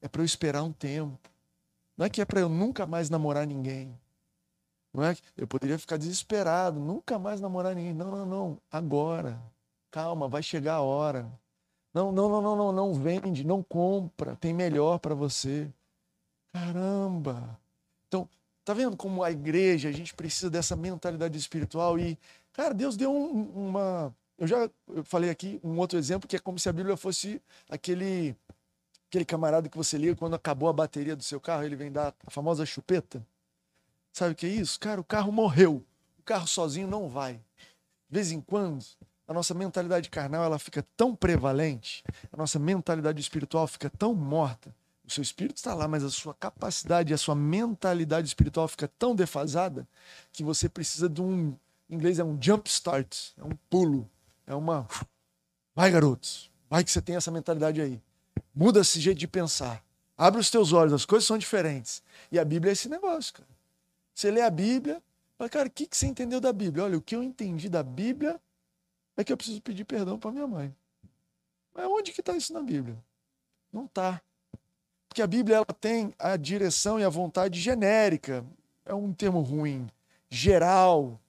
É 0.00 0.08
para 0.08 0.22
eu 0.22 0.26
esperar 0.26 0.62
um 0.62 0.72
tempo. 0.72 1.18
Não 1.98 2.06
é 2.06 2.10
que 2.10 2.20
é 2.22 2.24
para 2.24 2.40
eu 2.40 2.48
nunca 2.48 2.86
mais 2.86 3.10
namorar 3.10 3.46
ninguém. 3.46 3.94
Não 4.92 5.04
é? 5.04 5.14
Eu 5.36 5.46
poderia 5.46 5.78
ficar 5.78 5.98
desesperado, 5.98 6.80
nunca 6.80 7.18
mais 7.18 7.40
namorar 7.42 7.74
ninguém. 7.74 7.92
Não, 7.92 8.10
não, 8.10 8.26
não. 8.26 8.58
Agora. 8.72 9.38
Calma, 9.90 10.28
vai 10.28 10.42
chegar 10.42 10.74
a 10.74 10.80
hora. 10.82 11.30
Não, 11.94 12.12
não, 12.12 12.28
não, 12.28 12.42
não, 12.42 12.56
não, 12.56 12.72
não 12.72 12.94
vende, 12.94 13.44
não 13.44 13.62
compra. 13.62 14.36
Tem 14.36 14.52
melhor 14.52 14.98
para 14.98 15.14
você. 15.14 15.70
Caramba. 16.52 17.58
Então, 18.08 18.28
tá 18.64 18.74
vendo 18.74 18.96
como 18.96 19.22
a 19.22 19.30
igreja, 19.30 19.88
a 19.88 19.92
gente 19.92 20.14
precisa 20.14 20.50
dessa 20.50 20.76
mentalidade 20.76 21.38
espiritual 21.38 21.98
e, 21.98 22.18
cara, 22.52 22.74
Deus 22.74 22.96
deu 22.96 23.12
um, 23.12 23.68
uma 23.68 24.14
eu 24.38 24.46
já 24.46 24.70
falei 25.04 25.30
aqui 25.30 25.58
um 25.64 25.78
outro 25.78 25.98
exemplo 25.98 26.28
que 26.28 26.36
é 26.36 26.38
como 26.38 26.58
se 26.58 26.68
a 26.68 26.72
Bíblia 26.72 26.96
fosse 26.96 27.40
aquele 27.70 28.36
aquele 29.08 29.24
camarada 29.24 29.68
que 29.68 29.76
você 29.76 29.96
liga 29.96 30.16
quando 30.16 30.34
acabou 30.34 30.68
a 30.68 30.72
bateria 30.72 31.16
do 31.16 31.22
seu 31.22 31.40
carro, 31.40 31.64
ele 31.64 31.76
vem 31.76 31.90
dar 31.90 32.14
a 32.26 32.30
famosa 32.30 32.66
chupeta. 32.66 33.26
Sabe 34.12 34.32
o 34.32 34.34
que 34.34 34.46
é 34.46 34.50
isso? 34.50 34.78
Cara, 34.80 35.00
o 35.00 35.04
carro 35.04 35.30
morreu. 35.30 35.84
O 36.18 36.22
carro 36.22 36.46
sozinho 36.46 36.88
não 36.88 37.08
vai. 37.08 37.34
De 37.34 37.42
vez 38.10 38.32
em 38.32 38.40
quando, 38.40 38.84
a 39.28 39.34
nossa 39.34 39.54
mentalidade 39.54 40.08
carnal 40.08 40.44
ela 40.44 40.58
fica 40.58 40.84
tão 40.96 41.14
prevalente, 41.14 42.04
a 42.32 42.36
nossa 42.36 42.58
mentalidade 42.58 43.20
espiritual 43.20 43.66
fica 43.66 43.90
tão 43.90 44.14
morta. 44.14 44.74
O 45.04 45.10
seu 45.10 45.22
espírito 45.22 45.56
está 45.56 45.72
lá, 45.72 45.86
mas 45.86 46.02
a 46.02 46.10
sua 46.10 46.34
capacidade, 46.34 47.14
a 47.14 47.18
sua 47.18 47.34
mentalidade 47.34 48.26
espiritual 48.26 48.66
fica 48.66 48.88
tão 48.98 49.14
defasada 49.14 49.86
que 50.32 50.42
você 50.42 50.68
precisa 50.68 51.08
de 51.08 51.22
um, 51.22 51.56
em 51.88 51.94
inglês 51.94 52.18
é 52.18 52.24
um 52.24 52.36
jump 52.40 52.68
start, 52.68 53.30
é 53.38 53.44
um 53.44 53.56
pulo, 53.70 54.08
é 54.46 54.54
uma 54.54 54.86
vai 55.74 55.90
garotos, 55.90 56.50
vai 56.68 56.82
que 56.82 56.90
você 56.90 57.00
tem 57.00 57.14
essa 57.14 57.30
mentalidade 57.30 57.80
aí. 57.80 58.00
Muda 58.54 58.80
esse 58.80 59.00
jeito 59.00 59.18
de 59.18 59.28
pensar. 59.28 59.84
Abre 60.18 60.40
os 60.40 60.50
teus 60.50 60.72
olhos, 60.72 60.92
as 60.92 61.04
coisas 61.04 61.26
são 61.26 61.36
diferentes. 61.36 62.02
E 62.32 62.38
a 62.38 62.44
Bíblia 62.44 62.70
é 62.70 62.72
esse 62.72 62.88
negócio, 62.88 63.34
cara. 63.34 63.48
Você 64.14 64.30
lê 64.30 64.40
a 64.40 64.50
Bíblia, 64.50 65.02
fala, 65.36 65.50
cara, 65.50 65.68
o 65.68 65.70
que, 65.70 65.86
que 65.86 65.96
você 65.96 66.06
entendeu 66.06 66.40
da 66.40 66.52
Bíblia? 66.52 66.84
Olha, 66.84 66.96
o 66.96 67.02
que 67.02 67.14
eu 67.14 67.22
entendi 67.22 67.68
da 67.68 67.82
Bíblia 67.82 68.40
é 69.16 69.24
que 69.24 69.32
eu 69.32 69.36
preciso 69.36 69.62
pedir 69.62 69.84
perdão 69.84 70.18
para 70.18 70.30
minha 70.30 70.46
mãe. 70.46 70.74
Mas 71.74 71.86
onde 71.86 72.12
que 72.12 72.20
está 72.20 72.36
isso 72.36 72.52
na 72.52 72.62
Bíblia? 72.62 72.96
Não 73.72 73.84
está. 73.84 74.20
Porque 75.08 75.22
a 75.22 75.26
Bíblia 75.26 75.56
ela 75.56 75.64
tem 75.64 76.14
a 76.18 76.36
direção 76.36 77.00
e 77.00 77.04
a 77.04 77.08
vontade 77.08 77.60
genérica. 77.60 78.44
É 78.84 78.94
um 78.94 79.12
termo 79.12 79.40
ruim. 79.40 79.88
Geral. 80.28 81.20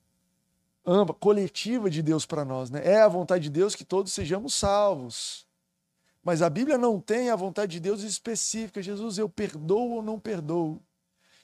Ampla, 0.86 1.16
coletiva 1.16 1.90
de 1.90 2.02
Deus 2.02 2.26
para 2.26 2.46
nós. 2.46 2.70
Né? 2.70 2.82
É 2.86 3.02
a 3.02 3.08
vontade 3.08 3.46
de 3.46 3.50
Deus 3.50 3.76
que 3.76 3.84
todos 3.84 4.14
sejamos 4.14 4.54
salvos. 4.54 5.46
Mas 6.24 6.42
a 6.42 6.50
Bíblia 6.50 6.78
não 6.78 7.00
tem 7.00 7.30
a 7.30 7.36
vontade 7.36 7.74
de 7.74 7.80
Deus 7.80 8.04
específica. 8.04 8.82
Jesus, 8.82 9.18
eu 9.18 9.30
perdoo 9.30 9.92
ou 9.92 10.02
não 10.02 10.20
perdoo? 10.20 10.82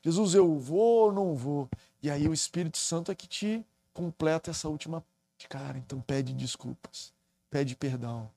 Jesus, 0.01 0.33
eu 0.33 0.57
vou 0.59 1.05
ou 1.05 1.11
não 1.13 1.35
vou? 1.35 1.69
E 2.01 2.09
aí 2.09 2.27
o 2.27 2.33
Espírito 2.33 2.77
Santo 2.77 3.09
é 3.09 3.15
que 3.15 3.25
te 3.25 3.65
completa 3.93 4.51
essa 4.51 4.67
última. 4.67 5.01
Cara, 5.47 5.77
então 5.77 6.01
pede 6.01 6.33
desculpas, 6.33 7.13
pede 7.49 7.75
perdão. 7.75 8.29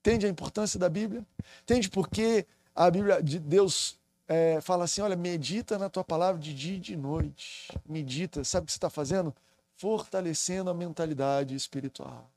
Entende 0.00 0.26
a 0.26 0.28
importância 0.28 0.78
da 0.78 0.88
Bíblia? 0.88 1.24
Entende 1.62 1.88
porque 1.90 2.46
a 2.74 2.90
Bíblia 2.90 3.22
de 3.22 3.38
Deus 3.38 3.98
é, 4.26 4.60
fala 4.60 4.84
assim: 4.84 5.00
olha, 5.00 5.16
medita 5.16 5.78
na 5.78 5.88
tua 5.88 6.04
palavra 6.04 6.40
de 6.40 6.54
dia 6.54 6.76
e 6.76 6.80
de 6.80 6.96
noite. 6.96 7.68
Medita, 7.86 8.44
sabe 8.44 8.64
o 8.64 8.66
que 8.66 8.72
você 8.72 8.78
está 8.78 8.90
fazendo? 8.90 9.34
Fortalecendo 9.76 10.70
a 10.70 10.74
mentalidade 10.74 11.54
espiritual. 11.54 12.30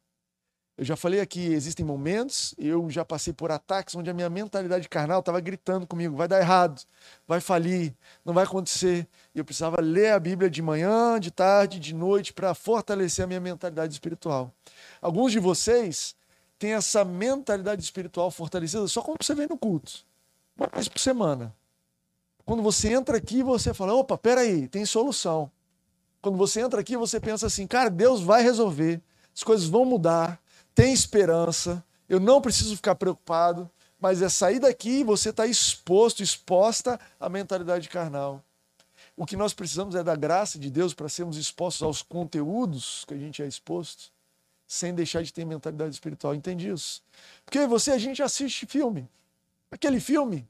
Eu 0.77 0.85
já 0.85 0.95
falei 0.95 1.19
aqui, 1.19 1.53
existem 1.53 1.85
momentos, 1.85 2.55
eu 2.57 2.89
já 2.89 3.03
passei 3.03 3.33
por 3.33 3.51
ataques 3.51 3.93
onde 3.93 4.09
a 4.09 4.13
minha 4.13 4.29
mentalidade 4.29 4.87
carnal 4.87 5.19
estava 5.19 5.39
gritando 5.39 5.85
comigo: 5.85 6.15
vai 6.15 6.27
dar 6.27 6.39
errado, 6.39 6.81
vai 7.27 7.39
falir, 7.39 7.93
não 8.25 8.33
vai 8.33 8.45
acontecer. 8.45 9.07
E 9.35 9.39
eu 9.39 9.45
precisava 9.45 9.81
ler 9.81 10.13
a 10.13 10.19
Bíblia 10.19 10.49
de 10.49 10.61
manhã, 10.61 11.19
de 11.19 11.29
tarde, 11.29 11.79
de 11.79 11.93
noite, 11.93 12.33
para 12.33 12.53
fortalecer 12.53 13.25
a 13.25 13.27
minha 13.27 13.39
mentalidade 13.39 13.93
espiritual. 13.93 14.51
Alguns 15.01 15.31
de 15.31 15.39
vocês 15.39 16.15
têm 16.57 16.73
essa 16.73 17.03
mentalidade 17.03 17.83
espiritual 17.83 18.31
fortalecida 18.31 18.87
só 18.87 19.01
quando 19.01 19.23
você 19.23 19.35
vem 19.35 19.47
no 19.47 19.57
culto, 19.57 20.05
uma 20.57 20.69
vez 20.73 20.87
por 20.87 20.99
semana. 20.99 21.53
Quando 22.45 22.63
você 22.63 22.93
entra 22.93 23.17
aqui, 23.17 23.43
você 23.43 23.73
fala: 23.73 23.93
opa, 23.93 24.17
peraí, 24.17 24.67
tem 24.67 24.85
solução. 24.85 25.51
Quando 26.21 26.37
você 26.37 26.61
entra 26.61 26.79
aqui, 26.81 26.95
você 26.95 27.19
pensa 27.19 27.47
assim: 27.47 27.67
cara, 27.67 27.89
Deus 27.89 28.21
vai 28.21 28.41
resolver, 28.41 29.01
as 29.35 29.43
coisas 29.43 29.67
vão 29.67 29.85
mudar 29.85 30.41
tem 30.81 30.91
esperança, 30.91 31.85
eu 32.09 32.19
não 32.19 32.41
preciso 32.41 32.75
ficar 32.75 32.95
preocupado, 32.95 33.69
mas 33.99 34.19
é 34.19 34.27
sair 34.27 34.57
daqui 34.57 35.01
e 35.01 35.03
você 35.03 35.29
está 35.29 35.45
exposto, 35.45 36.23
exposta 36.23 36.99
à 37.19 37.29
mentalidade 37.29 37.87
carnal. 37.87 38.43
O 39.15 39.23
que 39.23 39.37
nós 39.37 39.53
precisamos 39.53 39.93
é 39.93 40.03
da 40.03 40.15
graça 40.15 40.57
de 40.57 40.71
Deus 40.71 40.91
para 40.91 41.07
sermos 41.07 41.37
expostos 41.37 41.83
aos 41.83 42.01
conteúdos 42.01 43.05
que 43.05 43.13
a 43.13 43.17
gente 43.17 43.43
é 43.43 43.47
exposto, 43.47 44.11
sem 44.65 44.91
deixar 44.95 45.21
de 45.21 45.31
ter 45.31 45.45
mentalidade 45.45 45.93
espiritual. 45.93 46.33
Entende 46.33 46.67
isso? 46.67 47.03
Porque 47.45 47.63
você, 47.67 47.91
a 47.91 47.99
gente 47.99 48.23
assiste 48.23 48.65
filme. 48.65 49.07
Aquele 49.69 49.99
filme, 49.99 50.49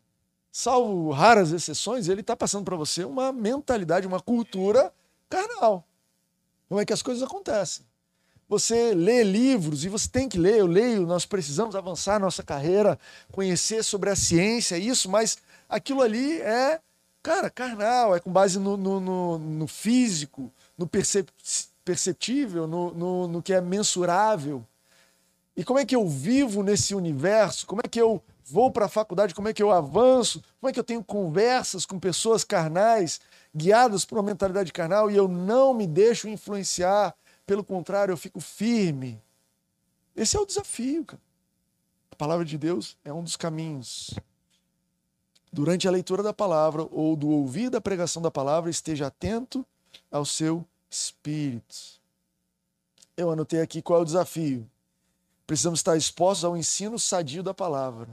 salvo 0.50 1.12
raras 1.12 1.52
exceções, 1.52 2.08
ele 2.08 2.22
está 2.22 2.38
passando 2.38 2.64
para 2.64 2.78
você 2.78 3.04
uma 3.04 3.34
mentalidade, 3.34 4.08
uma 4.08 4.22
cultura 4.22 4.94
carnal. 5.30 5.86
Como 6.70 6.80
é 6.80 6.86
que 6.86 6.94
as 6.94 7.02
coisas 7.02 7.22
acontecem? 7.22 7.91
Você 8.52 8.94
lê 8.94 9.24
livros, 9.24 9.86
e 9.86 9.88
você 9.88 10.10
tem 10.10 10.28
que 10.28 10.38
ler, 10.38 10.58
eu 10.58 10.68
leio, 10.68 11.08
nós 11.08 11.26
precisamos 11.26 11.74
avançar 11.74 12.20
nossa 12.20 12.44
carreira, 12.44 13.00
conhecer 13.32 13.82
sobre 13.82 14.10
a 14.10 14.16
ciência, 14.16 14.78
isso, 14.78 15.10
mas 15.10 15.38
aquilo 15.70 16.02
ali 16.02 16.42
é, 16.42 16.82
cara, 17.24 17.50
carnal, 17.50 18.14
é 18.14 18.20
com 18.20 18.30
base 18.30 18.60
no, 18.60 18.76
no, 18.76 19.00
no, 19.00 19.38
no 19.38 19.68
físico, 19.68 20.52
no 20.78 20.86
perceptível, 21.86 22.68
no, 22.68 22.94
no, 22.94 23.28
no 23.30 23.42
que 23.42 23.54
é 23.54 23.62
mensurável. 23.62 24.68
E 25.56 25.64
como 25.64 25.80
é 25.80 25.86
que 25.86 25.96
eu 25.96 26.06
vivo 26.06 26.62
nesse 26.62 26.94
universo? 26.94 27.66
Como 27.66 27.80
é 27.82 27.88
que 27.88 28.02
eu 28.02 28.22
vou 28.44 28.70
para 28.70 28.88
a 28.88 28.90
faculdade? 28.90 29.34
Como 29.34 29.48
é 29.48 29.54
que 29.54 29.64
eu 29.64 29.72
avanço? 29.72 30.44
Como 30.60 30.70
é 30.70 30.74
que 30.74 30.80
eu 30.80 30.84
tenho 30.84 31.02
conversas 31.02 31.86
com 31.86 31.98
pessoas 31.98 32.44
carnais, 32.44 33.22
guiadas 33.56 34.04
por 34.04 34.18
uma 34.18 34.26
mentalidade 34.26 34.74
carnal, 34.74 35.10
e 35.10 35.16
eu 35.16 35.30
não 35.30 35.74
me 35.74 35.88
deixo 35.88 36.28
influenciar 36.28 37.16
pelo 37.52 37.66
contrário, 37.66 38.14
eu 38.14 38.18
fico 38.18 38.40
firme. 38.40 39.22
Esse 40.16 40.38
é 40.38 40.40
o 40.40 40.46
desafio, 40.46 41.04
cara. 41.04 41.22
A 42.10 42.16
palavra 42.16 42.46
de 42.46 42.58
Deus 42.58 42.98
é 43.04 43.12
um 43.12 43.22
dos 43.22 43.36
caminhos. 43.36 44.12
Durante 45.52 45.86
a 45.86 45.92
leitura 45.92 46.24
da 46.24 46.32
palavra 46.32 46.88
ou 46.90 47.14
do 47.14 47.28
ouvir 47.28 47.70
da 47.70 47.82
pregação 47.82 48.22
da 48.22 48.32
palavra, 48.32 48.70
esteja 48.70 49.08
atento 49.08 49.66
ao 50.10 50.24
seu 50.24 50.66
espírito. 50.90 52.00
Eu 53.18 53.30
anotei 53.30 53.60
aqui 53.60 53.82
qual 53.82 54.00
é 54.00 54.02
o 54.04 54.06
desafio. 54.06 54.66
Precisamos 55.46 55.80
estar 55.80 55.98
expostos 55.98 56.46
ao 56.46 56.56
ensino 56.56 56.98
sadio 56.98 57.44
da 57.44 57.54
palavra, 57.54 58.08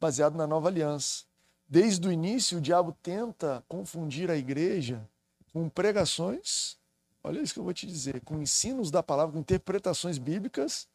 baseado 0.00 0.34
na 0.34 0.44
nova 0.44 0.66
aliança. 0.66 1.22
Desde 1.68 2.08
o 2.08 2.10
início, 2.10 2.58
o 2.58 2.60
diabo 2.60 2.96
tenta 3.00 3.62
confundir 3.68 4.28
a 4.28 4.36
igreja 4.36 5.08
com 5.52 5.68
pregações 5.68 6.76
Olha 7.26 7.40
isso 7.40 7.54
que 7.54 7.58
eu 7.58 7.64
vou 7.64 7.74
te 7.74 7.88
dizer, 7.88 8.20
com 8.20 8.40
ensinos 8.40 8.88
da 8.88 9.02
palavra, 9.02 9.32
com 9.32 9.40
interpretações 9.40 10.16
bíblicas, 10.16 10.86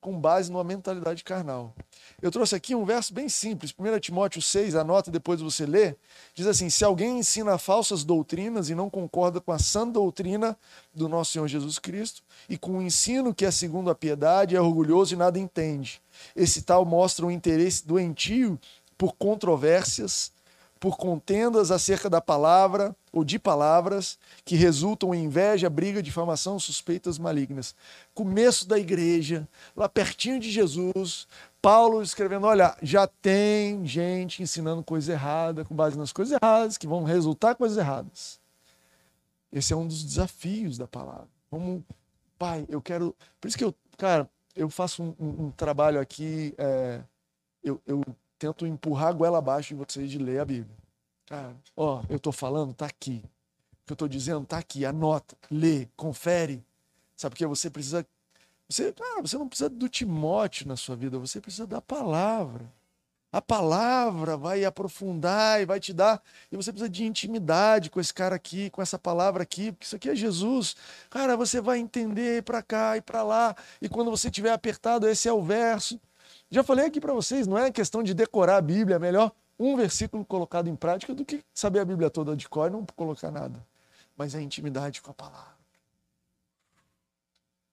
com 0.00 0.18
base 0.18 0.50
numa 0.50 0.64
mentalidade 0.64 1.22
carnal. 1.22 1.72
Eu 2.20 2.28
trouxe 2.32 2.56
aqui 2.56 2.74
um 2.74 2.84
verso 2.84 3.14
bem 3.14 3.28
simples, 3.28 3.72
1 3.78 4.00
Timóteo 4.00 4.42
6, 4.42 4.74
anota 4.74 5.12
depois 5.12 5.40
você 5.40 5.64
lê, 5.64 5.94
diz 6.34 6.48
assim: 6.48 6.68
Se 6.70 6.84
alguém 6.84 7.20
ensina 7.20 7.56
falsas 7.56 8.02
doutrinas 8.02 8.68
e 8.68 8.74
não 8.74 8.90
concorda 8.90 9.40
com 9.40 9.52
a 9.52 9.60
sã 9.60 9.86
doutrina 9.86 10.58
do 10.92 11.08
nosso 11.08 11.34
Senhor 11.34 11.46
Jesus 11.46 11.78
Cristo, 11.78 12.20
e 12.48 12.58
com 12.58 12.78
o 12.78 12.82
ensino 12.82 13.32
que 13.32 13.44
é 13.44 13.50
segundo 13.52 13.88
a 13.88 13.94
piedade, 13.94 14.56
é 14.56 14.60
orgulhoso 14.60 15.14
e 15.14 15.16
nada 15.16 15.38
entende. 15.38 16.02
Esse 16.34 16.62
tal 16.62 16.84
mostra 16.84 17.24
um 17.24 17.30
interesse 17.30 17.86
doentio 17.86 18.58
por 18.98 19.12
controvérsias 19.12 20.32
por 20.78 20.96
contendas 20.96 21.70
acerca 21.70 22.08
da 22.08 22.20
palavra 22.20 22.94
ou 23.16 23.24
de 23.24 23.38
palavras 23.38 24.18
que 24.44 24.56
resultam 24.56 25.14
em 25.14 25.24
inveja, 25.24 25.70
briga, 25.70 26.02
difamação, 26.02 26.58
suspeitas 26.58 27.18
malignas. 27.18 27.74
Começo 28.12 28.68
da 28.68 28.78
igreja, 28.78 29.48
lá 29.74 29.88
pertinho 29.88 30.38
de 30.38 30.50
Jesus, 30.50 31.26
Paulo 31.62 32.02
escrevendo: 32.02 32.46
olha, 32.46 32.76
já 32.82 33.06
tem 33.06 33.86
gente 33.86 34.42
ensinando 34.42 34.84
coisa 34.84 35.14
errada, 35.14 35.64
com 35.64 35.74
base 35.74 35.96
nas 35.96 36.12
coisas 36.12 36.38
erradas, 36.42 36.76
que 36.76 36.86
vão 36.86 37.04
resultar 37.04 37.54
coisas 37.54 37.78
erradas. 37.78 38.38
Esse 39.50 39.72
é 39.72 39.76
um 39.76 39.86
dos 39.86 40.04
desafios 40.04 40.76
da 40.76 40.86
palavra. 40.86 41.28
Pai, 42.38 42.66
eu 42.68 42.82
quero. 42.82 43.16
Por 43.40 43.48
isso 43.48 43.56
que 43.56 43.64
eu, 43.64 43.74
cara, 43.96 44.28
eu 44.54 44.68
faço 44.68 45.02
um, 45.02 45.14
um, 45.18 45.46
um 45.46 45.50
trabalho 45.50 45.98
aqui. 45.98 46.52
É, 46.58 47.00
eu, 47.64 47.80
eu 47.86 48.02
tento 48.38 48.66
empurrar 48.66 49.08
a 49.08 49.12
goela 49.12 49.38
abaixo 49.38 49.70
de 49.70 49.74
vocês 49.74 50.10
de 50.10 50.18
ler 50.18 50.40
a 50.40 50.44
Bíblia. 50.44 50.85
Cara, 51.26 51.56
ó, 51.76 52.02
eu 52.08 52.20
tô 52.20 52.30
falando, 52.30 52.72
tá 52.72 52.86
aqui. 52.86 53.22
O 53.82 53.86
que 53.86 53.92
eu 53.92 53.96
tô 53.96 54.08
dizendo, 54.08 54.46
tá 54.46 54.58
aqui. 54.58 54.84
Anota, 54.84 55.36
lê, 55.50 55.88
confere. 55.96 56.64
Sabe 57.16 57.34
porque 57.34 57.46
você 57.46 57.68
precisa. 57.68 58.06
Você, 58.68 58.92
cara, 58.92 59.22
você 59.22 59.36
não 59.36 59.48
precisa 59.48 59.68
do 59.68 59.88
Timóteo 59.88 60.66
na 60.68 60.76
sua 60.76 60.96
vida, 60.96 61.18
você 61.18 61.40
precisa 61.40 61.66
da 61.66 61.80
palavra. 61.80 62.72
A 63.32 63.42
palavra 63.42 64.36
vai 64.36 64.64
aprofundar 64.64 65.60
e 65.60 65.66
vai 65.66 65.80
te 65.80 65.92
dar. 65.92 66.22
E 66.50 66.56
você 66.56 66.72
precisa 66.72 66.88
de 66.88 67.04
intimidade 67.04 67.90
com 67.90 68.00
esse 68.00 68.14
cara 68.14 68.36
aqui, 68.36 68.70
com 68.70 68.80
essa 68.80 68.98
palavra 68.98 69.42
aqui, 69.42 69.72
porque 69.72 69.84
isso 69.84 69.96
aqui 69.96 70.08
é 70.08 70.14
Jesus. 70.14 70.76
Cara, 71.10 71.36
você 71.36 71.60
vai 71.60 71.78
entender 71.78 72.42
para 72.44 72.62
cá 72.62 72.96
e 72.96 73.00
para 73.00 73.22
lá. 73.22 73.54
E 73.82 73.88
quando 73.88 74.10
você 74.10 74.30
tiver 74.30 74.52
apertado, 74.52 75.08
esse 75.08 75.28
é 75.28 75.32
o 75.32 75.42
verso. 75.42 76.00
Já 76.50 76.62
falei 76.62 76.86
aqui 76.86 77.00
para 77.00 77.12
vocês, 77.12 77.46
não 77.46 77.58
é 77.58 77.70
questão 77.70 78.02
de 78.02 78.14
decorar 78.14 78.56
a 78.56 78.62
Bíblia, 78.62 78.96
é 78.96 78.98
melhor 78.98 79.32
um 79.58 79.76
versículo 79.76 80.24
colocado 80.24 80.68
em 80.68 80.76
prática 80.76 81.14
do 81.14 81.24
que 81.24 81.42
saber 81.54 81.80
a 81.80 81.84
Bíblia 81.84 82.10
toda 82.10 82.36
de 82.36 82.48
cor 82.48 82.68
e 82.68 82.72
não 82.72 82.84
colocar 82.84 83.30
nada. 83.30 83.64
Mas 84.16 84.34
é 84.34 84.40
intimidade 84.40 85.00
com 85.00 85.10
a 85.10 85.14
palavra. 85.14 85.56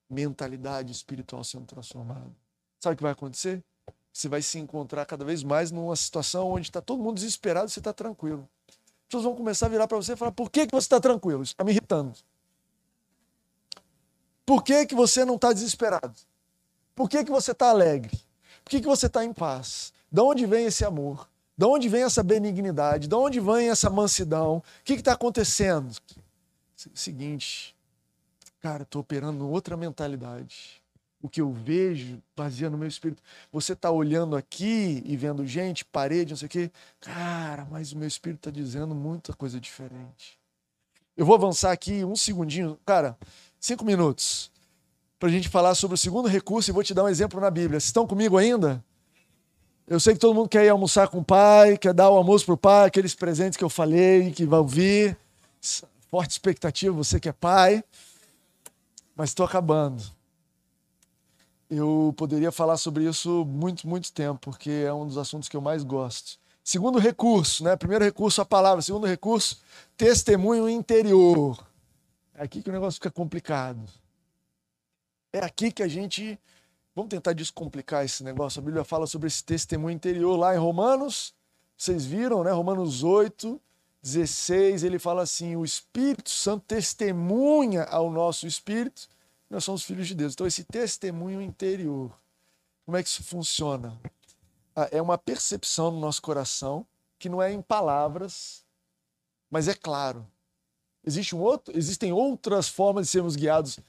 Mentalidade 0.10 0.92
espiritual 0.92 1.44
sendo 1.44 1.66
transformada. 1.66 2.32
Sabe 2.80 2.94
o 2.94 2.98
que 2.98 3.04
vai 3.04 3.12
acontecer? 3.12 3.64
Você 4.12 4.28
vai 4.28 4.42
se 4.42 4.60
encontrar 4.60 5.06
cada 5.06 5.26
vez 5.26 5.44
mais 5.44 5.72
numa 5.72 5.96
situação 5.96 6.52
onde 6.52 6.68
está 6.68 6.82
todo 6.82 7.02
mundo 7.02 7.16
desesperado 7.16 7.68
e 7.68 7.72
você 7.72 7.80
está 7.80 7.92
tranquilo. 7.92 8.48
As 8.68 9.08
pessoas 9.08 9.24
vão 9.24 9.36
começar 9.36 9.66
a 9.66 9.70
virar 9.70 9.88
para 9.88 9.98
você 9.98 10.14
e 10.14 10.16
falar: 10.16 10.32
por 10.32 10.52
que, 10.52 10.68
que 10.68 10.72
você 10.72 10.86
está 10.86 11.00
tranquilo? 11.00 11.42
Isso 11.42 11.54
está 11.54 11.64
me 11.64 11.72
irritando. 11.72 12.14
Por 14.46 14.64
que, 14.64 14.86
que 14.86 14.94
você 14.94 15.26
não 15.26 15.36
está 15.36 15.52
desesperado? 15.52 16.14
Por 16.94 17.10
que, 17.10 17.24
que 17.24 17.32
você 17.32 17.52
está 17.52 17.70
alegre? 17.70 18.16
Por 18.64 18.70
que, 18.70 18.82
que 18.82 18.88
você 18.88 19.08
está 19.08 19.24
em 19.24 19.34
paz? 19.34 19.94
De 20.12 20.22
onde 20.22 20.46
vem 20.46 20.66
esse 20.66 20.86
amor? 20.86 21.28
De 21.64 21.68
onde 21.68 21.88
vem 21.88 22.04
essa 22.04 22.22
benignidade? 22.22 23.08
De 23.08 23.16
onde 23.16 23.40
vem 23.40 23.70
essa 23.70 23.90
mansidão? 23.90 24.58
O 24.58 24.84
que 24.84 24.96
está 24.96 25.14
acontecendo? 25.14 25.96
Seguinte, 26.94 27.74
cara, 28.60 28.84
estou 28.84 29.00
operando 29.00 29.50
outra 29.50 29.78
mentalidade. 29.78 30.84
O 31.22 31.30
que 31.30 31.40
eu 31.40 31.54
vejo 31.54 32.22
vazia 32.36 32.70
no 32.70 32.78
meu 32.78 32.90
espírito. 32.90 33.24
Você 33.50 33.72
está 33.72 33.90
olhando 33.90 34.36
aqui 34.36 35.02
e 35.06 35.16
vendo 35.16 35.48
gente, 35.48 35.86
parede, 35.86 36.32
não 36.32 36.38
sei 36.38 36.48
o 36.48 36.50
quê. 36.50 36.72
Cara, 37.00 37.66
mas 37.72 37.94
o 37.94 37.98
meu 37.98 38.10
espírito 38.10 38.50
está 38.50 38.52
dizendo 38.52 38.94
muita 38.94 39.32
coisa 39.32 39.58
diferente. 39.58 40.38
Eu 41.16 41.26
vou 41.26 41.34
avançar 41.34 41.72
aqui 41.72 42.04
um 42.04 42.18
segundinho. 42.18 42.78
Cara, 42.86 43.18
cinco 43.58 43.86
minutos 43.86 44.52
para 45.18 45.30
a 45.30 45.32
gente 45.32 45.48
falar 45.48 45.76
sobre 45.76 45.96
o 45.96 45.98
segundo 45.98 46.28
recurso 46.28 46.70
e 46.70 46.74
vou 46.74 46.84
te 46.84 46.94
dar 46.94 47.06
um 47.06 47.10
exemplo 47.10 47.40
na 47.40 47.50
Bíblia. 47.50 47.80
Vocês 47.80 47.86
estão 47.86 48.06
comigo 48.06 48.38
ainda? 48.38 48.84
Eu 49.88 50.00
sei 50.00 50.14
que 50.14 50.20
todo 50.20 50.34
mundo 50.34 50.48
quer 50.48 50.66
ir 50.66 50.70
almoçar 50.70 51.08
com 51.10 51.20
o 51.20 51.24
pai, 51.24 51.78
quer 51.78 51.94
dar 51.94 52.10
o 52.10 52.16
almoço 52.16 52.46
pro 52.46 52.58
pai, 52.58 52.88
aqueles 52.88 53.14
presentes 53.14 53.58
que 53.58 53.64
eu 53.64 53.70
falei, 53.70 54.32
que 54.32 54.46
vai 54.46 54.64
vir. 54.64 55.18
Forte 56.10 56.32
expectativa, 56.32 56.96
você 56.96 57.20
que 57.20 57.28
é 57.28 57.34
pai. 57.34 57.84
Mas 59.16 59.30
estou 59.30 59.46
acabando. 59.46 60.04
Eu 61.70 62.14
poderia 62.16 62.52
falar 62.52 62.78
sobre 62.78 63.04
isso 63.04 63.46
muito, 63.46 63.88
muito 63.88 64.12
tempo, 64.12 64.40
porque 64.40 64.70
é 64.70 64.94
um 64.94 65.08
dos 65.08 65.18
assuntos 65.18 65.50
que 65.50 65.58
eu 65.58 65.62
mais 65.62 65.84
gosto. 65.84 66.40
Segundo 66.64 66.98
recurso, 66.98 67.64
né? 67.64 67.76
Primeiro 67.76 68.06
recurso, 68.06 68.42
a 68.42 68.46
palavra. 68.46 68.82
Segundo 68.82 69.06
recurso, 69.06 69.62
testemunho 69.98 70.70
interior. 70.70 71.58
É 72.34 72.44
aqui 72.44 72.62
que 72.62 72.70
o 72.70 72.74
negócio 72.74 72.96
fica 72.96 73.12
complicado. 73.12 73.82
É 75.34 75.40
aqui 75.44 75.72
que 75.72 75.84
a 75.84 75.88
gente. 75.88 76.40
Vamos 76.96 77.10
tentar 77.10 77.34
descomplicar 77.34 78.06
esse 78.06 78.24
negócio. 78.24 78.60
A 78.60 78.64
Bíblia 78.64 78.84
fala 78.84 79.08
sobre 79.08 79.28
esse 79.28 79.44
testemunho 79.44 79.96
interior 79.96 80.36
lá 80.38 80.54
em 80.54 80.60
Romanos. 80.60 81.34
Vocês 81.76 82.06
viram, 82.06 82.44
né? 82.44 82.52
Romanos 82.52 83.04
8, 83.04 83.60
16, 84.04 84.84
ele 84.84 85.00
fala 85.00 85.24
assim: 85.24 85.56
o 85.56 85.66
Espírito 85.66 86.30
Santo 86.30 86.66
testemunha 86.68 87.84
ao 87.86 88.12
nosso 88.12 88.46
espírito, 88.46 89.08
nós 89.50 89.64
somos 89.64 89.84
filhos 89.84 90.08
de 90.08 90.14
Deus. 90.14 90.34
Então, 90.34 90.46
esse 90.46 90.64
testemunho 90.64 91.42
interior, 91.42 92.12
como 92.86 92.98
é 92.98 93.02
que 93.02 93.10
isso 93.10 93.24
funciona? 93.24 93.98
Ah, 94.76 94.90
é 94.92 95.02
uma 95.02 95.18
percepção 95.18 95.90
no 95.90 96.00
nosso 96.00 96.22
coração 96.22 96.86
que 97.18 97.30
não 97.30 97.42
é 97.42 97.52
em 97.52 97.62
palavras, 97.62 98.66
mas 99.50 99.68
é 99.68 99.74
claro. 99.74 100.28
Existe 101.06 101.36
um 101.36 101.40
outro, 101.40 101.78
existem 101.78 102.12
outras 102.12 102.68
formas 102.68 103.06
de 103.06 103.12
sermos 103.12 103.36
guiados. 103.36 103.80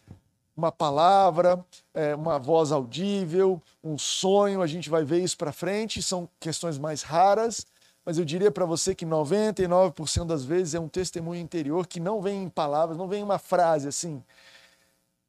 Uma 0.56 0.70
palavra, 0.70 1.64
é, 1.92 2.14
uma 2.14 2.38
voz 2.38 2.70
audível, 2.70 3.60
um 3.82 3.98
sonho, 3.98 4.62
a 4.62 4.66
gente 4.66 4.88
vai 4.88 5.04
ver 5.04 5.20
isso 5.20 5.36
para 5.36 5.52
frente, 5.52 6.00
são 6.00 6.28
questões 6.38 6.78
mais 6.78 7.02
raras, 7.02 7.66
mas 8.04 8.18
eu 8.18 8.24
diria 8.24 8.50
para 8.50 8.64
você 8.64 8.94
que 8.94 9.04
99% 9.04 10.26
das 10.26 10.44
vezes 10.44 10.74
é 10.74 10.80
um 10.80 10.88
testemunho 10.88 11.40
interior 11.40 11.86
que 11.86 11.98
não 11.98 12.20
vem 12.20 12.44
em 12.44 12.48
palavras, 12.48 12.96
não 12.96 13.08
vem 13.08 13.20
em 13.20 13.24
uma 13.24 13.38
frase 13.38 13.88
assim. 13.88 14.22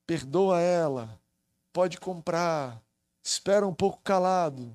Perdoa 0.05 0.59
ela, 0.59 1.19
pode 1.73 1.99
comprar, 1.99 2.79
espera 3.23 3.65
um 3.65 3.73
pouco 3.73 3.99
calado. 4.03 4.71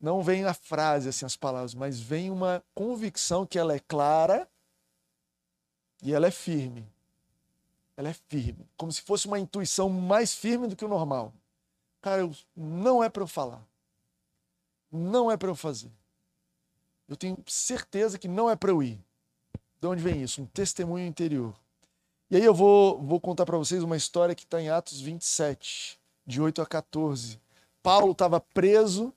Não 0.00 0.22
vem 0.22 0.44
a 0.44 0.52
frase, 0.52 1.08
assim, 1.08 1.24
as 1.24 1.36
palavras, 1.36 1.74
mas 1.74 2.00
vem 2.00 2.30
uma 2.30 2.62
convicção 2.74 3.46
que 3.46 3.58
ela 3.58 3.74
é 3.74 3.78
clara 3.78 4.48
e 6.02 6.12
ela 6.12 6.26
é 6.26 6.30
firme. 6.30 6.86
Ela 7.96 8.08
é 8.08 8.14
firme. 8.28 8.68
Como 8.76 8.90
se 8.90 9.00
fosse 9.00 9.26
uma 9.26 9.38
intuição 9.38 9.88
mais 9.88 10.34
firme 10.34 10.66
do 10.66 10.76
que 10.76 10.84
o 10.84 10.88
normal. 10.88 11.32
Cara, 12.00 12.22
eu, 12.22 12.34
não 12.56 13.02
é 13.02 13.08
para 13.08 13.22
eu 13.22 13.26
falar. 13.26 13.62
Não 14.90 15.30
é 15.30 15.36
para 15.36 15.48
eu 15.48 15.54
fazer. 15.54 15.90
Eu 17.08 17.16
tenho 17.16 17.36
certeza 17.46 18.18
que 18.18 18.28
não 18.28 18.50
é 18.50 18.56
para 18.56 18.70
eu 18.70 18.82
ir. 18.82 18.98
De 19.80 19.86
onde 19.86 20.02
vem 20.02 20.22
isso? 20.22 20.42
Um 20.42 20.46
testemunho 20.46 21.06
interior. 21.06 21.54
E 22.30 22.36
aí 22.36 22.44
eu 22.44 22.54
vou, 22.54 23.00
vou 23.02 23.20
contar 23.20 23.44
para 23.44 23.58
vocês 23.58 23.82
uma 23.82 23.96
história 23.96 24.34
que 24.34 24.44
está 24.44 24.60
em 24.60 24.68
Atos 24.68 25.00
27, 25.00 26.00
de 26.26 26.40
8 26.40 26.62
a 26.62 26.66
14. 26.66 27.38
Paulo 27.82 28.12
estava 28.12 28.40
preso. 28.40 29.12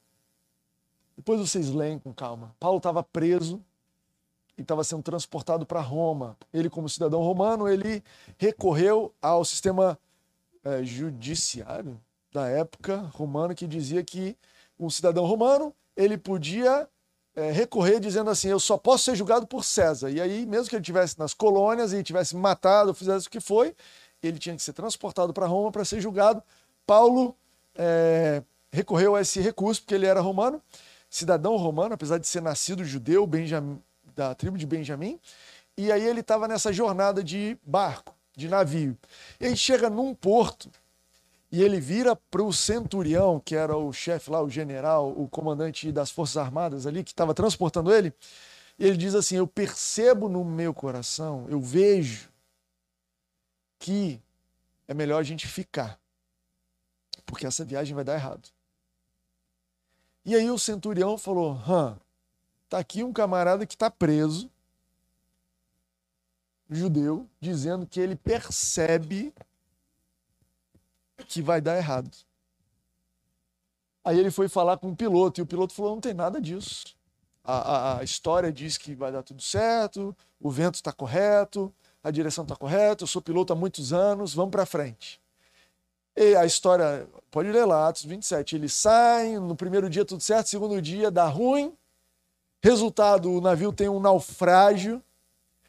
Depois 1.16 1.40
vocês 1.40 1.70
leem 1.70 1.98
com 1.98 2.14
calma. 2.14 2.56
Paulo 2.60 2.78
estava 2.78 3.02
preso 3.02 3.64
e 4.58 4.62
estava 4.62 4.84
sendo 4.84 5.04
transportado 5.04 5.66
para 5.66 5.80
Roma. 5.80 6.36
Ele, 6.54 6.70
como 6.70 6.90
cidadão 6.90 7.22
romano, 7.22 7.68
ele 7.68 8.04
recorreu 8.38 9.14
ao 9.22 9.46
sistema 9.46 9.98
é, 10.64 10.84
judiciário 10.84 12.00
da 12.32 12.48
época 12.48 12.98
romana 13.14 13.54
que 13.54 13.68
dizia 13.68 14.04
que 14.04 14.36
um 14.80 14.90
cidadão 14.90 15.26
romano 15.26 15.74
ele 15.96 16.18
podia 16.18 16.88
é, 17.36 17.52
recorrer 17.52 18.00
dizendo 18.00 18.30
assim: 18.30 18.50
eu 18.50 18.60
só 18.60 18.78
posso 18.78 19.06
ser 19.06 19.16
julgado 19.16 19.46
por 19.46 19.64
César. 19.64 20.10
E 20.10 20.20
aí, 20.20 20.46
mesmo 20.46 20.70
que 20.70 20.76
ele 20.76 20.82
estivesse 20.82 21.18
nas 21.20 21.34
colônias 21.34 21.94
e 21.94 22.04
tivesse 22.04 22.36
matado, 22.36 22.94
fizesse 22.94 23.28
o 23.28 23.30
que 23.30 23.40
foi, 23.40 23.76
ele 24.22 24.40
tinha 24.40 24.56
que 24.56 24.62
ser 24.62 24.74
transportado 24.74 25.34
para 25.34 25.46
Roma 25.46 25.72
para 25.72 25.86
ser 25.86 26.02
julgado. 26.02 26.42
Paulo 26.86 27.36
é, 27.76 28.42
recorreu 28.72 29.16
a 29.16 29.22
esse 29.22 29.40
recurso 29.40 29.82
porque 29.82 29.96
ele 29.96 30.06
era 30.06 30.20
romano, 30.20 30.62
cidadão 31.10 31.56
romano, 31.58 31.94
apesar 31.94 32.18
de 32.18 32.28
ser 32.28 32.42
nascido 32.42 32.84
judeu, 32.84 33.26
Benjamim, 33.28 33.82
da 34.18 34.34
tribo 34.36 34.58
de 34.58 34.66
Benjamim. 34.66 35.20
E 35.78 35.92
aí 35.92 36.04
ele 36.04 36.22
estava 36.22 36.48
nessa 36.48 36.74
jornada 36.74 37.24
de 37.24 37.58
barco, 37.64 38.16
de 38.36 38.50
navio. 38.50 38.98
E 39.40 39.46
aí 39.46 39.56
chega 39.56 39.90
num 39.90 40.14
porto 40.14 40.70
e 41.52 41.62
ele 41.62 41.80
vira 41.80 42.16
para 42.16 42.44
o 42.44 42.52
centurião, 42.52 43.40
que 43.40 43.56
era 43.56 43.78
o 43.78 43.94
chefe 43.94 44.32
lá, 44.32 44.42
o 44.42 44.50
general, 44.50 45.14
o 45.16 45.30
comandante 45.30 45.92
das 45.92 46.10
Forças 46.10 46.38
Armadas 46.38 46.88
ali, 46.88 47.04
que 47.04 47.12
estava 47.12 47.34
transportando 47.34 47.94
ele. 47.94 48.12
E 48.80 48.86
ele 48.86 48.98
diz 48.98 49.14
assim: 49.14 49.38
Eu 49.38 49.48
percebo 49.48 50.28
no 50.28 50.44
meu 50.44 50.74
coração, 50.74 51.46
eu 51.48 51.62
vejo 51.62 52.30
que 53.80 54.20
é 54.88 54.94
melhor 54.94 55.20
a 55.20 55.24
gente 55.24 55.48
ficar, 55.48 56.00
porque 57.26 57.46
essa 57.46 57.64
viagem 57.64 57.94
vai 57.94 58.04
dar 58.04 58.16
errado. 58.16 58.50
E 60.26 60.36
aí 60.36 60.50
o 60.50 60.58
centurião 60.58 61.18
falou: 61.18 61.54
Hã, 61.68 61.98
tá 62.70 62.78
aqui 62.80 63.04
um 63.04 63.14
camarada 63.14 63.66
que 63.66 63.76
está 63.76 63.90
preso, 63.90 64.50
judeu, 66.70 67.28
dizendo 67.40 67.86
que 67.86 68.00
ele 68.00 68.16
percebe 68.16 69.34
que 71.28 71.42
vai 71.42 71.62
dar 71.62 71.78
errado. 71.78 72.12
Aí 74.04 74.20
ele 74.20 74.32
foi 74.32 74.48
falar 74.48 74.78
com 74.78 74.92
o 74.92 74.96
piloto 74.96 75.40
e 75.40 75.44
o 75.44 75.46
piloto 75.46 75.74
falou: 75.74 75.94
não 75.94 76.02
tem 76.02 76.14
nada 76.14 76.40
disso. 76.40 76.96
A, 77.44 77.58
a, 77.58 78.00
a 78.00 78.04
história 78.04 78.52
diz 78.52 78.78
que 78.78 78.94
vai 78.94 79.12
dar 79.12 79.24
tudo 79.24 79.42
certo, 79.42 80.16
o 80.40 80.50
vento 80.50 80.76
está 80.76 80.92
correto, 80.92 81.74
a 82.04 82.12
direção 82.12 82.44
está 82.44 82.56
correta, 82.56 83.04
eu 83.04 83.08
sou 83.08 83.22
piloto 83.22 83.54
há 83.54 83.56
muitos 83.56 83.94
anos, 83.94 84.34
vamos 84.34 84.52
para 84.52 84.66
frente. 84.66 85.22
E 86.16 86.36
a 86.36 86.46
história, 86.46 87.08
pode 87.30 87.52
ler 87.52 87.64
lá, 87.66 87.88
Atos 87.88 88.04
27. 88.04 88.56
Eles 88.56 88.74
saem, 88.74 89.38
no 89.40 89.56
primeiro 89.56 89.90
dia 89.90 90.04
tudo 90.04 90.22
certo, 90.22 90.50
segundo 90.50 90.82
dia 90.82 91.12
dá 91.12 91.28
ruim. 91.28 91.77
Resultado: 92.68 93.32
o 93.32 93.40
navio 93.40 93.72
tem 93.72 93.88
um 93.88 94.00
naufrágio 94.00 95.02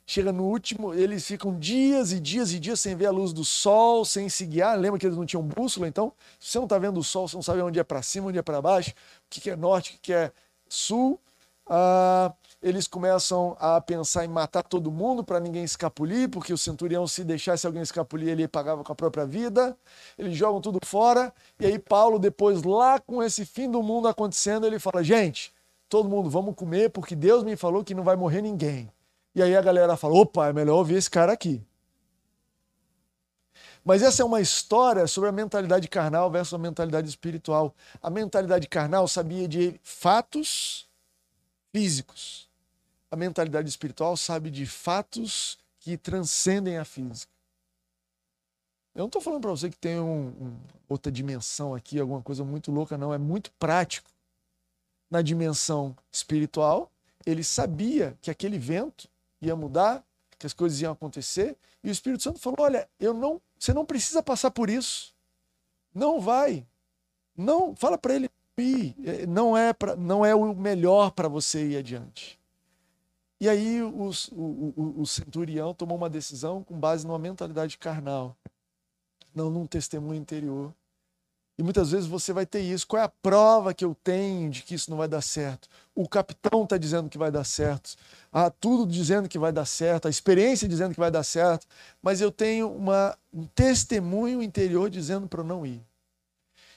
chega 0.09 0.33
no 0.33 0.45
último, 0.45 0.95
eles 0.95 1.27
ficam 1.27 1.55
dias 1.59 2.13
e 2.13 2.19
dias 2.19 2.51
e 2.51 2.59
dias 2.59 2.81
sem 2.81 2.97
ver 2.97 3.05
a 3.05 3.11
luz 3.11 3.31
do 3.31 3.45
sol, 3.45 4.07
sem 4.07 4.27
se 4.31 4.47
guiar. 4.47 4.79
Lembra 4.79 4.99
que 4.99 5.05
eles 5.05 5.19
não 5.19 5.27
tinham 5.27 5.43
bússola? 5.43 5.87
Então, 5.87 6.15
se 6.41 6.51
você 6.51 6.59
não 6.59 6.65
está 6.65 6.79
vendo 6.79 6.99
o 6.99 7.05
sol, 7.05 7.29
você 7.29 7.37
não 7.37 7.43
sabe 7.43 7.61
onde 7.61 7.79
é 7.79 7.85
para 7.85 8.01
cima, 8.01 8.29
onde 8.29 8.39
é 8.39 8.43
para 8.43 8.63
baixo, 8.63 8.91
o 8.91 8.95
que 9.29 9.51
é 9.51 9.55
norte, 9.55 9.97
o 9.97 9.99
que 10.01 10.15
é 10.15 10.33
sul. 10.67 11.21
Ah, 11.67 12.33
eles 12.63 12.89
começam 12.89 13.55
a 13.61 13.79
pensar 13.83 14.25
em 14.25 14.29
matar 14.29 14.63
todo 14.63 14.91
mundo 14.91 15.23
para 15.23 15.39
ninguém 15.39 15.63
escapulir, 15.63 16.31
porque 16.31 16.55
o 16.55 16.59
centurião, 16.59 17.07
se 17.07 17.23
deixasse 17.23 17.67
alguém 17.67 17.83
escapulir, 17.83 18.31
ele 18.31 18.49
pagava 18.49 18.83
com 18.83 18.91
a 18.91 18.97
própria 18.97 19.27
vida. 19.27 19.77
Eles 20.19 20.35
jogam 20.35 20.63
tudo 20.63 20.79
fora. 20.87 21.35
E 21.61 21.67
aí, 21.67 21.79
Paulo, 21.79 22.19
depois, 22.19 22.63
lá 22.63 22.99
com 22.99 23.23
esse 23.23 23.45
fim 23.45 23.71
do 23.71 23.83
mundo 23.83 24.09
acontecendo, 24.09 24.67
ele 24.67 24.79
fala: 24.79 25.05
gente, 25.05 25.53
todo 25.89 26.09
mundo, 26.09 26.29
vamos 26.29 26.55
comer, 26.55 26.91
porque 26.91 27.17
Deus 27.17 27.43
me 27.43 27.57
falou 27.57 27.85
que 27.85 27.95
não 27.95 28.03
vai 28.03 28.17
morrer 28.17 28.43
ninguém. 28.43 28.93
E 29.35 29.43
aí 29.43 29.57
a 29.57 29.63
galera 29.63 29.97
fala: 29.97 30.15
opa, 30.15 30.49
é 30.49 30.53
melhor 30.53 30.77
ouvir 30.77 30.97
esse 30.97 31.11
cara 31.11 31.33
aqui. 31.33 31.63
Mas 33.85 34.03
essa 34.03 34.23
é 34.23 34.25
uma 34.25 34.41
história 34.41 35.07
sobre 35.07 35.31
a 35.31 35.33
mentalidade 35.33 35.89
carnal 35.89 36.31
versus 36.31 36.53
a 36.53 36.59
mentalidade 36.59 37.09
espiritual. 37.09 37.75
A 38.03 38.11
mentalidade 38.11 38.69
carnal 38.69 39.09
sabia 39.09 39.49
de 39.49 39.81
fatos 39.83 40.87
físicos. 41.73 42.49
A 43.11 43.17
mentalidade 43.17 43.69
espiritual 43.69 44.17
sabe 44.17 44.51
de 44.51 44.67
fatos 44.67 45.59
que 45.79 45.97
transcendem 45.97 46.77
a 46.77 46.85
física. 46.85 47.33
Eu 48.95 49.01
não 49.01 49.07
estou 49.07 49.23
falando 49.23 49.43
para 49.43 49.51
você 49.53 49.71
que 49.71 49.79
tem 49.79 49.99
um, 49.99 50.27
um, 50.29 50.57
outra 50.89 51.11
dimensão 51.11 51.75
aqui, 51.75 52.01
alguma 52.01 52.21
coisa 52.21 52.45
muito 52.45 52.71
louca, 52.73 52.99
não. 52.99 53.15
É 53.15 53.19
muito 53.19 53.51
prático. 53.53 54.11
Na 55.11 55.23
dimensão 55.23 55.97
espiritual, 56.13 56.91
ele 57.25 57.43
sabia 57.43 58.17
que 58.21 58.31
aquele 58.31 58.59
vento 58.59 59.09
ia 59.41 59.57
mudar, 59.57 60.05
que 60.39 60.47
as 60.47 60.53
coisas 60.53 60.81
iam 60.81 60.93
acontecer. 60.93 61.57
E 61.83 61.89
o 61.89 61.93
Espírito 61.93 62.23
Santo 62.23 62.39
falou: 62.39 62.59
Olha, 62.61 62.89
eu 63.01 63.15
não, 63.15 63.41
você 63.59 63.73
não 63.73 63.85
precisa 63.85 64.23
passar 64.23 64.51
por 64.51 64.69
isso. 64.69 65.15
Não 65.95 66.21
vai. 66.21 66.67
Não, 67.37 67.75
fala 67.75 67.97
para 67.97 68.15
ele. 68.15 68.31
É, 69.05 69.25
não 69.25 69.57
é, 69.57 69.73
pra, 69.73 69.95
não 69.95 70.27
é 70.27 70.35
o 70.35 70.53
melhor 70.53 71.13
para 71.13 71.29
você 71.29 71.65
ir 71.69 71.77
adiante. 71.77 72.39
E 73.41 73.49
aí 73.49 73.81
o, 73.81 74.11
o, 74.33 75.01
o, 75.03 75.07
centurião 75.07 75.73
tomou 75.73 75.97
uma 75.97 76.11
decisão 76.11 76.65
com 76.65 76.77
base 76.77 77.07
numa 77.07 77.21
mentalidade 77.21 77.79
carnal, 77.79 78.37
não 79.33 79.49
num 79.49 79.65
testemunho 79.65 80.21
interior. 80.21 80.75
E 81.59 81.63
muitas 81.63 81.91
vezes 81.91 82.07
você 82.07 82.33
vai 82.33 82.47
ter 82.47 82.61
isso. 82.61 82.87
Qual 82.87 83.03
é 83.03 83.05
a 83.05 83.09
prova 83.09 83.75
que 83.75 83.85
eu 83.85 83.93
tenho 84.05 84.49
de 84.49 84.63
que 84.63 84.77
isso 84.77 84.89
não 84.89 84.97
vai 84.97 85.09
dar 85.09 85.21
certo? 85.21 85.69
O 85.93 86.09
capitão 86.09 86.63
está 86.63 86.79
dizendo 86.79 87.11
que 87.11 87.19
vai 87.19 87.33
dar 87.33 87.43
certo. 87.43 87.97
Ah, 88.33 88.49
tudo 88.49 88.87
dizendo 88.87 89.29
que 89.29 89.41
vai 89.41 89.51
dar 89.51 89.65
certo. 89.65 90.07
A 90.07 90.11
experiência 90.11 90.69
dizendo 90.69 90.95
que 90.95 91.01
vai 91.01 91.11
dar 91.11 91.25
certo. 91.25 91.67
Mas 92.01 92.21
eu 92.21 92.31
tenho 92.31 92.71
uma, 92.71 93.19
um 93.35 93.45
testemunho 93.45 94.41
interior 94.41 94.89
dizendo 94.89 95.27
para 95.27 95.41
eu 95.41 95.45
não 95.45 95.67
ir. 95.67 95.83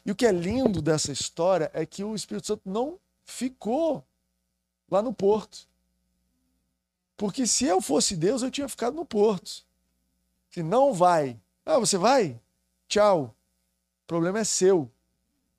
E 0.03 0.11
o 0.11 0.15
que 0.15 0.25
é 0.25 0.31
lindo 0.31 0.81
dessa 0.81 1.11
história 1.11 1.69
é 1.75 1.85
que 1.85 2.03
o 2.03 2.15
Espírito 2.15 2.47
Santo 2.47 2.63
não 2.65 2.97
ficou 3.23 4.03
lá 4.89 4.99
no 5.03 5.13
porto. 5.13 5.69
Porque 7.15 7.45
se 7.45 7.65
eu 7.65 7.81
fosse 7.81 8.15
Deus, 8.15 8.41
eu 8.41 8.49
tinha 8.49 8.67
ficado 8.67 8.95
no 8.95 9.05
porto. 9.05 9.63
Se 10.49 10.63
não 10.63 10.91
vai. 10.91 11.39
Ah, 11.63 11.77
você 11.77 11.99
vai? 11.99 12.41
Tchau. 12.87 13.35
Problema 14.11 14.39
é 14.39 14.43
seu. 14.43 14.91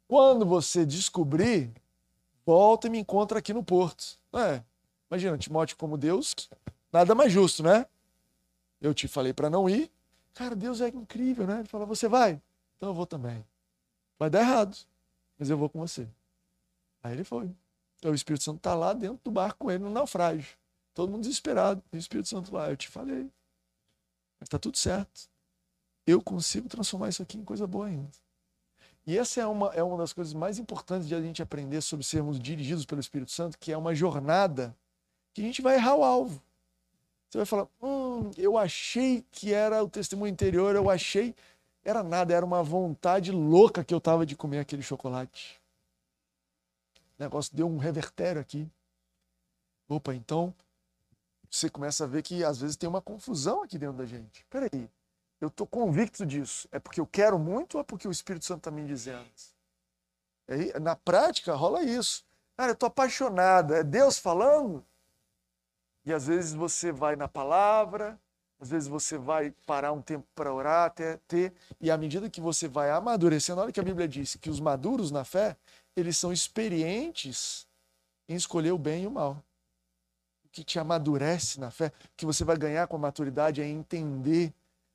Quando 0.06 0.44
você 0.44 0.84
descobrir, 0.84 1.72
volta 2.44 2.86
e 2.86 2.90
me 2.90 2.98
encontra 2.98 3.38
aqui 3.38 3.50
no 3.50 3.64
porto. 3.64 4.18
É. 4.30 4.62
Imagina, 5.10 5.38
Timóteo 5.38 5.74
como 5.78 5.96
Deus, 5.96 6.34
nada 6.92 7.14
mais 7.14 7.32
justo, 7.32 7.62
né? 7.62 7.86
Eu 8.78 8.92
te 8.92 9.08
falei 9.08 9.32
para 9.32 9.48
não 9.48 9.70
ir. 9.70 9.90
Cara, 10.34 10.54
Deus 10.54 10.82
é 10.82 10.88
incrível, 10.88 11.46
né? 11.46 11.60
Ele 11.60 11.66
fala, 11.66 11.86
você 11.86 12.08
vai? 12.08 12.38
Então 12.76 12.90
eu 12.90 12.94
vou 12.94 13.06
também. 13.06 13.42
Vai 14.18 14.28
dar 14.28 14.40
errado, 14.40 14.76
mas 15.38 15.48
eu 15.48 15.56
vou 15.56 15.70
com 15.70 15.78
você. 15.78 16.06
Aí 17.02 17.14
ele 17.14 17.24
foi. 17.24 17.50
Então 17.96 18.10
o 18.10 18.14
Espírito 18.14 18.44
Santo 18.44 18.58
está 18.58 18.74
lá 18.74 18.92
dentro 18.92 19.20
do 19.24 19.30
barco 19.30 19.60
com 19.60 19.70
ele 19.70 19.82
no 19.82 19.88
naufrágio. 19.88 20.58
Todo 20.92 21.10
mundo 21.10 21.22
desesperado. 21.22 21.82
E 21.90 21.96
o 21.96 21.98
Espírito 21.98 22.28
Santo 22.28 22.54
lá, 22.54 22.68
eu 22.68 22.76
te 22.76 22.90
falei. 22.90 23.30
Mas 24.38 24.48
está 24.48 24.58
tudo 24.58 24.76
certo. 24.76 25.22
Eu 26.06 26.20
consigo 26.20 26.68
transformar 26.68 27.08
isso 27.08 27.22
aqui 27.22 27.38
em 27.38 27.44
coisa 27.44 27.66
boa 27.66 27.86
ainda. 27.86 28.10
E 29.06 29.18
essa 29.18 29.40
é 29.40 29.46
uma, 29.46 29.68
é 29.74 29.82
uma 29.82 29.98
das 29.98 30.12
coisas 30.12 30.32
mais 30.32 30.58
importantes 30.58 31.08
de 31.08 31.14
a 31.14 31.20
gente 31.20 31.42
aprender 31.42 31.80
sobre 31.80 32.06
sermos 32.06 32.38
dirigidos 32.38 32.84
pelo 32.86 33.00
Espírito 33.00 33.32
Santo, 33.32 33.58
que 33.58 33.72
é 33.72 33.76
uma 33.76 33.94
jornada 33.94 34.76
que 35.34 35.40
a 35.40 35.44
gente 35.44 35.60
vai 35.60 35.74
errar 35.74 35.96
o 35.96 36.04
alvo. 36.04 36.42
Você 37.28 37.38
vai 37.38 37.46
falar, 37.46 37.66
hum, 37.82 38.30
eu 38.36 38.56
achei 38.58 39.24
que 39.32 39.52
era 39.52 39.82
o 39.82 39.88
testemunho 39.88 40.30
interior, 40.30 40.76
eu 40.76 40.90
achei. 40.90 41.34
Era 41.84 42.02
nada, 42.02 42.32
era 42.32 42.44
uma 42.44 42.62
vontade 42.62 43.32
louca 43.32 43.82
que 43.82 43.92
eu 43.92 44.00
tava 44.00 44.24
de 44.24 44.36
comer 44.36 44.60
aquele 44.60 44.82
chocolate. 44.82 45.60
O 47.18 47.22
negócio 47.22 47.56
deu 47.56 47.66
um 47.66 47.78
revertério 47.78 48.40
aqui. 48.40 48.70
Opa, 49.88 50.14
então 50.14 50.54
você 51.50 51.68
começa 51.68 52.04
a 52.04 52.06
ver 52.06 52.22
que 52.22 52.44
às 52.44 52.60
vezes 52.60 52.76
tem 52.76 52.88
uma 52.88 53.02
confusão 53.02 53.62
aqui 53.62 53.78
dentro 53.78 53.96
da 53.96 54.06
gente. 54.06 54.44
Peraí, 54.48 54.88
eu 55.44 55.48
estou 55.48 55.66
convicto 55.66 56.24
disso. 56.24 56.68
É 56.70 56.78
porque 56.78 57.00
eu 57.00 57.06
quero 57.06 57.38
muito 57.38 57.74
ou 57.74 57.80
é 57.80 57.84
porque 57.84 58.06
o 58.06 58.10
Espírito 58.10 58.44
Santo 58.44 58.58
está 58.58 58.70
me 58.70 58.84
dizendo? 58.84 59.26
Aí, 60.48 60.72
na 60.80 60.94
prática, 60.94 61.54
rola 61.54 61.82
isso. 61.82 62.24
Cara, 62.56 62.70
eu 62.70 62.74
estou 62.74 62.86
apaixonada. 62.86 63.78
É 63.78 63.82
Deus 63.82 64.18
falando? 64.18 64.84
E 66.04 66.12
às 66.12 66.26
vezes 66.26 66.52
você 66.52 66.92
vai 66.92 67.16
na 67.16 67.28
palavra, 67.28 68.18
às 68.60 68.70
vezes 68.70 68.88
você 68.88 69.18
vai 69.18 69.52
parar 69.66 69.92
um 69.92 70.02
tempo 70.02 70.26
para 70.34 70.52
orar, 70.52 70.86
até 70.86 71.18
ter. 71.28 71.52
E 71.80 71.90
à 71.90 71.96
medida 71.96 72.30
que 72.30 72.40
você 72.40 72.68
vai 72.68 72.90
amadurecendo, 72.90 73.60
olha 73.60 73.72
que 73.72 73.80
a 73.80 73.84
Bíblia 73.84 74.06
diz 74.06 74.36
que 74.36 74.50
os 74.50 74.60
maduros 74.60 75.10
na 75.10 75.24
fé, 75.24 75.56
eles 75.96 76.16
são 76.16 76.32
experientes 76.32 77.66
em 78.28 78.34
escolher 78.34 78.72
o 78.72 78.78
bem 78.78 79.04
e 79.04 79.06
o 79.06 79.10
mal 79.10 79.42
que 80.52 80.62
te 80.62 80.78
amadurece 80.78 81.58
na 81.58 81.70
fé, 81.70 81.90
que 82.14 82.26
você 82.26 82.44
vai 82.44 82.56
ganhar 82.56 82.86
com 82.86 82.96
a 82.96 82.98
maturidade 82.98 83.62
é 83.62 83.66
entender 83.66 84.52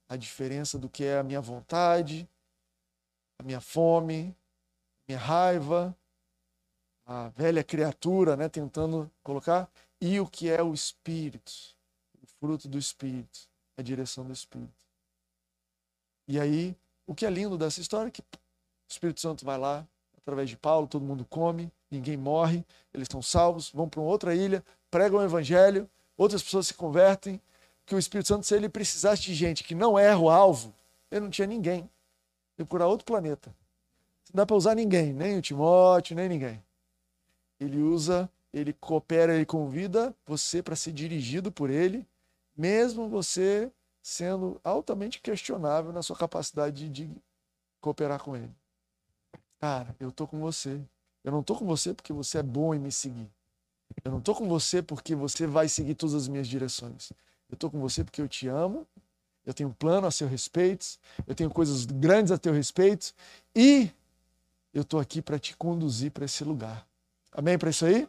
a 0.07 0.15
diferença 0.15 0.77
do 0.77 0.89
que 0.89 1.03
é 1.03 1.19
a 1.19 1.23
minha 1.23 1.41
vontade, 1.41 2.27
a 3.39 3.43
minha 3.43 3.61
fome, 3.61 4.35
minha 5.07 5.19
raiva, 5.19 5.95
a 7.05 7.29
velha 7.29 7.63
criatura, 7.63 8.35
né, 8.35 8.49
tentando 8.49 9.09
colocar, 9.23 9.69
e 10.01 10.19
o 10.19 10.27
que 10.27 10.49
é 10.49 10.61
o 10.61 10.73
espírito, 10.73 11.51
o 12.21 12.27
fruto 12.39 12.67
do 12.67 12.77
espírito, 12.77 13.47
a 13.77 13.81
direção 13.81 14.25
do 14.25 14.33
espírito. 14.33 14.73
E 16.27 16.39
aí, 16.39 16.75
o 17.05 17.15
que 17.15 17.25
é 17.25 17.29
lindo 17.29 17.57
dessa 17.57 17.79
história 17.79 18.09
é 18.09 18.11
que 18.11 18.21
o 18.21 18.25
Espírito 18.89 19.21
Santo 19.21 19.45
vai 19.45 19.57
lá, 19.57 19.87
através 20.17 20.49
de 20.49 20.57
Paulo, 20.57 20.87
todo 20.87 21.05
mundo 21.05 21.25
come, 21.25 21.71
ninguém 21.89 22.17
morre, 22.17 22.65
eles 22.93 23.05
estão 23.05 23.21
salvos, 23.21 23.71
vão 23.71 23.87
para 23.87 24.01
outra 24.01 24.35
ilha, 24.35 24.63
pregam 24.91 25.19
o 25.19 25.23
evangelho, 25.23 25.89
outras 26.17 26.43
pessoas 26.43 26.67
se 26.67 26.73
convertem, 26.73 27.41
que 27.87 27.95
o 27.95 27.99
Espírito 27.99 28.27
Santo, 28.27 28.45
se 28.45 28.53
ele 28.53 28.67
precisasse 28.67 29.23
de 29.23 29.33
gente 29.33 29.63
que 29.63 29.73
não 29.73 29.97
erra 29.97 30.19
o 30.19 30.29
alvo, 30.29 30.75
ele 31.09 31.21
não 31.21 31.29
tinha 31.29 31.47
ninguém. 31.47 31.89
Ele 32.57 32.65
procurar 32.65 32.85
outro 32.87 33.05
planeta. 33.05 33.49
Não 34.33 34.39
dá 34.39 34.45
para 34.45 34.57
usar 34.57 34.75
ninguém, 34.75 35.13
nem 35.13 35.37
o 35.37 35.41
Timóteo, 35.41 36.13
nem 36.13 36.27
ninguém. 36.27 36.61
Ele 37.57 37.81
usa, 37.81 38.29
ele 38.53 38.73
coopera, 38.73 39.33
ele 39.33 39.45
convida 39.45 40.13
você 40.25 40.61
para 40.61 40.75
ser 40.75 40.91
dirigido 40.91 41.49
por 41.49 41.69
ele, 41.69 42.05
mesmo 42.57 43.07
você 43.07 43.71
sendo 44.03 44.59
altamente 44.65 45.21
questionável 45.21 45.93
na 45.93 46.03
sua 46.03 46.17
capacidade 46.17 46.89
de, 46.89 47.05
de 47.05 47.21
cooperar 47.79 48.21
com 48.21 48.35
ele. 48.35 48.51
Cara, 49.61 49.95
eu 49.97 50.11
tô 50.11 50.27
com 50.27 50.39
você. 50.41 50.79
Eu 51.23 51.31
não 51.31 51.41
tô 51.41 51.55
com 51.55 51.65
você 51.65 51.93
porque 51.93 52.11
você 52.11 52.39
é 52.39 52.43
bom 52.43 52.75
em 52.75 52.79
me 52.79 52.91
seguir. 52.91 53.29
Eu 54.03 54.11
não 54.11 54.19
estou 54.19 54.35
com 54.35 54.47
você 54.47 54.81
porque 54.81 55.15
você 55.15 55.47
vai 55.47 55.69
seguir 55.69 55.95
todas 55.95 56.15
as 56.15 56.27
minhas 56.27 56.47
direções. 56.47 57.13
Eu 57.49 57.53
estou 57.55 57.69
com 57.71 57.79
você 57.79 58.03
porque 58.03 58.21
eu 58.21 58.27
te 58.27 58.47
amo, 58.47 58.85
eu 59.45 59.53
tenho 59.53 59.69
um 59.69 59.73
plano 59.73 60.07
a 60.07 60.11
seu 60.11 60.27
respeito, 60.27 60.85
eu 61.25 61.33
tenho 61.33 61.49
coisas 61.49 61.85
grandes 61.85 62.31
a 62.31 62.37
teu 62.37 62.53
respeito 62.53 63.13
e 63.55 63.89
eu 64.73 64.81
estou 64.81 64.99
aqui 64.99 65.21
para 65.21 65.39
te 65.39 65.55
conduzir 65.55 66.11
para 66.11 66.25
esse 66.25 66.43
lugar. 66.43 66.85
Amém 67.31 67.57
para 67.57 67.69
isso 67.69 67.85
aí? 67.85 68.07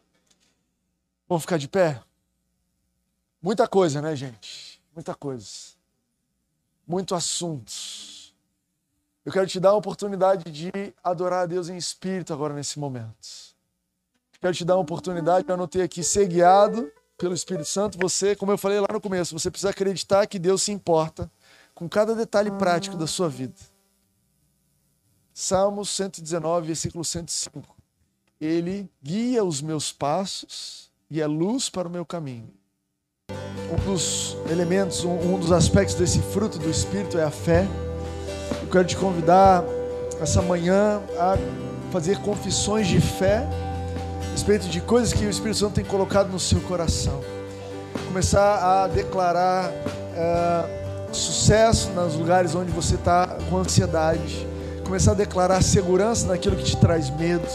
Vamos 1.28 1.42
ficar 1.42 1.58
de 1.58 1.68
pé? 1.68 2.02
Muita 3.40 3.68
coisa, 3.68 4.02
né, 4.02 4.16
gente? 4.16 4.82
Muita 4.92 5.14
coisa. 5.14 5.46
Muito 6.86 7.14
assunto. 7.14 7.72
Eu 9.24 9.32
quero 9.32 9.46
te 9.46 9.60
dar 9.60 9.70
a 9.70 9.74
oportunidade 9.74 10.50
de 10.50 10.72
adorar 11.04 11.44
a 11.44 11.46
Deus 11.46 11.68
em 11.68 11.76
espírito 11.76 12.32
agora 12.32 12.54
nesse 12.54 12.78
momento. 12.78 13.54
Quero 14.40 14.54
te 14.54 14.64
dar 14.64 14.74
uma 14.74 14.82
oportunidade, 14.82 15.46
eu 15.48 15.54
anotei 15.54 15.82
aqui, 15.82 16.02
ser 16.02 16.26
guiado 16.26 16.90
pelo 17.18 17.34
Espírito 17.34 17.68
Santo. 17.68 17.98
Você, 17.98 18.34
como 18.36 18.52
eu 18.52 18.56
falei 18.56 18.80
lá 18.80 18.88
no 18.92 19.00
começo, 19.00 19.38
você 19.38 19.50
precisa 19.50 19.70
acreditar 19.70 20.26
que 20.26 20.38
Deus 20.38 20.62
se 20.62 20.72
importa 20.72 21.30
com 21.74 21.88
cada 21.88 22.14
detalhe 22.14 22.50
prático 22.52 22.96
da 22.96 23.06
sua 23.06 23.28
vida. 23.28 23.54
Salmos 25.34 25.90
119, 25.90 26.68
versículo 26.68 27.04
105. 27.04 27.76
Ele 28.40 28.88
guia 29.02 29.44
os 29.44 29.60
meus 29.60 29.92
passos 29.92 30.90
e 31.10 31.20
é 31.20 31.26
luz 31.26 31.68
para 31.68 31.88
o 31.88 31.90
meu 31.90 32.06
caminho. 32.06 32.52
Um 33.70 33.84
dos 33.84 34.36
elementos, 34.50 35.04
um, 35.04 35.34
um 35.34 35.38
dos 35.38 35.52
aspectos 35.52 35.96
desse 35.96 36.20
fruto 36.22 36.58
do 36.58 36.70
Espírito 36.70 37.18
é 37.18 37.24
a 37.24 37.30
fé. 37.30 37.66
Eu 38.62 38.70
quero 38.70 38.86
te 38.86 38.96
convidar 38.96 39.62
essa 40.20 40.40
manhã 40.40 41.02
a 41.18 41.36
fazer 41.92 42.20
confissões 42.22 42.86
de 42.86 43.00
fé 43.00 43.46
respeito 44.38 44.68
de 44.68 44.80
coisas 44.80 45.12
que 45.12 45.26
o 45.26 45.28
Espírito 45.28 45.58
Santo 45.58 45.74
tem 45.74 45.84
colocado 45.84 46.30
no 46.30 46.38
seu 46.38 46.60
coração. 46.60 47.20
Começar 48.06 48.84
a 48.84 48.86
declarar 48.86 49.68
uh, 49.68 51.12
sucesso 51.12 51.90
nos 51.90 52.14
lugares 52.14 52.54
onde 52.54 52.70
você 52.70 52.94
está 52.94 53.36
com 53.50 53.58
ansiedade. 53.58 54.46
Começar 54.84 55.10
a 55.10 55.14
declarar 55.14 55.60
segurança 55.60 56.28
naquilo 56.28 56.54
que 56.54 56.62
te 56.62 56.76
traz 56.76 57.10
medo. 57.10 57.48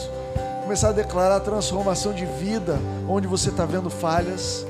Começar 0.62 0.90
a 0.90 0.92
declarar 0.92 1.40
transformação 1.40 2.12
de 2.12 2.26
vida 2.26 2.78
onde 3.08 3.28
você 3.28 3.48
está 3.48 3.66
vendo 3.66 3.90
falhas. 3.90 4.66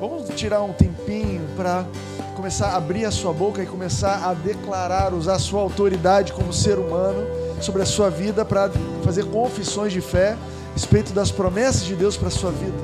Vamos 0.00 0.28
tirar 0.30 0.60
um 0.60 0.72
tempinho 0.72 1.46
para 1.56 1.86
começar 2.34 2.70
a 2.70 2.76
abrir 2.78 3.04
a 3.04 3.12
sua 3.12 3.32
boca 3.32 3.62
e 3.62 3.66
começar 3.66 4.28
a 4.28 4.34
declarar, 4.34 5.14
usar 5.14 5.34
a 5.34 5.38
sua 5.38 5.60
autoridade 5.60 6.32
como 6.32 6.52
ser 6.52 6.80
humano 6.80 7.24
sobre 7.60 7.80
a 7.80 7.86
sua 7.86 8.10
vida 8.10 8.44
para 8.44 8.68
fazer 9.04 9.24
confissões 9.26 9.92
de 9.92 10.00
fé 10.00 10.36
respeito 10.74 11.12
das 11.12 11.30
promessas 11.30 11.84
de 11.84 11.94
Deus 11.94 12.16
para 12.16 12.28
a 12.28 12.30
sua 12.30 12.50
vida. 12.50 12.76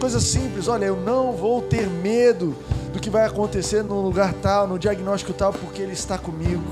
Coisa 0.00 0.20
simples, 0.20 0.68
olha, 0.68 0.86
eu 0.86 0.96
não 0.96 1.32
vou 1.32 1.60
ter 1.60 1.88
medo 1.88 2.56
do 2.92 3.00
que 3.00 3.10
vai 3.10 3.26
acontecer 3.26 3.82
no 3.82 4.00
lugar 4.00 4.32
tal, 4.34 4.68
no 4.68 4.78
diagnóstico 4.78 5.32
tal, 5.32 5.52
porque 5.52 5.82
Ele 5.82 5.92
está 5.92 6.16
comigo. 6.16 6.62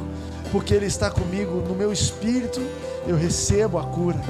Porque 0.53 0.73
Ele 0.73 0.87
está 0.87 1.11
comigo 1.11 1.63
no 1.67 1.75
meu 1.75 1.93
espírito, 1.93 2.61
eu 3.07 3.17
recebo 3.17 3.79
a 3.79 3.85
cura, 3.85 4.21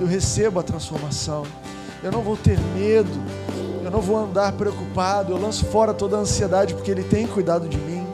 eu 0.00 0.06
recebo 0.06 0.60
a 0.60 0.62
transformação. 0.62 1.44
Eu 2.02 2.12
não 2.12 2.22
vou 2.22 2.36
ter 2.36 2.58
medo, 2.76 3.10
eu 3.84 3.90
não 3.90 4.00
vou 4.00 4.16
andar 4.16 4.52
preocupado, 4.52 5.32
eu 5.32 5.40
lanço 5.40 5.64
fora 5.66 5.92
toda 5.92 6.16
a 6.16 6.20
ansiedade, 6.20 6.74
porque 6.74 6.90
Ele 6.90 7.02
tem 7.02 7.26
cuidado 7.26 7.68
de 7.68 7.78
mim. 7.78 8.06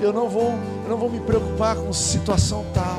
Eu 0.00 0.12
não 0.12 0.28
vou, 0.28 0.54
eu 0.84 0.88
não 0.88 0.96
vou 0.96 1.10
me 1.10 1.20
preocupar 1.20 1.74
com 1.74 1.92
situação 1.92 2.64
tal 2.72 2.89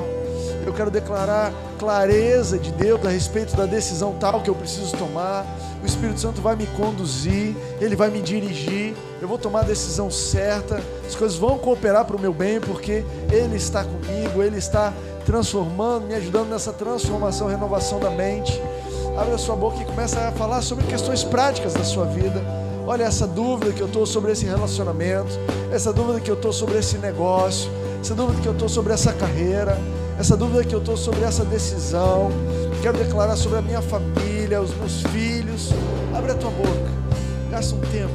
eu 0.66 0.74
quero 0.74 0.91
declarar 0.91 1.51
clareza 1.80 2.59
de 2.59 2.72
Deus 2.72 3.03
a 3.05 3.09
respeito 3.09 3.55
da 3.55 3.66
decisão 3.66 4.14
tal 4.20 4.41
que 4.41 4.49
eu 4.49 4.55
preciso 4.55 4.95
tomar. 4.95 5.45
O 5.82 5.86
Espírito 5.86 6.20
Santo 6.20 6.41
vai 6.41 6.55
me 6.55 6.68
conduzir, 6.68 7.55
ele 7.80 7.95
vai 7.95 8.09
me 8.09 8.22
dirigir. 8.22 8.93
Eu 9.20 9.28
vou 9.28 9.38
tomar 9.38 9.62
a 9.62 9.64
decisão 9.64 10.12
certa. 10.12 10.82
As 11.07 11.16
coisas 11.16 11.38
vão 11.38 11.57
cooperar 11.57 12.05
para 12.05 12.16
o 12.16 12.20
meu 12.20 12.34
bem, 12.34 12.59
porque 12.59 13.03
ele 13.32 13.55
está 13.55 13.84
comigo, 13.84 14.43
ele 14.43 14.57
está 14.57 14.93
transformando, 15.26 16.07
me 16.07 16.16
ajudando 16.16 16.49
nessa 16.49 16.72
transformação, 16.72 17.47
renovação 17.47 17.99
da 17.99 18.12
mente. 18.12 18.62
Abre 19.18 19.34
a 19.34 19.38
sua 19.38 19.55
boca 19.55 19.82
e 19.82 19.86
começa 19.86 20.20
a 20.28 20.32
falar 20.32 20.62
sobre 20.62 20.86
questões 20.86 21.24
práticas 21.24 21.74
da 21.74 21.84
sua 21.84 22.05
vida. 22.05 22.41
Olha 22.86 23.03
essa 23.03 23.28
dúvida 23.28 23.72
que 23.72 23.82
eu 23.82 23.88
estou 23.88 24.05
sobre 24.05 24.32
esse 24.32 24.45
relacionamento, 24.45 25.32
essa 25.72 25.91
dúvida 25.91 26.20
que 26.20 26.30
eu 26.30 26.36
estou 26.36 26.53
sobre 26.53 26.78
esse 26.78 26.97
negócio, 26.97 27.72
essa 27.99 28.16
dúvida 28.16 28.41
que 28.41 28.47
eu 28.47 28.53
estou 28.53 28.70
sobre 28.70 28.93
essa 28.93 29.14
carreira 29.14 29.78
essa 30.22 30.38
dúvida 30.38 30.63
que 30.63 30.76
eu 30.76 30.80
estou 30.80 30.95
sobre 30.95 31.24
essa 31.24 31.43
decisão. 31.43 32.30
Quero 32.84 32.95
declarar 32.95 33.36
sobre 33.36 33.57
a 33.57 33.61
minha 33.61 33.82
família 33.82 34.61
os 34.61 34.72
meus 34.76 35.01
filhos. 35.11 35.69
Abre 36.15 36.32
a 36.32 36.36
tua 36.36 36.51
boca, 36.51 36.91
gasta 37.49 37.74
um 37.74 37.80
tempo. 37.80 38.13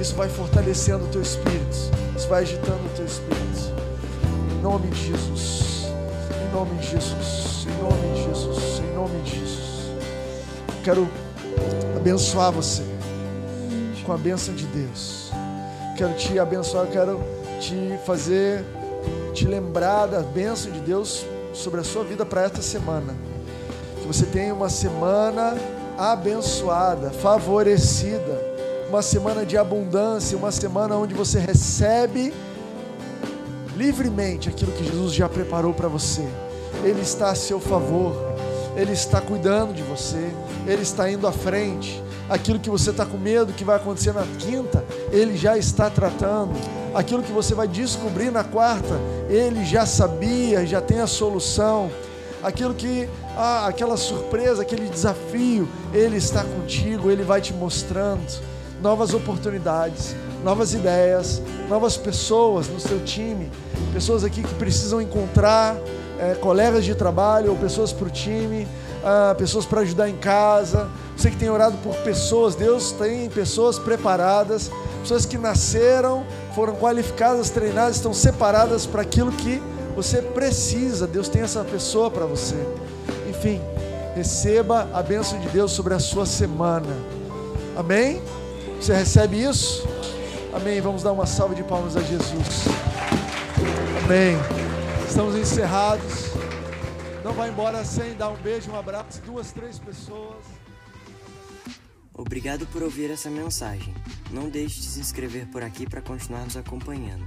Isso 0.00 0.14
vai 0.14 0.28
fortalecendo 0.28 1.04
o 1.04 1.08
teu 1.08 1.20
espírito, 1.20 1.90
isso 2.16 2.28
vai 2.28 2.42
agitando 2.42 2.86
o 2.86 2.88
teu 2.94 3.04
espírito. 3.04 3.74
Em 4.52 4.62
nome 4.62 4.86
de 4.88 5.08
Jesus, 5.08 5.86
em 6.40 6.54
nome 6.54 6.78
de 6.78 6.90
Jesus, 6.90 7.66
em 7.66 7.82
nome 7.82 8.14
de 8.14 8.22
Jesus, 8.22 8.78
em 8.78 8.94
nome 8.94 9.22
de 9.22 9.40
Jesus. 9.40 9.90
Quero 10.84 11.08
abençoar 11.96 12.52
você 12.52 12.84
com 14.06 14.12
a 14.12 14.16
bênção 14.16 14.54
de 14.54 14.66
Deus. 14.66 15.32
Quero 15.96 16.14
te 16.14 16.38
abençoar, 16.38 16.86
quero 16.86 17.20
te 17.58 17.98
fazer, 18.06 18.64
te 19.32 19.46
lembrar 19.46 20.06
da 20.06 20.20
bênção 20.20 20.70
de 20.70 20.80
Deus 20.80 21.24
sobre 21.52 21.80
a 21.80 21.84
sua 21.84 22.04
vida 22.04 22.24
para 22.24 22.42
esta 22.42 22.62
semana. 22.62 23.14
Que 24.00 24.06
você 24.06 24.26
tenha 24.26 24.54
uma 24.54 24.68
semana 24.68 25.56
abençoada, 25.98 27.10
favorecida, 27.10 28.54
uma 28.88 29.02
semana 29.02 29.44
de 29.44 29.56
abundância, 29.56 30.36
uma 30.36 30.52
semana 30.52 30.96
onde 30.96 31.14
você 31.14 31.38
recebe 31.38 32.32
livremente 33.76 34.48
aquilo 34.48 34.72
que 34.72 34.84
Jesus 34.84 35.14
já 35.14 35.28
preparou 35.28 35.72
para 35.72 35.88
você. 35.88 36.26
Ele 36.82 37.00
está 37.00 37.30
a 37.30 37.34
seu 37.34 37.58
favor, 37.58 38.14
ele 38.76 38.92
está 38.92 39.20
cuidando 39.20 39.72
de 39.72 39.82
você, 39.82 40.30
ele 40.66 40.82
está 40.82 41.10
indo 41.10 41.26
à 41.26 41.32
frente. 41.32 42.02
Aquilo 42.28 42.58
que 42.58 42.70
você 42.70 42.90
está 42.90 43.04
com 43.04 43.18
medo 43.18 43.52
que 43.52 43.64
vai 43.64 43.76
acontecer 43.76 44.12
na 44.12 44.24
quinta, 44.38 44.84
ele 45.10 45.36
já 45.36 45.56
está 45.58 45.90
tratando. 45.90 46.52
Aquilo 46.94 47.22
que 47.22 47.32
você 47.32 47.54
vai 47.54 47.66
descobrir 47.66 48.30
na 48.30 48.44
quarta, 48.44 49.00
ele 49.28 49.64
já 49.64 49.84
sabia, 49.84 50.64
já 50.64 50.80
tem 50.80 51.00
a 51.00 51.06
solução. 51.06 51.90
Aquilo 52.40 52.72
que, 52.72 53.08
ah, 53.36 53.66
aquela 53.66 53.96
surpresa, 53.96 54.62
aquele 54.62 54.88
desafio, 54.88 55.68
ele 55.92 56.16
está 56.16 56.44
contigo, 56.44 57.10
ele 57.10 57.24
vai 57.24 57.40
te 57.40 57.52
mostrando 57.52 58.22
novas 58.80 59.12
oportunidades, 59.12 60.14
novas 60.44 60.72
ideias, 60.72 61.42
novas 61.68 61.96
pessoas 61.96 62.68
no 62.68 62.78
seu 62.78 63.00
time, 63.00 63.50
pessoas 63.92 64.22
aqui 64.22 64.42
que 64.42 64.54
precisam 64.54 65.00
encontrar 65.00 65.74
é, 66.18 66.34
colegas 66.34 66.84
de 66.84 66.94
trabalho 66.94 67.50
ou 67.50 67.56
pessoas 67.56 67.92
para 67.92 68.06
o 68.06 68.10
time, 68.10 68.68
ah, 69.04 69.34
pessoas 69.36 69.66
para 69.66 69.82
ajudar 69.82 70.08
em 70.08 70.16
casa. 70.16 70.88
Você 71.16 71.30
que 71.30 71.36
tem 71.36 71.50
orado 71.50 71.76
por 71.78 71.94
pessoas, 71.96 72.54
Deus 72.54 72.92
tem 72.92 73.28
pessoas 73.28 73.78
preparadas, 73.78 74.70
pessoas 75.00 75.26
que 75.26 75.36
nasceram, 75.36 76.26
foram 76.54 76.74
qualificadas, 76.74 77.50
treinadas, 77.50 77.96
estão 77.96 78.14
separadas 78.14 78.86
para 78.86 79.02
aquilo 79.02 79.30
que 79.30 79.62
você 79.94 80.22
precisa. 80.22 81.06
Deus 81.06 81.28
tem 81.28 81.42
essa 81.42 81.62
pessoa 81.62 82.10
para 82.10 82.24
você. 82.24 82.56
Enfim, 83.28 83.60
receba 84.14 84.88
a 84.92 85.02
bênção 85.02 85.38
de 85.38 85.48
Deus 85.48 85.72
sobre 85.72 85.94
a 85.94 85.98
sua 85.98 86.24
semana. 86.26 86.88
Amém? 87.76 88.22
Você 88.80 88.94
recebe 88.94 89.42
isso? 89.42 89.86
Amém. 90.52 90.80
Vamos 90.80 91.02
dar 91.02 91.12
uma 91.12 91.26
salva 91.26 91.54
de 91.54 91.62
palmas 91.62 91.96
a 91.96 92.00
Jesus. 92.00 92.66
Amém. 94.04 94.36
Estamos 95.08 95.36
encerrados. 95.36 96.43
Não 97.24 97.32
vai 97.32 97.48
embora 97.48 97.82
sem 97.86 98.14
dar 98.14 98.28
um 98.28 98.36
beijo, 98.36 98.70
um 98.70 98.78
abraço, 98.78 99.22
duas, 99.22 99.50
três 99.50 99.78
pessoas. 99.78 100.44
Obrigado 102.12 102.66
por 102.66 102.82
ouvir 102.82 103.10
essa 103.10 103.30
mensagem. 103.30 103.94
Não 104.30 104.50
deixe 104.50 104.78
de 104.78 104.86
se 104.86 105.00
inscrever 105.00 105.46
por 105.46 105.62
aqui 105.62 105.88
para 105.88 106.02
continuar 106.02 106.44
nos 106.44 106.54
acompanhando. 106.54 107.24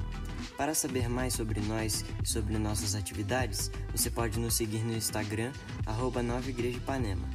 Para 0.55 0.75
saber 0.75 1.09
mais 1.09 1.33
sobre 1.33 1.59
nós 1.61 2.05
e 2.23 2.29
sobre 2.29 2.59
nossas 2.59 2.93
atividades, 2.93 3.71
você 3.91 4.11
pode 4.11 4.39
nos 4.39 4.53
seguir 4.53 4.83
no 4.83 4.93
Instagram, 4.93 5.51
arroba 5.83 6.21
Nova 6.21 6.47
Igreja 6.47 6.77
Ipanema. 6.77 7.27